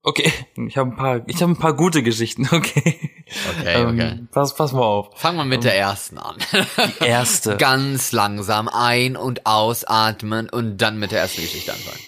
Okay, 0.03 0.33
ich 0.69 0.77
habe 0.77 0.91
ein 0.91 0.97
paar, 0.97 1.21
ich 1.29 1.41
habe 1.43 1.53
ein 1.53 1.57
paar 1.59 1.75
gute 1.75 2.03
Geschichten. 2.03 2.49
Okay. 2.53 3.11
Okay, 3.59 3.85
okay. 3.85 4.09
Ähm, 4.11 4.29
pass, 4.33 4.55
pass 4.55 4.73
mal 4.73 4.83
auf. 4.83 5.11
Fangen 5.17 5.39
wir 5.39 5.45
mit 5.45 5.65
der 5.65 5.77
ersten 5.77 6.19
an. 6.19 6.37
Die 7.01 7.05
erste. 7.05 7.57
Ganz 7.59 8.13
langsam 8.13 8.69
ein- 8.69 9.17
und 9.17 9.47
ausatmen 9.47 10.49
und 10.49 10.79
dann 10.79 10.99
mit 10.99 11.13
der 11.13 11.21
ersten 11.21 11.43
Geschichte 11.43 11.73
anfangen. 11.73 12.01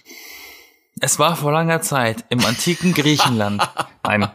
Es 1.00 1.18
war 1.18 1.36
vor 1.36 1.52
langer 1.52 1.82
Zeit 1.82 2.24
im 2.30 2.44
antiken 2.44 2.94
Griechenland. 2.94 3.68
Nein. 4.02 4.28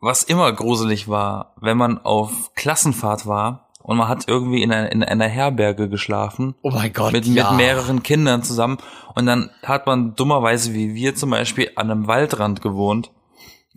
Was 0.00 0.22
immer 0.22 0.52
gruselig 0.52 1.08
war, 1.08 1.54
wenn 1.60 1.76
man 1.76 1.98
auf 1.98 2.54
Klassenfahrt 2.54 3.26
war 3.26 3.70
und 3.84 3.98
man 3.98 4.08
hat 4.08 4.28
irgendwie 4.28 4.62
in 4.62 4.72
einer, 4.72 4.90
in 4.90 5.04
einer 5.04 5.28
Herberge 5.28 5.90
geschlafen. 5.90 6.54
Oh 6.62 6.70
mein 6.70 6.92
Gott, 6.92 7.12
mit, 7.12 7.26
ja. 7.26 7.50
mit 7.50 7.58
mehreren 7.58 8.02
Kindern 8.02 8.42
zusammen. 8.42 8.78
Und 9.14 9.26
dann 9.26 9.50
hat 9.62 9.86
man 9.86 10.14
dummerweise, 10.14 10.72
wie 10.72 10.94
wir 10.94 11.14
zum 11.14 11.30
Beispiel, 11.30 11.70
an 11.76 11.90
einem 11.90 12.06
Waldrand 12.06 12.62
gewohnt. 12.62 13.10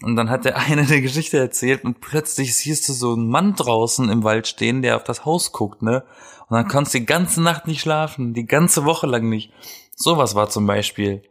Und 0.02 0.16
dann 0.16 0.30
hat 0.30 0.46
der 0.46 0.58
eine 0.58 0.82
eine 0.82 1.02
Geschichte 1.02 1.38
erzählt 1.38 1.84
und 1.84 2.02
plötzlich 2.02 2.56
siehst 2.56 2.88
du 2.90 2.94
so 2.94 3.14
einen 3.14 3.28
Mann 3.28 3.56
draußen 3.56 4.10
im 4.10 4.24
Wald 4.24 4.48
stehen, 4.48 4.82
der 4.82 4.96
auf 4.96 5.04
das 5.04 5.26
Haus 5.26 5.52
guckt, 5.52 5.82
ne? 5.82 6.04
Und 6.50 6.56
dann 6.56 6.68
kannst 6.68 6.94
du 6.94 7.00
die 7.00 7.06
ganze 7.06 7.42
Nacht 7.42 7.68
nicht 7.68 7.82
schlafen, 7.82 8.34
die 8.34 8.46
ganze 8.46 8.86
Woche 8.86 9.06
lang 9.06 9.28
nicht. 9.28 9.52
Sowas 9.94 10.34
war 10.34 10.50
zum 10.50 10.66
Beispiel 10.66 11.24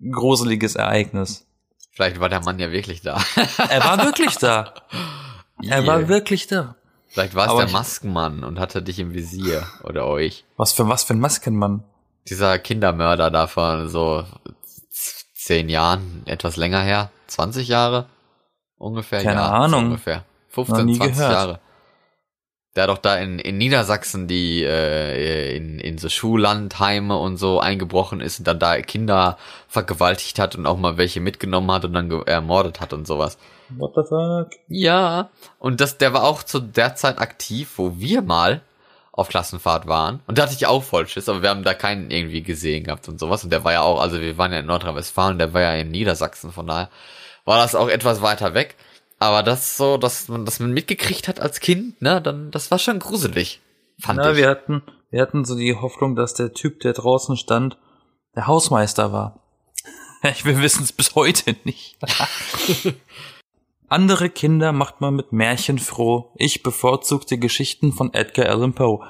ein 0.00 0.10
gruseliges 0.10 0.74
Ereignis. 0.74 1.46
Vielleicht 1.92 2.18
war 2.18 2.28
der 2.28 2.42
Mann 2.42 2.58
ja 2.58 2.72
wirklich 2.72 3.02
da. 3.02 3.22
Er 3.68 3.84
war 3.84 4.04
wirklich 4.04 4.36
da. 4.36 4.74
Er 5.64 5.86
war 5.86 6.08
wirklich 6.08 6.48
da. 6.48 6.74
Vielleicht 7.06 7.36
war 7.36 7.44
es 7.44 7.50
Aber 7.50 7.64
der 7.66 7.72
Maskenmann 7.72 8.42
und 8.42 8.58
hatte 8.58 8.82
dich 8.82 8.98
im 8.98 9.14
Visier 9.14 9.64
oder 9.84 10.08
euch. 10.08 10.44
Was 10.56 10.72
für 10.72 10.88
was 10.88 11.04
für 11.04 11.12
ein 11.12 11.20
Maskenmann. 11.20 11.84
Dieser 12.28 12.58
Kindermörder 12.58 13.30
da 13.30 13.46
von 13.46 13.88
so 13.88 14.24
zehn 15.44 15.68
Jahren, 15.68 16.22
etwas 16.26 16.56
länger 16.56 16.82
her, 16.82 17.10
20 17.26 17.68
Jahre 17.68 18.06
ungefähr. 18.78 19.22
Keine 19.22 19.40
ja, 19.40 19.50
Ahnung. 19.50 19.86
ungefähr. 19.86 20.24
Noch 20.56 20.66
15, 20.66 20.84
nie 20.84 20.96
20 20.96 21.16
gehört. 21.16 21.32
Jahre. 21.32 21.60
Der 22.74 22.84
hat 22.84 22.90
doch 22.90 22.98
da 22.98 23.16
in, 23.16 23.38
in 23.38 23.58
Niedersachsen 23.58 24.28
die 24.28 24.62
äh, 24.62 25.54
in, 25.56 25.78
in 25.78 25.98
so 25.98 26.08
Schullandheime 26.08 27.18
und 27.18 27.36
so 27.36 27.60
eingebrochen 27.60 28.20
ist 28.20 28.38
und 28.38 28.48
dann 28.48 28.58
da 28.58 28.80
Kinder 28.80 29.36
vergewaltigt 29.68 30.38
hat 30.38 30.56
und 30.56 30.66
auch 30.66 30.78
mal 30.78 30.96
welche 30.96 31.20
mitgenommen 31.20 31.70
hat 31.70 31.84
und 31.84 31.92
dann 31.92 32.10
ermordet 32.22 32.80
hat 32.80 32.94
und 32.94 33.06
sowas. 33.06 33.36
What 33.76 33.92
the 33.94 34.02
fuck? 34.08 34.58
Ja. 34.68 35.30
Und 35.58 35.82
das, 35.82 35.98
der 35.98 36.14
war 36.14 36.24
auch 36.24 36.42
zu 36.42 36.60
der 36.60 36.94
Zeit 36.94 37.18
aktiv, 37.18 37.72
wo 37.76 37.98
wir 37.98 38.22
mal 38.22 38.62
auf 39.12 39.28
Klassenfahrt 39.28 39.86
waren. 39.86 40.20
Und 40.26 40.38
da 40.38 40.44
hatte 40.44 40.54
ich 40.54 40.66
auch 40.66 40.82
voll 40.82 41.06
Schiss, 41.06 41.28
aber 41.28 41.42
wir 41.42 41.50
haben 41.50 41.64
da 41.64 41.74
keinen 41.74 42.10
irgendwie 42.10 42.42
gesehen 42.42 42.84
gehabt 42.84 43.08
und 43.08 43.20
sowas. 43.20 43.44
Und 43.44 43.50
der 43.50 43.62
war 43.62 43.72
ja 43.72 43.82
auch, 43.82 44.00
also 44.00 44.20
wir 44.20 44.38
waren 44.38 44.52
ja 44.52 44.60
in 44.60 44.66
Nordrhein-Westfalen, 44.66 45.38
der 45.38 45.52
war 45.52 45.60
ja 45.60 45.74
in 45.74 45.90
Niedersachsen, 45.90 46.50
von 46.50 46.66
daher 46.66 46.88
war 47.44 47.58
das 47.58 47.74
auch 47.74 47.88
etwas 47.88 48.22
weiter 48.22 48.54
weg. 48.54 48.76
Aber 49.18 49.42
das 49.42 49.76
so, 49.76 49.98
dass 49.98 50.28
man, 50.28 50.48
man 50.58 50.72
mitgekriegt 50.72 51.28
hat 51.28 51.38
als 51.38 51.60
Kind, 51.60 52.00
ne, 52.00 52.20
dann, 52.20 52.50
das 52.50 52.70
war 52.70 52.78
schon 52.78 52.98
gruselig. 52.98 53.60
Fand 54.00 54.18
Na, 54.18 54.32
ich. 54.32 54.38
wir 54.38 54.48
hatten, 54.48 54.82
wir 55.10 55.20
hatten 55.20 55.44
so 55.44 55.56
die 55.56 55.76
Hoffnung, 55.76 56.16
dass 56.16 56.34
der 56.34 56.54
Typ, 56.54 56.80
der 56.80 56.94
draußen 56.94 57.36
stand, 57.36 57.76
der 58.34 58.46
Hausmeister 58.46 59.12
war. 59.12 59.38
Wir 60.44 60.62
wissen 60.62 60.84
es 60.84 60.92
bis 60.92 61.16
heute 61.16 61.56
nicht. 61.64 61.98
Andere 63.92 64.30
Kinder 64.30 64.72
macht 64.72 65.02
man 65.02 65.14
mit 65.14 65.32
Märchen 65.32 65.78
froh. 65.78 66.32
Ich 66.36 66.62
bevorzugte 66.62 67.36
Geschichten 67.36 67.92
von 67.92 68.14
Edgar 68.14 68.48
Allan 68.48 68.72
Poe. 68.72 69.06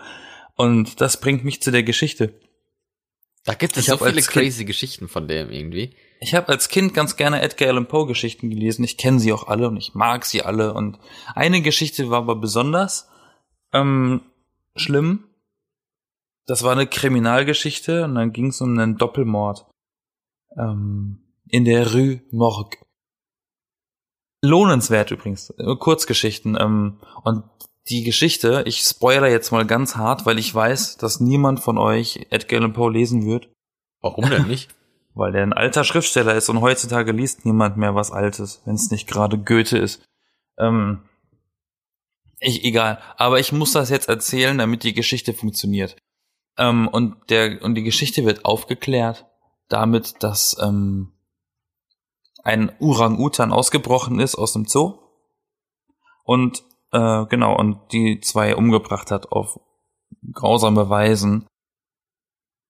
Und 0.57 1.01
das 1.01 1.21
bringt 1.21 1.45
mich 1.45 1.63
zu 1.63 1.71
der 1.71 1.85
Geschichte. 1.85 2.41
da 3.45 3.55
gibt 3.55 3.77
es 3.77 3.85
ich 3.85 3.91
so 3.91 3.97
viele 3.97 4.15
Kind- 4.15 4.27
crazy 4.27 4.65
Geschichten 4.65 5.07
von 5.07 5.29
dem 5.29 5.51
irgendwie. 5.51 5.95
Ich 6.21 6.35
habe 6.35 6.49
als 6.49 6.69
Kind 6.69 6.95
ganz 6.95 7.15
gerne 7.17 7.43
Edgar 7.43 7.69
Allan 7.69 7.87
Poe 7.87 8.07
Geschichten 8.07 8.51
gelesen. 8.51 8.83
Ich 8.83 8.97
kenne 8.97 9.21
sie 9.21 9.33
auch 9.33 9.47
alle 9.47 9.69
und 9.69 9.77
ich 9.77 9.95
mag 9.95 10.25
sie 10.25 10.43
alle. 10.43 10.75
Und 10.75 10.99
eine 11.35 11.63
Geschichte 11.63 12.11
war 12.11 12.19
aber 12.19 12.35
besonders 12.35 13.09
ähm, 13.73 14.23
schlimm. 14.75 15.29
Das 16.47 16.65
war 16.65 16.73
eine 16.73 16.89
Kriminalgeschichte 16.89 18.03
und 18.05 18.17
dann 18.17 18.33
ging 18.33 18.49
es 18.49 18.61
um 18.61 18.77
einen 18.77 18.99
Doppelmord 18.99 19.65
ähm, 20.59 21.23
in 21.47 21.65
der 21.65 21.93
Rue 21.95 22.21
Morgue. 22.33 22.79
Lohnenswert 24.43 25.11
übrigens. 25.11 25.51
Äh, 25.59 25.77
Kurzgeschichten. 25.77 26.59
Ähm, 26.61 26.99
und 27.25 27.45
die 27.89 28.05
Geschichte, 28.05 28.63
ich 28.67 28.81
spoiler 28.81 29.29
jetzt 29.29 29.51
mal 29.51 29.67
ganz 29.67 29.97
hart, 29.97 30.27
weil 30.27 30.39
ich 30.39 30.55
weiß, 30.55 30.99
dass 30.99 31.21
niemand 31.21 31.61
von 31.61 31.79
euch 31.79 32.27
Edgar 32.31 32.61
Allan 32.61 32.73
Poe 32.73 32.93
lesen 32.93 33.25
wird 33.25 33.49
Warum 34.03 34.29
denn 34.29 34.49
nicht? 34.49 34.75
weil 35.15 35.33
der 35.33 35.43
ein 35.43 35.53
alter 35.53 35.85
Schriftsteller 35.85 36.35
ist 36.35 36.49
und 36.49 36.61
heutzutage 36.61 37.13
liest 37.13 37.45
niemand 37.45 37.77
mehr 37.77 37.95
was 37.95 38.11
Altes, 38.11 38.63
wenn 38.65 38.75
es 38.75 38.91
nicht 38.91 39.09
gerade 39.09 39.39
Goethe 39.39 39.79
ist. 39.79 40.03
Ähm, 40.59 41.03
ich, 42.41 42.65
egal, 42.65 42.99
aber 43.17 43.39
ich 43.39 43.53
muss 43.53 43.73
das 43.73 43.91
jetzt 43.91 44.09
erzählen, 44.09 44.59
damit 44.59 44.83
die 44.83 44.95
Geschichte 44.95 45.33
funktioniert. 45.33 45.97
Ähm, 46.59 46.89
und 46.89 47.17
der 47.31 47.63
und 47.63 47.75
die 47.75 47.83
Geschichte 47.83 48.25
wird 48.25 48.45
aufgeklärt 48.45 49.27
damit, 49.69 50.23
dass 50.23 50.57
ähm, 50.61 51.13
ein 52.43 52.73
Orang-Utan 52.81 53.53
ausgebrochen 53.53 54.21
ist 54.21 54.35
aus 54.35 54.53
dem 54.53 54.67
Zoo 54.67 54.99
und 56.25 56.63
äh, 56.93 57.27
genau 57.27 57.57
und 57.57 57.93
die 57.93 58.21
zwei 58.21 58.57
umgebracht 58.57 59.11
hat 59.11 59.33
auf 59.33 59.59
grausame 60.33 60.89
Weisen. 60.89 61.47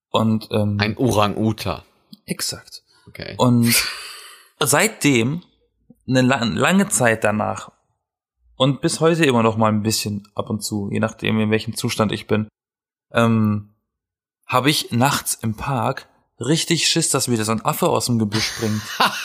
Und 0.09 0.47
ähm, 0.51 0.77
Ein 0.79 0.97
Orang-Uta. 0.97 1.83
exakt. 2.25 2.83
Okay. 3.07 3.35
Und 3.37 3.75
seitdem, 4.59 5.43
eine 6.07 6.21
la 6.21 6.43
lange 6.43 6.87
Zeit 6.87 7.23
danach, 7.23 7.71
und 8.55 8.81
bis 8.81 8.99
heute 8.99 9.25
immer 9.25 9.43
noch 9.43 9.57
mal 9.57 9.69
ein 9.69 9.81
bisschen 9.81 10.27
ab 10.35 10.49
und 10.49 10.61
zu, 10.63 10.89
je 10.91 10.99
nachdem, 10.99 11.39
in 11.39 11.51
welchem 11.51 11.75
Zustand 11.75 12.11
ich 12.11 12.27
bin, 12.27 12.47
ähm, 13.11 13.73
habe 14.45 14.69
ich 14.69 14.91
nachts 14.91 15.33
im 15.33 15.55
Park 15.55 16.07
richtig 16.47 16.87
Schiss, 16.87 17.09
dass 17.09 17.29
wieder 17.29 17.45
so 17.45 17.51
ein 17.51 17.63
Affe 17.65 17.89
aus 17.89 18.05
dem 18.05 18.19
Gebüsch 18.19 18.45
springt. 18.45 18.81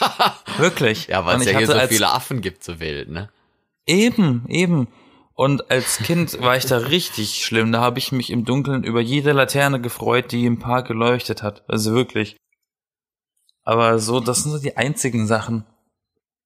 Wirklich. 0.59 1.09
ja, 1.09 1.24
weil 1.24 1.40
es 1.40 1.46
ja 1.46 1.59
hier 1.59 1.66
so 1.66 1.78
viele 1.88 2.11
Affen 2.11 2.40
gibt, 2.40 2.64
so 2.64 2.81
wild, 2.81 3.09
ne? 3.11 3.31
Eben, 3.87 4.44
eben. 4.48 4.88
Und 5.35 5.70
als 5.70 5.98
Kind 5.98 6.40
war 6.40 6.57
ich 6.57 6.66
da 6.66 6.78
richtig 6.78 7.44
schlimm. 7.44 7.70
Da 7.70 7.81
habe 7.81 8.00
ich 8.00 8.11
mich 8.11 8.31
im 8.31 8.44
Dunkeln 8.44 8.83
über 8.83 9.00
jede 9.00 9.33
Laterne 9.33 9.81
gefreut, 9.81 10.33
die 10.33 10.44
im 10.44 10.59
Park 10.59 10.88
geleuchtet 10.88 11.42
hat. 11.42 11.62
Also 11.68 11.95
wirklich. 11.95 12.36
Aber 13.62 13.99
so, 13.99 14.18
das 14.18 14.42
sind 14.42 14.51
so 14.53 14.59
die 14.59 14.76
einzigen 14.76 15.26
Sachen. 15.26 15.64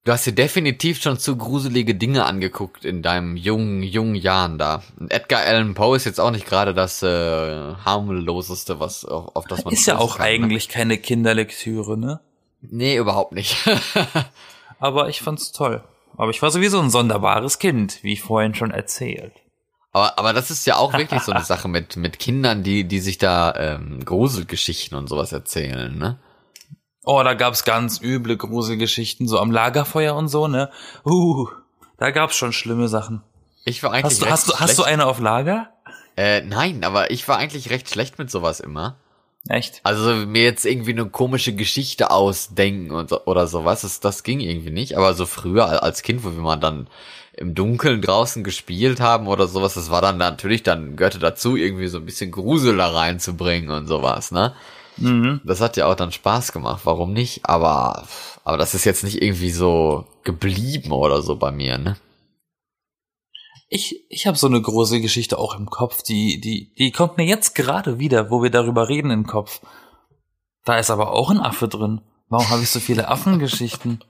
Du 0.05 0.11
hast 0.11 0.27
dir 0.27 0.33
definitiv 0.33 1.01
schon 1.01 1.17
zu 1.17 1.37
gruselige 1.37 1.95
Dinge 1.95 2.25
angeguckt 2.25 2.85
in 2.85 3.03
deinem 3.03 3.37
jungen, 3.37 3.85
jungen 3.85 4.17
Jahren 4.17 4.59
da. 4.59 4.83
Und 4.99 5.13
Edgar 5.13 5.43
Allan 5.43 5.75
Poe 5.75 5.97
ist 5.97 6.07
jetzt 6.07 6.19
auch 6.19 6.33
nicht 6.33 6.45
gerade 6.45 6.75
das 6.75 7.05
äh, 7.05 7.75
harmloseste, 7.85 8.81
was 8.81 9.05
auf, 9.05 9.37
auf 9.37 9.47
das 9.47 9.65
man 9.65 9.73
Ist 9.73 9.87
ja 9.87 9.99
auch 9.99 10.17
kann, 10.17 10.27
eigentlich 10.27 10.69
keine 10.69 10.99
Kinderlektüre, 10.99 11.97
ne? 11.97 12.07
Ne? 12.07 12.21
Nee, 12.63 12.97
überhaupt 12.97 13.33
nicht. 13.33 13.57
Aber 14.81 15.09
ich 15.09 15.23
fand's 15.23 15.53
toll. 15.53 15.85
Aber 16.17 16.31
ich 16.31 16.43
war 16.43 16.51
sowieso 16.51 16.81
ein 16.81 16.91
sonderbares 16.91 17.61
Kind, 17.61 18.03
wie 18.03 18.17
vorhin 18.17 18.57
schon 18.57 18.73
erzählt. 18.73 19.33
aber, 19.93 20.19
aber 20.19 20.33
das 20.33 20.51
ist 20.51 20.67
ja 20.67 20.77
auch 20.77 20.93
wirklich 20.93 21.23
so 21.23 21.33
eine 21.33 21.45
Sache 21.45 21.69
mit, 21.69 21.97
mit 21.97 22.19
Kindern, 22.19 22.65
die, 22.65 22.85
die 22.85 22.99
sich 22.99 23.19
da 23.19 23.55
ähm, 23.57 24.05
Gruselgeschichten 24.05 24.99
und 24.99 25.09
sowas 25.09 25.31
erzählen, 25.31 25.97
ne? 25.97 26.19
Oh, 27.05 27.23
da 27.23 27.35
gab's 27.35 27.65
ganz 27.65 28.01
üble 28.01 28.37
Gruselgeschichten, 28.37 29.27
so 29.27 29.39
am 29.41 29.51
Lagerfeuer 29.51 30.15
und 30.15 30.29
so, 30.29 30.47
ne? 30.49 30.71
Uh, 31.05 31.49
da 31.99 32.11
gab's 32.11 32.37
schon 32.37 32.53
schlimme 32.53 32.89
Sachen. 32.89 33.23
Ich 33.65 33.83
war 33.83 33.93
eigentlich 33.93 34.21
Hast 34.21 34.23
du, 34.23 34.27
hast 34.31 34.49
du, 34.49 34.55
hast 34.61 34.79
du 34.79 34.83
eine 34.85 35.07
auf 35.07 35.19
Lager? 35.21 35.69
Äh, 36.17 36.43
nein, 36.43 36.85
aber 36.85 37.11
ich 37.11 37.27
war 37.29 37.39
eigentlich 37.39 37.71
recht 37.71 37.89
schlecht 37.89 38.19
mit 38.19 38.31
sowas 38.31 38.61
immer. 38.61 38.97
Echt? 39.49 39.81
Also 39.83 40.15
mir 40.15 40.43
jetzt 40.45 40.65
irgendwie 40.65 40.93
eine 40.93 41.07
komische 41.07 41.53
Geschichte 41.55 42.11
ausdenken 42.13 42.93
und 42.93 43.09
so, 43.09 43.25
oder 43.25 43.49
sowas, 43.49 43.81
das, 43.81 43.99
das 43.99 44.23
ging 44.23 44.39
irgendwie 44.41 44.71
nicht. 44.71 44.97
Aber 44.97 45.15
so 45.15 45.27
früher 45.27 45.67
al- 45.67 45.79
als 45.81 46.03
Kind, 46.03 46.23
wo 46.23 46.31
wir 46.33 46.41
mal 46.41 46.57
dann 46.57 46.87
im 47.35 47.55
Dunkeln 47.55 48.03
draußen 48.03 48.45
gespielt 48.45 49.01
haben 49.01 49.27
oder 49.27 49.49
sowas, 49.49 49.75
das 49.75 49.91
war 49.91 50.03
dann 50.03 50.19
natürlich, 50.19 50.63
dann 50.63 50.95
gehörte 50.97 51.19
dazu, 51.19 51.57
irgendwie 51.57 51.89
so 51.89 51.99
ein 51.99 52.05
bisschen 52.05 52.31
Grusel 52.31 52.77
da 52.77 52.91
reinzubringen 52.91 53.71
und 53.71 53.87
sowas, 53.89 54.31
ne? 54.31 54.55
Mhm. 54.97 55.41
Das 55.45 55.61
hat 55.61 55.77
ja 55.77 55.87
auch 55.87 55.95
dann 55.95 56.13
Spaß 56.13 56.53
gemacht, 56.53 56.83
warum 56.85 57.13
nicht? 57.13 57.47
Aber, 57.47 58.07
aber 58.45 58.59
das 58.59 58.75
ist 58.75 58.85
jetzt 58.85 59.05
nicht 59.05 59.23
irgendwie 59.23 59.51
so 59.51 60.07
geblieben 60.25 60.93
oder 60.93 61.23
so 61.23 61.37
bei 61.37 61.51
mir, 61.51 61.79
ne? 61.79 61.97
Ich, 63.69 64.05
ich 64.11 64.27
habe 64.27 64.37
so 64.37 64.49
eine 64.49 64.61
große 64.61 65.01
Geschichte 65.01 65.39
auch 65.39 65.59
im 65.59 65.71
Kopf, 65.71 66.03
die, 66.03 66.41
die, 66.41 66.75
die 66.75 66.93
kommt 66.93 67.17
mir 67.17 67.25
jetzt 67.25 67.55
gerade 67.55 67.99
wieder, 67.99 68.31
wo 68.31 68.43
wir 68.43 68.51
darüber 68.51 68.91
reden 68.91 69.11
im 69.11 69.27
Kopf. 69.27 69.63
Da 70.65 70.79
ist 70.79 70.91
aber 70.91 71.13
auch 71.13 71.31
ein 71.31 71.41
Affe 71.41 71.69
drin. 71.69 72.03
Warum 72.29 72.51
habe 72.51 72.63
ich 72.63 72.69
so 72.69 72.81
viele 72.81 73.09
Affengeschichten? 73.09 74.05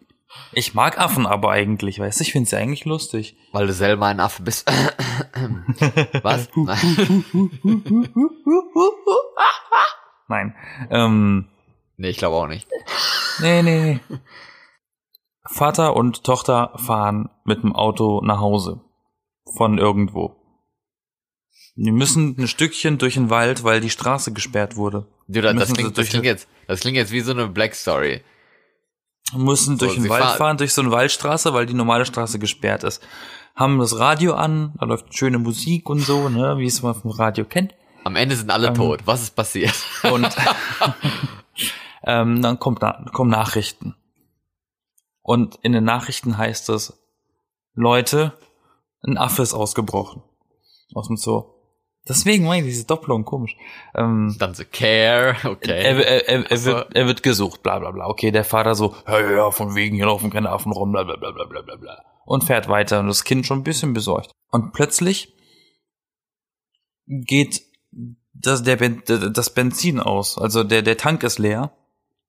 Ich 0.52 0.74
mag 0.74 0.98
Affen 0.98 1.26
aber 1.26 1.50
eigentlich, 1.50 1.98
weißt 1.98 2.20
du, 2.20 2.24
ich 2.24 2.32
finde 2.32 2.50
sie 2.50 2.56
eigentlich 2.56 2.84
lustig. 2.84 3.36
Weil 3.52 3.66
du 3.66 3.72
selber 3.72 4.06
ein 4.06 4.18
Affe 4.18 4.42
bist. 4.42 4.66
Was? 6.22 6.48
Nein. 10.32 10.54
Ähm, 10.90 11.48
nee, 11.96 12.08
ich 12.08 12.16
glaube 12.16 12.36
auch 12.36 12.48
nicht. 12.48 12.66
nee, 13.40 13.62
nee. 13.62 14.00
Vater 15.44 15.94
und 15.96 16.24
Tochter 16.24 16.72
fahren 16.76 17.28
mit 17.44 17.62
dem 17.62 17.74
Auto 17.74 18.20
nach 18.24 18.40
Hause. 18.40 18.80
Von 19.56 19.78
irgendwo. 19.78 20.36
Die 21.74 21.90
müssen 21.90 22.36
ein 22.38 22.48
Stückchen 22.48 22.98
durch 22.98 23.14
den 23.14 23.30
Wald, 23.30 23.64
weil 23.64 23.80
die 23.80 23.90
Straße 23.90 24.32
gesperrt 24.32 24.76
wurde. 24.76 25.06
Du, 25.26 25.40
das, 25.40 25.54
das, 25.56 25.72
klingt, 25.72 25.96
das, 25.98 26.08
klingt 26.08 26.24
jetzt, 26.24 26.48
das 26.68 26.80
klingt 26.80 26.96
jetzt 26.96 27.12
wie 27.12 27.20
so 27.20 27.32
eine 27.32 27.48
Black 27.48 27.74
Story. 27.74 28.22
Müssen 29.34 29.78
durch 29.78 29.94
den 29.94 30.08
Wald 30.08 30.22
fahren- 30.22 30.36
fahren, 30.38 30.56
durch 30.58 30.72
so 30.74 30.82
eine 30.82 30.90
Waldstraße, 30.90 31.54
weil 31.54 31.64
die 31.66 31.74
normale 31.74 32.04
Straße 32.04 32.38
gesperrt 32.38 32.84
ist. 32.84 33.02
Haben 33.54 33.78
das 33.78 33.98
Radio 33.98 34.34
an, 34.34 34.74
da 34.78 34.86
läuft 34.86 35.14
schöne 35.14 35.38
Musik 35.38 35.88
und 35.88 36.00
so, 36.00 36.28
ne, 36.28 36.56
wie 36.58 36.66
es 36.66 36.82
man 36.82 36.94
vom 36.94 37.10
Radio 37.10 37.44
kennt. 37.44 37.74
Am 38.04 38.16
Ende 38.16 38.36
sind 38.36 38.50
alle 38.50 38.68
Ähm. 38.68 38.74
tot. 38.74 39.00
Was 39.06 39.22
ist 39.22 39.36
passiert? 39.36 39.74
Und 40.10 40.28
ähm, 42.04 42.42
dann 42.42 42.58
kommt, 42.58 42.80
kommen 43.12 43.30
Nachrichten. 43.30 43.94
Und 45.22 45.56
in 45.62 45.72
den 45.72 45.84
Nachrichten 45.84 46.36
heißt 46.36 46.68
es, 46.70 46.98
Leute, 47.74 48.32
ein 49.02 49.18
Affe 49.18 49.42
ist 49.42 49.54
ausgebrochen. 49.54 50.22
Aus 50.94 51.06
dem 51.06 51.16
Zoo. 51.16 51.44
Deswegen 52.08 52.44
meine 52.44 52.66
ich 52.66 52.72
diese 52.72 52.86
Doppelung 52.86 53.24
komisch. 53.24 53.56
Ähm, 53.94 54.34
Dann 54.38 54.54
so 54.54 54.64
Care, 54.70 55.36
er, 55.42 55.50
okay. 55.50 55.70
er, 55.70 56.28
er, 56.28 56.50
er, 56.50 56.56
so. 56.56 56.72
wird, 56.72 56.96
er 56.96 57.06
wird 57.06 57.22
gesucht, 57.22 57.62
bla 57.62 57.78
bla 57.78 57.92
bla. 57.92 58.08
Okay, 58.08 58.32
der 58.32 58.44
Vater 58.44 58.74
so, 58.74 58.96
ja, 59.06 59.20
ja, 59.20 59.30
ja, 59.30 59.50
von 59.52 59.76
wegen, 59.76 59.94
hier 59.94 60.06
laufen 60.06 60.30
keine 60.30 60.50
Affen 60.50 60.72
rum, 60.72 60.90
bla 60.90 61.04
bla 61.04 61.16
bla 61.16 61.30
bla 61.30 61.44
bla 61.44 61.62
bla 61.62 61.76
bla. 61.76 62.04
Und 62.24 62.44
fährt 62.44 62.68
weiter 62.68 62.98
und 62.98 63.06
das 63.06 63.22
Kind 63.22 63.46
schon 63.46 63.60
ein 63.60 63.64
bisschen 63.64 63.92
besorgt. 63.92 64.32
Und 64.50 64.72
plötzlich 64.72 65.32
geht 67.06 67.62
das, 68.42 68.62
der, 68.62 68.76
Ben- 68.76 69.02
das 69.06 69.50
Benzin 69.50 70.00
aus. 70.00 70.38
Also 70.38 70.64
der, 70.64 70.82
der 70.82 70.96
Tank 70.96 71.22
ist 71.22 71.38
leer. 71.38 71.72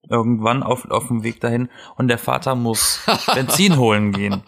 Irgendwann 0.09 0.63
auf, 0.63 0.89
auf 0.91 1.07
dem 1.07 1.23
Weg 1.23 1.39
dahin. 1.41 1.69
Und 1.95 2.07
der 2.09 2.17
Vater 2.17 2.55
muss 2.55 2.99
Benzin 3.35 3.77
holen 3.77 4.11
gehen. 4.11 4.43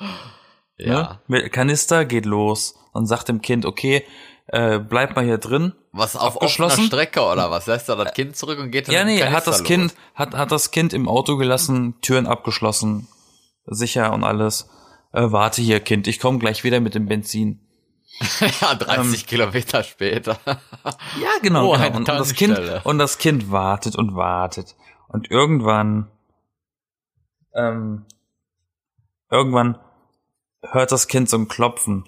ja. 0.78 1.02
Ne? 1.02 1.20
Mit 1.28 1.52
Kanister 1.54 2.06
geht 2.06 2.26
los 2.26 2.76
und 2.92 3.06
sagt 3.08 3.30
dem 3.30 3.42
Kind, 3.42 3.66
okay, 3.66 4.04
äh, 4.48 4.80
bleib 4.80 5.16
mal 5.16 5.24
hier 5.26 5.38
drin. 5.38 5.74
Was 5.92 6.16
auf 6.18 6.42
offener? 6.42 6.70
Strecke 6.70 7.22
oder 7.22 7.50
was? 7.52 7.68
Lässt 7.68 7.88
er 7.90 7.96
das 7.96 8.14
Kind 8.14 8.36
zurück 8.36 8.60
und 8.60 8.72
geht 8.72 8.88
dann 8.90 8.96
Ja, 8.96 9.04
nee, 9.06 9.18
er 9.20 9.32
hat 9.32 9.48
das 9.48 9.60
los? 9.60 9.68
Kind, 9.68 9.96
hat, 10.14 10.34
hat 10.36 10.52
das 10.52 10.72
Kind 10.72 10.92
im 10.94 11.08
Auto 11.08 11.38
gelassen, 11.38 11.96
Türen 12.02 12.28
abgeschlossen, 12.28 13.08
sicher 13.66 14.12
und 14.14 14.24
alles. 14.26 14.70
Äh, 15.14 15.32
warte 15.32 15.62
hier, 15.62 15.80
Kind, 15.80 16.08
ich 16.08 16.20
komme 16.20 16.38
gleich 16.40 16.64
wieder 16.66 16.82
mit 16.82 16.96
dem 16.96 17.06
Benzin. 17.08 17.62
ja, 18.62 18.76
30 18.76 19.28
Kilometer 19.28 19.84
später. 19.84 20.40
Ja, 20.46 21.30
genau. 21.42 21.74
Oh, 21.74 21.78
genau. 21.78 21.88
Und, 21.88 21.96
und 21.98 22.08
das 22.08 22.34
Kind 22.34 22.60
und 22.84 22.98
das 22.98 23.18
Kind 23.18 23.52
wartet 23.52 23.96
und 23.96 24.16
wartet 24.16 24.76
und 25.08 25.30
irgendwann, 25.30 26.10
ähm, 27.54 28.06
irgendwann 29.30 29.80
hört 30.62 30.92
das 30.92 31.08
Kind 31.08 31.30
so 31.30 31.38
ein 31.38 31.48
Klopfen 31.48 32.06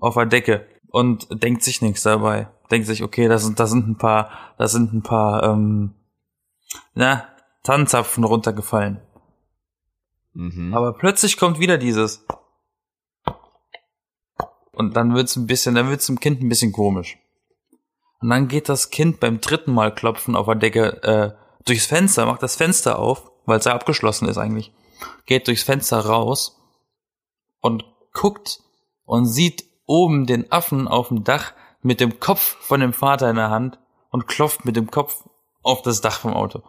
auf 0.00 0.14
der 0.14 0.26
Decke 0.26 0.66
und 0.90 1.42
denkt 1.42 1.62
sich 1.62 1.82
nichts 1.82 2.02
dabei. 2.02 2.48
Denkt 2.70 2.86
sich, 2.86 3.02
okay, 3.02 3.28
da 3.28 3.38
sind, 3.38 3.58
da 3.58 3.66
sind 3.66 3.88
ein 3.88 3.96
paar, 3.96 4.30
da 4.58 4.68
sind 4.68 4.92
ein 4.92 5.02
paar, 5.02 5.42
ähm, 5.42 5.94
na, 6.94 7.28
Tannenzapfen 7.62 8.24
runtergefallen. 8.24 9.00
Mhm. 10.38 10.72
Aber 10.74 10.92
plötzlich 10.92 11.36
kommt 11.36 11.58
wieder 11.58 11.78
dieses. 11.78 12.24
Und 14.72 14.96
dann 14.96 15.14
wird's 15.14 15.36
ein 15.36 15.46
bisschen, 15.46 15.74
dann 15.74 15.90
wird's 15.90 16.06
dem 16.06 16.20
Kind 16.20 16.40
ein 16.40 16.48
bisschen 16.48 16.72
komisch. 16.72 17.18
Und 18.20 18.30
dann 18.30 18.48
geht 18.48 18.68
das 18.68 18.90
Kind 18.90 19.20
beim 19.20 19.40
dritten 19.40 19.72
Mal 19.72 19.94
klopfen 19.94 20.36
auf 20.36 20.46
der 20.46 20.54
Decke 20.54 21.02
äh, 21.02 21.32
durchs 21.64 21.86
Fenster, 21.86 22.26
macht 22.26 22.42
das 22.42 22.56
Fenster 22.56 22.98
auf, 22.98 23.30
weil 23.44 23.58
es 23.58 23.64
ja 23.64 23.74
abgeschlossen 23.74 24.28
ist 24.28 24.38
eigentlich. 24.38 24.72
Geht 25.26 25.48
durchs 25.48 25.64
Fenster 25.64 25.98
raus 25.98 26.60
und 27.60 27.84
guckt 28.12 28.60
und 29.04 29.26
sieht 29.26 29.64
oben 29.86 30.26
den 30.26 30.50
Affen 30.52 30.86
auf 30.86 31.08
dem 31.08 31.24
Dach 31.24 31.52
mit 31.82 32.00
dem 32.00 32.20
Kopf 32.20 32.56
von 32.60 32.80
dem 32.80 32.92
Vater 32.92 33.30
in 33.30 33.36
der 33.36 33.50
Hand 33.50 33.78
und 34.10 34.26
klopft 34.26 34.64
mit 34.64 34.76
dem 34.76 34.90
Kopf 34.90 35.24
auf 35.62 35.82
das 35.82 36.00
Dach 36.00 36.20
vom 36.20 36.34
Auto. 36.34 36.62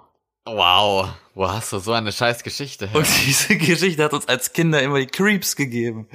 Wow. 0.45 1.09
Wo 1.35 1.47
hast 1.49 1.71
du 1.73 1.79
so 1.79 1.93
eine 1.93 2.11
scheiß 2.11 2.43
Geschichte 2.43 2.87
her? 2.87 2.97
Und 2.97 3.07
diese 3.25 3.55
Geschichte 3.57 4.03
hat 4.03 4.13
uns 4.13 4.27
als 4.27 4.51
Kinder 4.53 4.81
immer 4.81 4.99
die 4.99 5.07
Creeps 5.07 5.55
gegeben. 5.55 6.07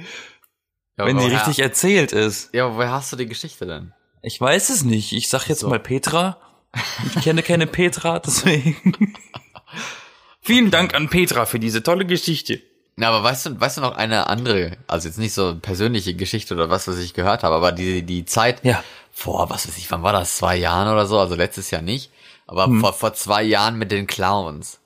Ja, 0.97 1.05
wenn 1.05 1.17
die 1.17 1.23
woher- 1.25 1.37
richtig 1.47 1.59
erzählt 1.59 2.11
ist. 2.11 2.53
Ja, 2.53 2.73
woher 2.75 2.91
hast 2.91 3.11
du 3.11 3.15
die 3.17 3.25
Geschichte 3.27 3.65
denn? 3.65 3.93
Ich 4.21 4.39
weiß 4.41 4.69
es 4.69 4.83
nicht. 4.83 5.13
Ich 5.13 5.29
sag 5.29 5.47
jetzt 5.47 5.59
So. 5.61 5.69
mal 5.69 5.79
Petra. 5.79 6.37
Ich 7.15 7.23
kenne 7.23 7.43
keine 7.43 7.67
Petra, 7.67 8.19
deswegen. 8.25 9.15
Vielen 10.41 10.71
Dank 10.71 10.93
an 10.93 11.09
Petra 11.09 11.45
für 11.45 11.59
diese 11.59 11.81
tolle 11.83 12.05
Geschichte. 12.05 12.61
Na, 12.97 13.09
aber 13.09 13.23
weißt 13.23 13.45
du, 13.47 13.59
weißt 13.59 13.77
du 13.77 13.81
noch 13.81 13.95
eine 13.95 14.27
andere, 14.29 14.77
also 14.87 15.07
jetzt 15.09 15.17
nicht 15.17 15.33
so 15.33 15.55
persönliche 15.59 16.13
Geschichte 16.15 16.53
oder 16.53 16.69
was, 16.69 16.87
was 16.87 16.97
ich 16.97 17.13
gehört 17.13 17.43
habe, 17.43 17.55
aber 17.55 17.71
die, 17.73 18.03
die 18.03 18.23
Zeit 18.25 18.63
Ja. 18.63 18.81
vor, 19.11 19.49
was 19.49 19.67
weiß 19.67 19.77
ich, 19.77 19.91
wann 19.91 20.01
war 20.03 20.13
das? 20.13 20.37
Zwei 20.37 20.55
Jahren 20.55 20.87
oder 20.91 21.05
so, 21.05 21.19
also 21.19 21.35
letztes 21.35 21.71
Jahr 21.71 21.81
nicht, 21.81 22.09
aber 22.45 22.65
Hm. 22.65 22.79
vor, 22.79 22.93
vor 22.93 23.13
zwei 23.13 23.43
Jahren 23.43 23.77
mit 23.77 23.91
den 23.91 24.07
Clowns. 24.07 24.79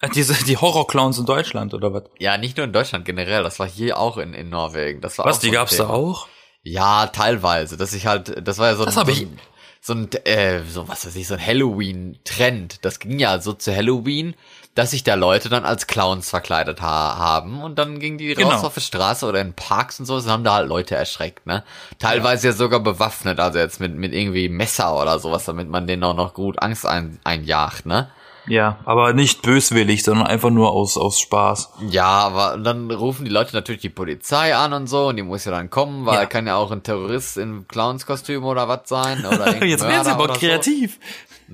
Äh, 0.00 0.08
Diese, 0.10 0.34
die 0.44 0.56
Horrorclowns 0.56 1.18
in 1.18 1.26
Deutschland, 1.26 1.74
oder 1.74 1.92
was? 1.92 2.04
Ja, 2.18 2.36
nicht 2.38 2.56
nur 2.56 2.64
in 2.66 2.72
Deutschland 2.72 3.04
generell, 3.04 3.42
das 3.42 3.58
war 3.58 3.68
hier 3.68 3.98
auch 3.98 4.18
in, 4.18 4.34
in 4.34 4.48
Norwegen. 4.48 5.00
Das 5.00 5.18
war 5.18 5.26
Was, 5.26 5.36
auch 5.38 5.40
die 5.40 5.46
so 5.48 5.52
gab's 5.52 5.76
da 5.76 5.84
Thema. 5.84 5.94
auch? 5.94 6.28
Ja, 6.62 7.06
teilweise. 7.08 7.76
Dass 7.76 7.92
ich 7.92 8.06
halt, 8.06 8.46
das 8.46 8.58
war 8.58 8.68
ja 8.70 8.76
so 8.76 8.84
Das 8.84 8.96
ein, 8.96 9.06
so 9.06 9.12
ein, 9.12 9.40
so 9.80 9.92
ein, 9.94 10.12
äh, 10.26 10.62
so 10.64 10.88
was 10.88 11.06
weiß 11.06 11.16
ich, 11.16 11.26
so 11.26 11.34
ein 11.34 11.44
Halloween-Trend. 11.44 12.84
Das 12.84 12.98
ging 13.00 13.18
ja 13.18 13.40
so 13.40 13.52
zu 13.52 13.74
Halloween, 13.74 14.34
dass 14.74 14.92
sich 14.92 15.04
da 15.04 15.14
Leute 15.14 15.48
dann 15.50 15.64
als 15.64 15.86
Clowns 15.86 16.30
verkleidet 16.30 16.80
ha 16.80 17.16
haben 17.18 17.62
und 17.62 17.78
dann 17.78 17.98
gingen 17.98 18.16
die 18.18 18.34
Genau. 18.34 18.50
raus 18.50 18.64
auf 18.64 18.74
die 18.74 18.80
Straße 18.80 19.26
oder 19.26 19.40
in 19.40 19.52
Parks 19.52 20.00
und 20.00 20.06
so 20.06 20.14
und 20.14 20.26
haben 20.26 20.44
da 20.44 20.54
halt 20.54 20.68
Leute 20.68 20.94
erschreckt, 20.96 21.46
ne? 21.46 21.62
Teilweise 21.98 22.48
ja, 22.48 22.52
sogar 22.54 22.80
bewaffnet, 22.80 23.38
also 23.38 23.58
jetzt 23.58 23.80
mit, 23.80 23.94
mit 23.94 24.12
irgendwie 24.14 24.48
Messer 24.48 24.98
oder 24.98 25.18
sowas, 25.18 25.44
damit 25.44 25.68
man 25.68 25.86
denen 25.86 26.02
auch 26.04 26.16
noch 26.16 26.32
gut 26.34 26.62
Angst 26.62 26.86
ein, 26.86 27.18
einjagt, 27.24 27.84
ne? 27.86 28.10
Ja, 28.48 28.78
aber 28.86 29.12
nicht 29.12 29.42
böswillig, 29.42 30.02
sondern 30.02 30.26
einfach 30.26 30.50
nur 30.50 30.72
aus, 30.72 30.96
aus 30.96 31.20
Spaß. 31.20 31.74
Ja, 31.90 32.06
aber 32.06 32.56
dann 32.58 32.90
rufen 32.90 33.24
die 33.24 33.30
Leute 33.30 33.54
natürlich 33.54 33.82
die 33.82 33.88
Polizei 33.88 34.56
an 34.56 34.72
und 34.72 34.88
so 34.88 35.08
und 35.08 35.16
die 35.16 35.22
muss 35.22 35.44
ja 35.44 35.52
dann 35.52 35.70
kommen, 35.70 36.06
weil 36.06 36.14
Ja. 36.22 36.26
kann 36.26 36.48
ja 36.48 36.56
auch 36.56 36.72
ein 36.72 36.82
Terrorist 36.82 37.36
in 37.36 37.68
Clownskostüm 37.68 38.42
oder 38.44 38.66
was 38.66 38.80
sein 38.86 39.24
oder 39.24 39.54
Jetzt 39.64 39.84
werden 39.86 40.04
sie 40.04 40.10
aber 40.10 40.24
oder 40.24 40.34
so. 40.34 40.40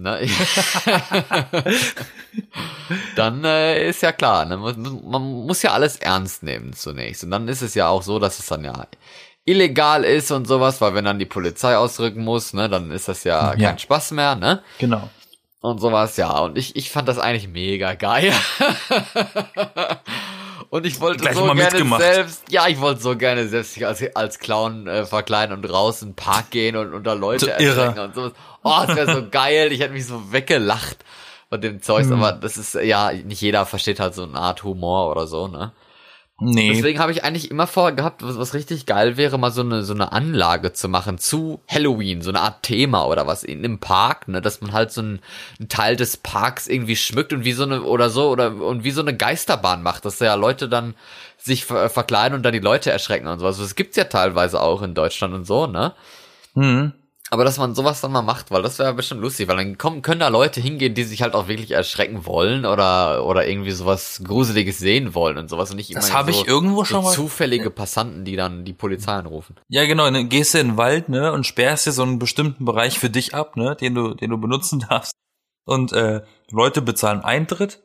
Kreativ. 0.02 0.34
Ne? 1.54 1.64
dann 3.16 3.44
äh, 3.44 3.88
ist 3.88 4.02
ja 4.02 4.12
klar, 4.12 4.44
ne? 4.44 4.56
man, 4.56 5.00
man 5.04 5.22
muss 5.46 5.62
ja 5.62 5.72
alles 5.72 5.96
ernst 5.96 6.42
nehmen 6.42 6.72
zunächst. 6.72 7.24
Und 7.24 7.30
dann 7.30 7.48
ist 7.48 7.62
es 7.62 7.74
ja 7.74 7.88
auch 7.88 8.02
so, 8.02 8.18
dass 8.18 8.38
es 8.38 8.46
dann 8.46 8.64
ja 8.64 8.86
illegal 9.44 10.04
ist 10.04 10.30
und 10.30 10.46
sowas, 10.46 10.80
weil 10.80 10.94
wenn 10.94 11.04
dann 11.06 11.18
die 11.18 11.24
Polizei 11.26 11.76
ausrücken 11.76 12.22
muss, 12.22 12.52
ne, 12.52 12.68
dann 12.68 12.90
ist 12.90 13.08
das 13.08 13.24
ja, 13.24 13.54
Ja. 13.54 13.68
kein 13.70 13.78
Spaß 13.78 14.10
mehr, 14.12 14.34
ne? 14.34 14.62
Genau. 14.78 15.08
Und 15.60 15.80
sowas, 15.80 16.16
ja. 16.18 16.38
Und 16.38 16.56
ich, 16.58 16.76
ich 16.76 16.90
fand 16.90 17.08
das 17.08 17.18
eigentlich 17.18 17.48
mega 17.48 17.94
geil. 17.94 18.32
Und 20.70 20.86
ich 20.86 21.00
wollte 21.00 21.20
Gleich 21.22 21.34
so 21.36 21.44
gerne 21.44 21.62
mitgemacht. 21.62 22.02
selbst, 22.02 22.42
ja, 22.50 22.66
ich 22.68 22.80
wollte 22.80 23.00
so 23.00 23.16
gerne 23.16 23.48
selbst 23.48 23.82
als, 23.82 24.02
als 24.14 24.38
Clown 24.38 24.86
äh, 24.86 25.06
verkleiden 25.06 25.56
und 25.56 25.64
raus 25.70 26.02
in 26.02 26.10
den 26.10 26.14
Park 26.16 26.50
gehen 26.50 26.76
und 26.76 26.92
unter 26.94 27.14
Leute 27.14 27.46
Irrer. 27.58 27.84
erschrecken 27.84 28.00
und 28.00 28.14
sowas. 28.14 28.32
Oh, 28.62 28.74
das 28.86 28.96
wäre 28.96 29.14
so 29.14 29.28
geil. 29.30 29.72
Ich 29.72 29.80
hätte 29.80 29.92
mich 29.94 30.06
so 30.06 30.32
weggelacht. 30.32 30.98
und 31.50 31.64
dem 31.64 31.80
Zeugs, 31.80 32.08
Hm. 32.08 32.22
aber 32.22 32.32
das 32.32 32.56
ist, 32.58 32.74
ja, 32.74 33.10
nicht 33.12 33.40
jeder 33.40 33.64
versteht 33.64 34.00
halt 34.00 34.14
so 34.14 34.24
eine 34.24 34.38
Art 34.38 34.62
Humor 34.64 35.10
oder 35.10 35.26
so, 35.26 35.48
ne? 35.48 35.72
Nee. 36.40 36.72
Deswegen 36.72 37.00
habe 37.00 37.10
ich 37.10 37.24
eigentlich 37.24 37.50
immer 37.50 37.66
vorgehabt, 37.66 38.22
was, 38.22 38.38
was 38.38 38.54
richtig 38.54 38.86
geil 38.86 39.16
wäre, 39.16 39.38
mal 39.38 39.50
so 39.50 39.62
eine 39.62 39.82
so 39.82 39.92
eine 39.92 40.12
Anlage 40.12 40.72
zu 40.72 40.88
machen 40.88 41.18
zu 41.18 41.60
Halloween, 41.66 42.22
so 42.22 42.30
eine 42.30 42.40
Art 42.40 42.62
Thema 42.62 43.06
oder 43.06 43.26
was 43.26 43.42
in 43.42 43.58
einem 43.58 43.80
Park, 43.80 44.28
ne, 44.28 44.40
dass 44.40 44.60
man 44.60 44.72
halt 44.72 44.92
so 44.92 45.00
einen, 45.00 45.20
einen 45.58 45.68
Teil 45.68 45.96
des 45.96 46.16
Parks 46.16 46.68
irgendwie 46.68 46.94
schmückt 46.94 47.32
und 47.32 47.44
wie 47.44 47.52
so 47.52 47.64
eine 47.64 47.82
oder 47.82 48.08
so 48.08 48.30
oder 48.30 48.54
und 48.54 48.84
wie 48.84 48.92
so 48.92 49.00
eine 49.00 49.16
Geisterbahn 49.16 49.82
macht, 49.82 50.04
dass 50.04 50.20
ja 50.20 50.36
Leute 50.36 50.68
dann 50.68 50.94
sich 51.38 51.64
ver 51.64 51.88
verkleiden 51.90 52.36
und 52.36 52.44
dann 52.44 52.52
die 52.52 52.60
Leute 52.60 52.92
erschrecken 52.92 53.26
und 53.26 53.40
sowas. 53.40 53.58
Das 53.58 53.74
gibt's 53.74 53.96
ja 53.96 54.04
teilweise 54.04 54.60
auch 54.60 54.82
in 54.82 54.94
Deutschland 54.94 55.34
und 55.34 55.44
so, 55.44 55.66
ne? 55.66 55.94
Hm. 56.54 56.92
Aber 57.30 57.44
dass 57.44 57.58
man 57.58 57.74
sowas 57.74 58.00
dann 58.00 58.12
mal 58.12 58.22
macht, 58.22 58.50
weil 58.50 58.62
das 58.62 58.78
wäre 58.78 58.94
bestimmt 58.94 59.20
lustig, 59.20 59.48
weil 59.48 59.56
dann 59.56 59.76
kommen, 59.76 60.00
können 60.00 60.20
da 60.20 60.28
Leute 60.28 60.60
hingehen, 60.60 60.94
die 60.94 61.04
sich 61.04 61.20
halt 61.22 61.34
auch 61.34 61.46
wirklich 61.46 61.72
erschrecken 61.72 62.24
wollen 62.24 62.64
oder, 62.64 63.24
oder 63.26 63.46
irgendwie 63.46 63.72
sowas 63.72 64.22
Gruseliges 64.24 64.78
sehen 64.78 65.14
wollen 65.14 65.36
und 65.36 65.50
sowas 65.50 65.70
und 65.70 65.76
nicht 65.76 65.94
Das 65.94 66.08
immer 66.08 66.18
habe 66.18 66.32
so, 66.32 66.40
ich 66.40 66.48
irgendwo 66.48 66.84
schon 66.84 67.02
so 67.02 67.08
mal. 67.08 67.14
zufällige 67.14 67.70
Passanten, 67.70 68.24
die 68.24 68.36
dann 68.36 68.64
die 68.64 68.72
Polizei 68.72 69.12
anrufen. 69.12 69.56
Ja, 69.68 69.84
genau, 69.84 70.10
dann 70.10 70.28
gehst 70.30 70.54
du 70.54 70.58
in 70.58 70.68
den 70.68 70.76
Wald, 70.78 71.10
ne, 71.10 71.32
und 71.32 71.46
sperrst 71.46 71.86
dir 71.86 71.92
so 71.92 72.02
einen 72.02 72.18
bestimmten 72.18 72.64
Bereich 72.64 72.98
für 72.98 73.10
dich 73.10 73.34
ab, 73.34 73.56
ne, 73.56 73.76
den 73.76 73.94
du, 73.94 74.14
den 74.14 74.30
du 74.30 74.38
benutzen 74.38 74.80
darfst. 74.88 75.12
Und 75.66 75.92
äh, 75.92 76.22
Leute 76.50 76.80
bezahlen 76.80 77.20
Eintritt. 77.20 77.82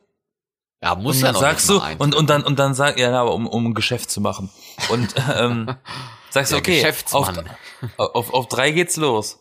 Ja, 0.82 0.94
muss 0.94 1.16
und 1.16 1.20
ja 1.22 1.26
dann 1.28 1.34
noch 1.34 1.40
sagst 1.40 1.68
du, 1.68 1.82
und, 1.98 2.14
und 2.14 2.30
dann, 2.30 2.42
und 2.42 2.58
dann 2.58 2.72
sag, 2.74 2.98
ja, 2.98 3.12
aber 3.18 3.34
um, 3.34 3.46
um 3.46 3.66
ein 3.66 3.74
Geschäft 3.74 4.10
zu 4.10 4.20
machen. 4.22 4.50
Und 4.90 5.14
ähm, 5.36 5.74
sagst 6.34 6.52
du, 6.52 6.56
okay, 6.56 6.84
auf, 7.12 7.32
auf, 7.96 8.34
auf 8.34 8.48
drei 8.48 8.72
geht's 8.72 8.96
los. 8.96 9.40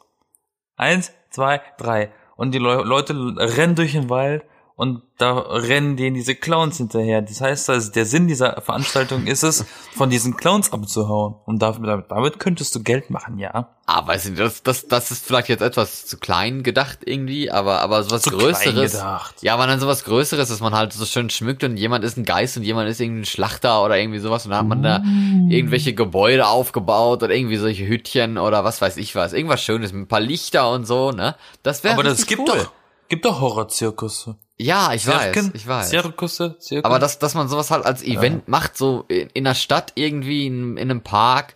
Eins, 0.78 1.12
zwei, 1.30 1.62
drei. 1.78 2.14
Und 2.36 2.52
die 2.52 2.60
Leu 2.60 2.82
Leute 2.84 3.14
rennen 3.38 3.76
durch 3.76 3.92
den 3.94 4.10
Wald 4.10 4.46
und 4.76 5.02
da 5.20 5.38
rennen 5.38 5.96
denen 5.98 6.16
diese 6.16 6.34
Clowns 6.36 6.78
hinterher. 6.78 7.22
Das 7.22 7.40
heißt, 7.40 7.70
also 7.70 7.92
der 7.92 8.06
Sinn 8.06 8.28
dieser 8.28 8.60
Veranstaltung 8.62 9.28
ist 9.28 9.44
es, 9.44 9.66
von 9.96 10.10
diesen 10.10 10.36
Clowns 10.36 10.74
abzuhauen. 10.74 11.36
Und 11.46 11.60
damit, 11.62 12.06
damit 12.10 12.40
könntest 12.40 12.74
du 12.76 12.82
Geld 12.84 13.10
machen, 13.12 13.38
ja. 13.38 13.70
Ah, 13.86 14.08
weiß 14.08 14.26
nicht, 14.30 14.40
das, 14.40 14.64
das, 14.64 14.88
das 14.88 15.12
ist 15.12 15.26
vielleicht 15.26 15.50
jetzt 15.50 15.62
etwas 15.62 16.06
zu 16.08 16.18
klein 16.18 16.64
gedacht 16.64 17.00
irgendwie, 17.06 17.52
aber, 17.52 17.82
aber 17.82 18.02
sowas 18.04 18.24
Zu 18.24 18.32
klein 18.32 18.42
Größeres. 18.54 18.92
gedacht. 18.94 19.36
Ja, 19.42 19.54
aber 19.54 19.68
dann 19.68 19.80
sowas 19.80 20.04
Größeres, 20.06 20.50
dass 20.50 20.60
man 20.62 20.74
halt 20.74 20.92
so 20.94 21.06
schön 21.06 21.30
schmückt 21.30 21.64
und 21.64 21.78
jemand 21.78 22.04
ist 22.04 22.18
ein 22.18 22.24
Geist 22.26 22.58
und 22.58 22.64
jemand 22.64 22.90
ist 22.90 23.00
irgendwie 23.00 23.22
ein 23.22 23.26
Schlachter 23.26 23.84
oder 23.84 23.98
irgendwie 23.98 24.20
sowas 24.20 24.46
und 24.46 24.52
dann 24.52 24.60
hat 24.60 24.68
man 24.68 24.82
da 24.84 25.00
Mm. 25.00 25.52
irgendwelche 25.52 25.94
Gebäude 25.94 26.48
aufgebaut 26.48 27.22
oder 27.24 27.36
irgendwie 27.36 27.58
solche 27.58 27.86
Hütchen 27.86 28.38
oder 28.38 28.64
was 28.64 28.82
weiß 28.82 28.98
ich 28.98 29.16
was. 29.16 29.34
Irgendwas 29.34 29.62
Schönes 29.62 29.92
mit 29.94 30.04
ein 30.04 30.08
paar 30.08 30.22
Lichter 30.22 30.72
und 30.72 30.86
so, 30.86 31.12
ne? 31.12 31.36
Das 31.62 31.84
wäre 31.84 31.94
Aber 31.94 32.04
das 32.04 32.26
gibt 32.26 32.42
cool. 32.42 32.48
doch, 32.58 32.72
gibt 33.10 33.26
doch 33.26 33.42
Horrorzirkusse. 33.42 34.38
Ja, 34.58 34.94
ich 34.94 35.08
weiß, 35.08 35.34
Zirken, 35.34 35.52
ich 35.56 35.68
weiß. 35.68 35.90
Zirkusse, 35.90 36.58
Zirkus. 36.60 36.86
Aber 36.86 37.00
dass, 37.00 37.20
dass 37.20 37.34
man 37.34 37.48
sowas 37.48 37.72
halt 37.72 37.86
als 37.86 38.04
Event 38.04 38.48
macht, 38.48 38.78
so 38.78 39.06
in, 39.08 39.30
in 39.34 39.44
der 39.46 39.56
Stadt 39.56 39.94
irgendwie, 39.96 40.46
in, 40.46 40.78
in 40.78 40.92
einem 40.92 41.02
Park, 41.02 41.56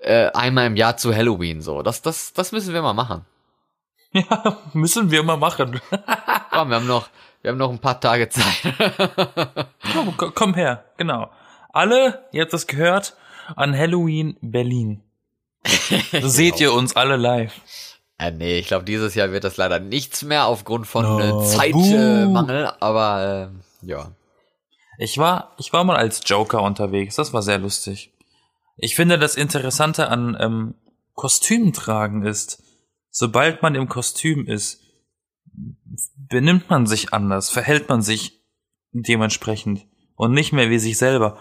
äh, 0.00 0.30
einmal 0.32 0.66
im 0.66 0.76
Jahr 0.76 0.96
zu 0.96 1.14
Halloween, 1.14 1.60
so. 1.60 1.82
Das, 1.82 2.02
das, 2.02 2.32
das 2.32 2.52
müssen 2.52 2.72
wir 2.72 2.82
mal 2.82 2.94
machen. 2.94 3.26
ja, 4.12 4.58
müssen 4.72 5.10
wir 5.10 5.22
mal 5.22 5.36
machen. 5.36 5.80
Komm, 6.50 6.70
wir 6.70 6.76
haben 6.76 6.86
noch, 6.86 7.08
wir 7.42 7.50
haben 7.50 7.58
noch 7.58 7.70
ein 7.70 7.78
paar 7.78 8.00
Tage 8.00 8.28
Zeit. 8.30 8.46
komm, 9.92 10.34
komm- 10.34 10.54
her, 10.54 10.84
genau. 10.96 11.30
Alle, 11.70 12.26
ihr 12.32 12.42
habt 12.42 12.52
das 12.52 12.66
gehört, 12.66 13.14
an 13.56 13.76
Halloween 13.76 14.36
Berlin. 14.40 15.02
Seht 16.22 16.60
ihr 16.60 16.72
uns 16.72 16.96
alle 16.96 17.16
live. 17.16 17.52
Äh, 18.18 18.32
nee, 18.32 18.58
ich 18.58 18.66
glaube, 18.66 18.84
dieses 18.84 19.14
Jahr 19.14 19.30
wird 19.32 19.44
das 19.44 19.56
leider 19.56 19.78
nichts 19.78 20.24
mehr 20.24 20.46
aufgrund 20.46 20.86
von 20.86 21.20
äh, 21.20 21.30
buh. 21.30 21.42
Zeitmangel, 21.44 22.72
aber 22.80 23.52
äh, 23.82 23.86
ja. 23.86 24.12
Ich 24.98 25.18
war, 25.18 25.54
ich 25.58 25.72
war 25.72 25.84
mal 25.84 25.96
als 25.96 26.22
Joker 26.24 26.62
unterwegs. 26.62 27.14
Das 27.14 27.32
war 27.32 27.42
sehr 27.42 27.58
lustig. 27.58 28.12
Ich 28.76 28.96
finde, 28.96 29.18
das 29.18 29.36
Interessante 29.36 30.08
an 30.08 30.36
ähm, 30.40 30.74
Kostüm 31.14 31.72
tragen 31.72 32.24
ist, 32.26 32.62
sobald 33.10 33.62
man 33.62 33.76
im 33.76 33.88
Kostüm 33.88 34.46
ist, 34.46 34.82
benimmt 36.16 36.68
man 36.70 36.86
sich 36.86 37.12
anders, 37.12 37.50
verhält 37.50 37.88
man 37.88 38.02
sich 38.02 38.40
dementsprechend 38.92 39.86
und 40.16 40.32
nicht 40.32 40.52
mehr 40.52 40.70
wie 40.70 40.78
sich 40.78 40.98
selber. 40.98 41.38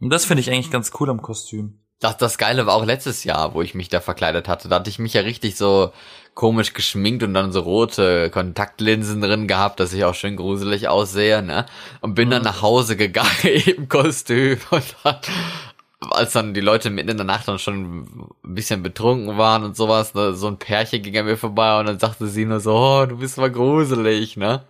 Und 0.00 0.10
das 0.10 0.24
finde 0.24 0.42
ich 0.42 0.50
eigentlich 0.50 0.70
ganz 0.70 0.92
cool 1.00 1.10
am 1.10 1.22
Kostüm. 1.22 1.80
Das, 2.00 2.16
das 2.16 2.38
Geile 2.38 2.66
war 2.66 2.74
auch 2.74 2.84
letztes 2.84 3.24
Jahr, 3.24 3.54
wo 3.54 3.62
ich 3.62 3.74
mich 3.74 3.88
da 3.88 4.00
verkleidet 4.00 4.46
hatte. 4.46 4.68
Da 4.68 4.76
hatte 4.76 4.90
ich 4.90 5.00
mich 5.00 5.14
ja 5.14 5.22
richtig 5.22 5.56
so 5.56 5.92
komisch 6.34 6.72
geschminkt 6.72 7.24
und 7.24 7.34
dann 7.34 7.50
so 7.50 7.60
rote 7.60 8.30
Kontaktlinsen 8.30 9.20
drin 9.20 9.48
gehabt, 9.48 9.80
dass 9.80 9.92
ich 9.92 10.04
auch 10.04 10.14
schön 10.14 10.36
gruselig 10.36 10.86
aussehe, 10.86 11.42
ne? 11.42 11.66
Und 12.00 12.14
bin 12.14 12.30
dann 12.30 12.42
nach 12.42 12.62
Hause 12.62 12.96
gegangen 12.96 13.28
im 13.66 13.88
Kostüm 13.88 14.58
und 14.70 14.96
dann, 15.02 15.16
als 16.12 16.32
dann 16.34 16.54
die 16.54 16.60
Leute 16.60 16.90
mitten 16.90 17.08
in 17.08 17.16
der 17.16 17.26
Nacht 17.26 17.48
dann 17.48 17.58
schon 17.58 18.02
ein 18.44 18.54
bisschen 18.54 18.84
betrunken 18.84 19.36
waren 19.36 19.64
und 19.64 19.76
sowas, 19.76 20.14
ne? 20.14 20.34
so 20.34 20.46
ein 20.46 20.58
Pärchen 20.58 21.02
ging 21.02 21.18
an 21.18 21.26
mir 21.26 21.36
vorbei 21.36 21.80
und 21.80 21.86
dann 21.86 21.98
sagte 21.98 22.28
sie 22.28 22.44
nur 22.44 22.60
so, 22.60 22.72
oh, 22.72 23.06
du 23.06 23.18
bist 23.18 23.38
mal 23.38 23.50
gruselig, 23.50 24.36
ne? 24.36 24.62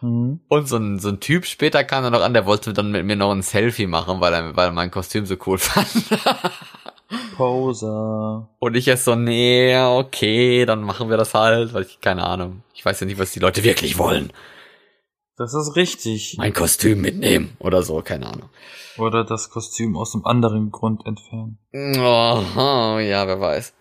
Und 0.00 0.68
so 0.68 0.76
ein, 0.76 0.98
so 0.98 1.08
ein 1.08 1.20
Typ 1.20 1.44
später 1.44 1.82
kam 1.82 2.04
dann 2.04 2.12
noch 2.12 2.22
an, 2.22 2.32
der 2.32 2.46
wollte 2.46 2.72
dann 2.72 2.92
mit 2.92 3.04
mir 3.04 3.16
noch 3.16 3.32
ein 3.32 3.42
Selfie 3.42 3.86
machen, 3.86 4.20
weil 4.20 4.32
er, 4.32 4.56
weil 4.56 4.68
er 4.68 4.72
mein 4.72 4.90
Kostüm 4.90 5.26
so 5.26 5.36
cool 5.46 5.58
fand. 5.58 5.88
Poser. 7.36 8.48
Und 8.58 8.76
ich 8.76 8.86
erst 8.86 9.06
so, 9.06 9.14
nee, 9.14 9.76
okay, 9.76 10.66
dann 10.66 10.82
machen 10.82 11.10
wir 11.10 11.16
das 11.16 11.34
halt, 11.34 11.74
weil 11.74 11.82
ich, 11.82 12.00
keine 12.00 12.24
Ahnung. 12.24 12.62
Ich 12.74 12.84
weiß 12.84 13.00
ja 13.00 13.06
nicht, 13.06 13.18
was 13.18 13.32
die 13.32 13.40
Leute 13.40 13.64
wirklich 13.64 13.98
wollen. 13.98 14.32
Das 15.36 15.54
ist 15.54 15.76
richtig. 15.76 16.36
Mein 16.38 16.52
Kostüm 16.52 17.00
mitnehmen 17.00 17.56
oder 17.60 17.82
so, 17.82 18.02
keine 18.02 18.26
Ahnung. 18.26 18.50
Oder 18.98 19.24
das 19.24 19.50
Kostüm 19.50 19.96
aus 19.96 20.14
einem 20.14 20.26
anderen 20.26 20.70
Grund 20.70 21.06
entfernen. 21.06 21.58
Oh, 21.72 22.42
oh, 22.56 22.98
ja, 22.98 23.26
wer 23.26 23.40
weiß. 23.40 23.72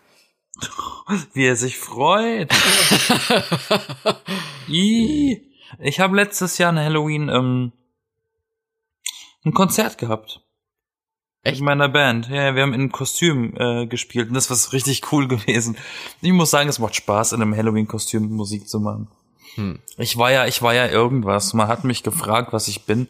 Wie 1.33 1.45
er 1.45 1.55
sich 1.55 1.77
freut. 1.77 2.51
Ih. 4.67 5.46
Ich 5.79 5.99
habe 5.99 6.15
letztes 6.15 6.57
Jahr 6.57 6.69
an 6.69 6.79
Halloween 6.79 7.29
ähm, 7.29 7.71
ein 9.45 9.53
Konzert 9.53 9.97
gehabt. 9.97 10.41
Echt? 11.43 11.61
Mit 11.61 11.65
meiner 11.65 11.89
Band. 11.89 12.27
Ja, 12.29 12.55
wir 12.55 12.63
haben 12.63 12.73
in 12.73 12.91
Kostüm 12.91 13.55
äh, 13.57 13.87
gespielt 13.87 14.29
und 14.29 14.33
das 14.33 14.49
war 14.49 14.73
richtig 14.73 15.11
cool 15.11 15.27
gewesen. 15.29 15.77
Ich 16.21 16.33
muss 16.33 16.51
sagen, 16.51 16.69
es 16.69 16.79
macht 16.79 16.95
Spaß, 16.95 17.33
in 17.33 17.41
einem 17.41 17.55
Halloween-Kostüm 17.55 18.29
Musik 18.29 18.67
zu 18.67 18.79
machen. 18.79 19.07
Hm. 19.55 19.79
Ich 19.97 20.17
war 20.17 20.31
ja, 20.31 20.45
ich 20.45 20.61
war 20.61 20.73
ja 20.73 20.87
irgendwas. 20.87 21.53
Man 21.53 21.67
hat 21.67 21.83
mich 21.83 22.03
gefragt, 22.03 22.53
was 22.53 22.67
ich 22.67 22.85
bin. 22.85 23.07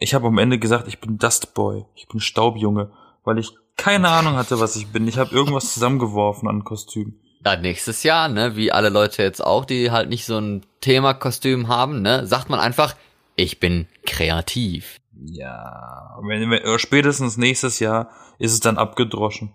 Ich 0.00 0.14
habe 0.14 0.26
am 0.26 0.38
Ende 0.38 0.58
gesagt, 0.58 0.88
ich 0.88 1.00
bin 1.00 1.18
Dustboy. 1.18 1.84
Ich 1.94 2.08
bin 2.08 2.20
Staubjunge, 2.20 2.90
weil 3.22 3.38
ich 3.38 3.52
keine 3.76 4.08
Ahnung 4.08 4.36
hatte, 4.36 4.60
was 4.60 4.76
ich 4.76 4.88
bin. 4.88 5.06
Ich 5.06 5.18
habe 5.18 5.34
irgendwas 5.34 5.74
zusammengeworfen 5.74 6.48
an 6.48 6.64
Kostüm. 6.64 7.20
Ja, 7.44 7.56
nächstes 7.56 8.02
Jahr, 8.02 8.28
ne, 8.28 8.56
wie 8.56 8.72
alle 8.72 8.88
Leute 8.88 9.22
jetzt 9.22 9.44
auch, 9.44 9.64
die 9.64 9.90
halt 9.90 10.08
nicht 10.08 10.24
so 10.24 10.38
ein 10.38 10.64
Themakostüm 10.80 11.68
haben, 11.68 12.00
ne, 12.00 12.26
sagt 12.26 12.48
man 12.48 12.58
einfach, 12.58 12.96
ich 13.36 13.60
bin 13.60 13.86
kreativ. 14.06 15.00
Ja, 15.12 16.18
wenn, 16.22 16.50
wenn, 16.50 16.78
spätestens 16.78 17.36
nächstes 17.36 17.80
Jahr 17.80 18.10
ist 18.38 18.52
es 18.52 18.60
dann 18.60 18.78
abgedroschen. 18.78 19.52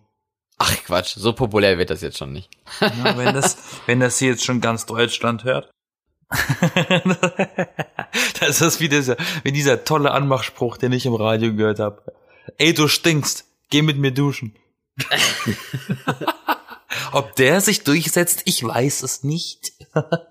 Ach 0.59 0.75
Quatsch, 0.83 1.15
so 1.15 1.33
populär 1.33 1.77
wird 1.77 1.89
das 1.89 2.01
jetzt 2.01 2.17
schon 2.17 2.33
nicht. 2.33 2.49
Ja, 2.81 3.17
wenn 3.17 3.33
das, 3.33 3.57
wenn 3.87 3.99
das 3.99 4.19
hier 4.19 4.29
jetzt 4.29 4.45
schon 4.45 4.61
ganz 4.61 4.85
Deutschland 4.85 5.43
hört. 5.43 5.71
das 8.39 8.61
ist 8.61 8.79
wie 8.79 8.89
dieser, 8.89 9.17
wie 9.43 9.51
dieser 9.51 9.83
tolle 9.83 10.11
Anmachspruch, 10.11 10.77
den 10.77 10.91
ich 10.91 11.07
im 11.07 11.15
Radio 11.15 11.55
gehört 11.55 11.79
habe. 11.79 12.03
Ey, 12.57 12.73
du 12.73 12.87
stinkst, 12.87 13.45
geh 13.71 13.81
mit 13.81 13.97
mir 13.97 14.11
duschen. 14.11 14.55
Ob 17.11 17.35
der 17.35 17.61
sich 17.61 17.83
durchsetzt, 17.83 18.41
ich 18.45 18.63
weiß 18.63 19.03
es 19.03 19.23
nicht. 19.23 19.73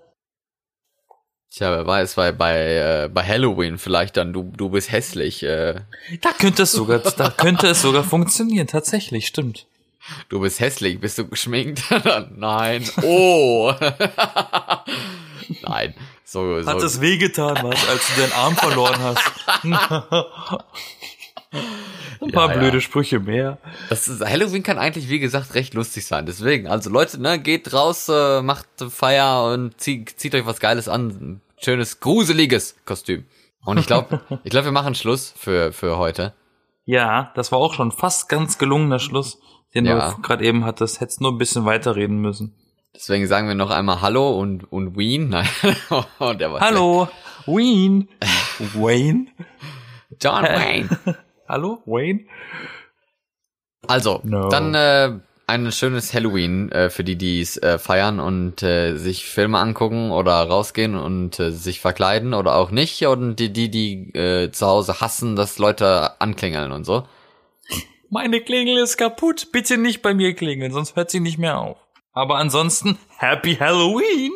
Tja, 1.51 1.71
wer 1.71 1.85
weiß, 1.87 2.13
bei, 2.13 2.31
bei, 2.31 2.55
äh, 3.05 3.09
bei 3.11 3.25
Halloween 3.25 3.79
vielleicht 3.79 4.17
dann, 4.17 4.33
du, 4.33 4.43
du 4.43 4.69
bist 4.69 4.91
hässlich, 4.91 5.41
äh, 5.41 5.81
Da 6.21 6.31
könnte 6.31 6.63
es 6.63 6.71
sogar, 6.71 6.99
da 6.99 7.31
könnte 7.31 7.67
es 7.67 7.81
sogar 7.81 8.03
funktionieren, 8.03 8.67
tatsächlich, 8.67 9.25
stimmt. 9.25 9.65
du 10.29 10.39
bist 10.41 10.59
hässlich, 10.59 10.99
bist 10.99 11.17
du 11.17 11.27
geschminkt? 11.27 11.81
Nein. 12.35 12.87
Oh. 13.01 13.73
Nein. 15.63 15.95
So, 16.23 16.61
so. 16.61 16.69
Hat 16.69 16.83
es 16.83 17.01
wehgetan, 17.01 17.57
was, 17.63 17.89
als 17.89 18.03
du 18.13 18.21
deinen 18.21 18.33
Arm 18.33 18.55
verloren 18.55 18.99
hast? 18.99 19.23
Ein 22.21 22.31
paar 22.31 22.47
Ja, 22.49 22.53
ja. 22.55 22.59
blöde 22.59 22.81
Sprüche 22.81 23.19
mehr. 23.19 23.57
Das 23.89 24.07
ist, 24.07 24.23
Halloween 24.23 24.63
kann 24.63 24.77
eigentlich, 24.77 25.09
wie 25.09 25.19
gesagt, 25.19 25.53
recht 25.55 25.73
lustig 25.73 26.05
sein. 26.05 26.25
Deswegen, 26.25 26.67
also 26.67 26.89
Leute, 26.89 27.21
ne, 27.21 27.39
geht 27.39 27.73
raus, 27.73 28.09
äh, 28.09 28.41
macht 28.41 28.67
Feier 28.89 29.51
und 29.53 29.79
zieht, 29.79 30.19
zieht 30.19 30.35
euch 30.35 30.45
was 30.45 30.59
Geiles 30.59 30.87
an. 30.89 31.07
Ein 31.09 31.41
schönes, 31.59 31.99
gruseliges 31.99 32.75
Kostüm. 32.85 33.25
Und 33.63 33.77
ich 33.77 33.87
glaube, 33.87 34.21
ich 34.43 34.51
glaube, 34.51 34.65
wir 34.65 34.71
machen 34.71 34.95
Schluss 34.95 35.33
für, 35.37 35.71
für 35.71 35.97
heute. 35.97 36.33
Ja, 36.85 37.31
das 37.35 37.51
war 37.51 37.59
auch 37.59 37.73
schon 37.73 37.91
fast 37.91 38.29
ganz 38.29 38.57
gelungener 38.57 38.99
Schluss, 38.99 39.39
den 39.75 39.85
Ja. 39.85 40.11
du 40.11 40.21
gerade 40.21 40.43
eben 40.43 40.65
hattest. 40.65 41.01
Hättest 41.01 41.21
nur 41.21 41.31
ein 41.31 41.37
bisschen 41.37 41.65
weiterreden 41.65 42.17
müssen. 42.19 42.55
Deswegen 42.95 43.27
sagen 43.27 43.47
wir 43.47 43.55
noch 43.55 43.69
einmal 43.69 44.01
Hallo 44.01 44.31
und, 44.39 44.63
und 44.71 44.97
Wien. 44.97 45.29
Nein, 45.29 45.47
oh, 46.19 46.33
der 46.33 46.51
war 46.51 46.59
Hallo, 46.59 47.07
Wien. 47.45 48.09
Wayne. 48.73 49.27
John 50.21 50.43
Wayne. 50.43 50.89
Hallo, 51.49 51.81
Wayne. 51.87 52.27
Also, 53.87 54.21
no. 54.23 54.49
dann 54.49 54.75
äh, 54.75 55.19
ein 55.47 55.71
schönes 55.71 56.13
Halloween 56.13 56.71
äh, 56.71 56.91
für 56.91 57.03
die, 57.03 57.15
die 57.15 57.41
es 57.41 57.57
äh, 57.57 57.79
feiern 57.79 58.19
und 58.19 58.61
äh, 58.61 58.95
sich 58.97 59.25
Filme 59.25 59.57
angucken 59.57 60.11
oder 60.11 60.33
rausgehen 60.33 60.95
und 60.95 61.39
äh, 61.39 61.51
sich 61.51 61.79
verkleiden 61.79 62.35
oder 62.35 62.55
auch 62.55 62.69
nicht. 62.69 63.03
Und 63.07 63.37
die, 63.37 63.51
die, 63.51 63.71
die 63.71 64.13
äh, 64.13 64.51
zu 64.51 64.67
Hause 64.67 65.01
hassen, 65.01 65.35
dass 65.35 65.57
Leute 65.57 66.21
anklingeln 66.21 66.71
und 66.71 66.83
so. 66.83 67.07
Meine 68.11 68.41
Klingel 68.41 68.77
ist 68.77 68.97
kaputt. 68.97 69.51
Bitte 69.51 69.79
nicht 69.79 70.03
bei 70.03 70.13
mir 70.13 70.35
klingeln, 70.35 70.71
sonst 70.71 70.95
hört 70.95 71.09
sie 71.09 71.19
nicht 71.19 71.39
mehr 71.39 71.57
auf. 71.57 71.77
Aber 72.13 72.35
ansonsten, 72.35 72.99
Happy 73.17 73.55
Halloween! 73.55 74.31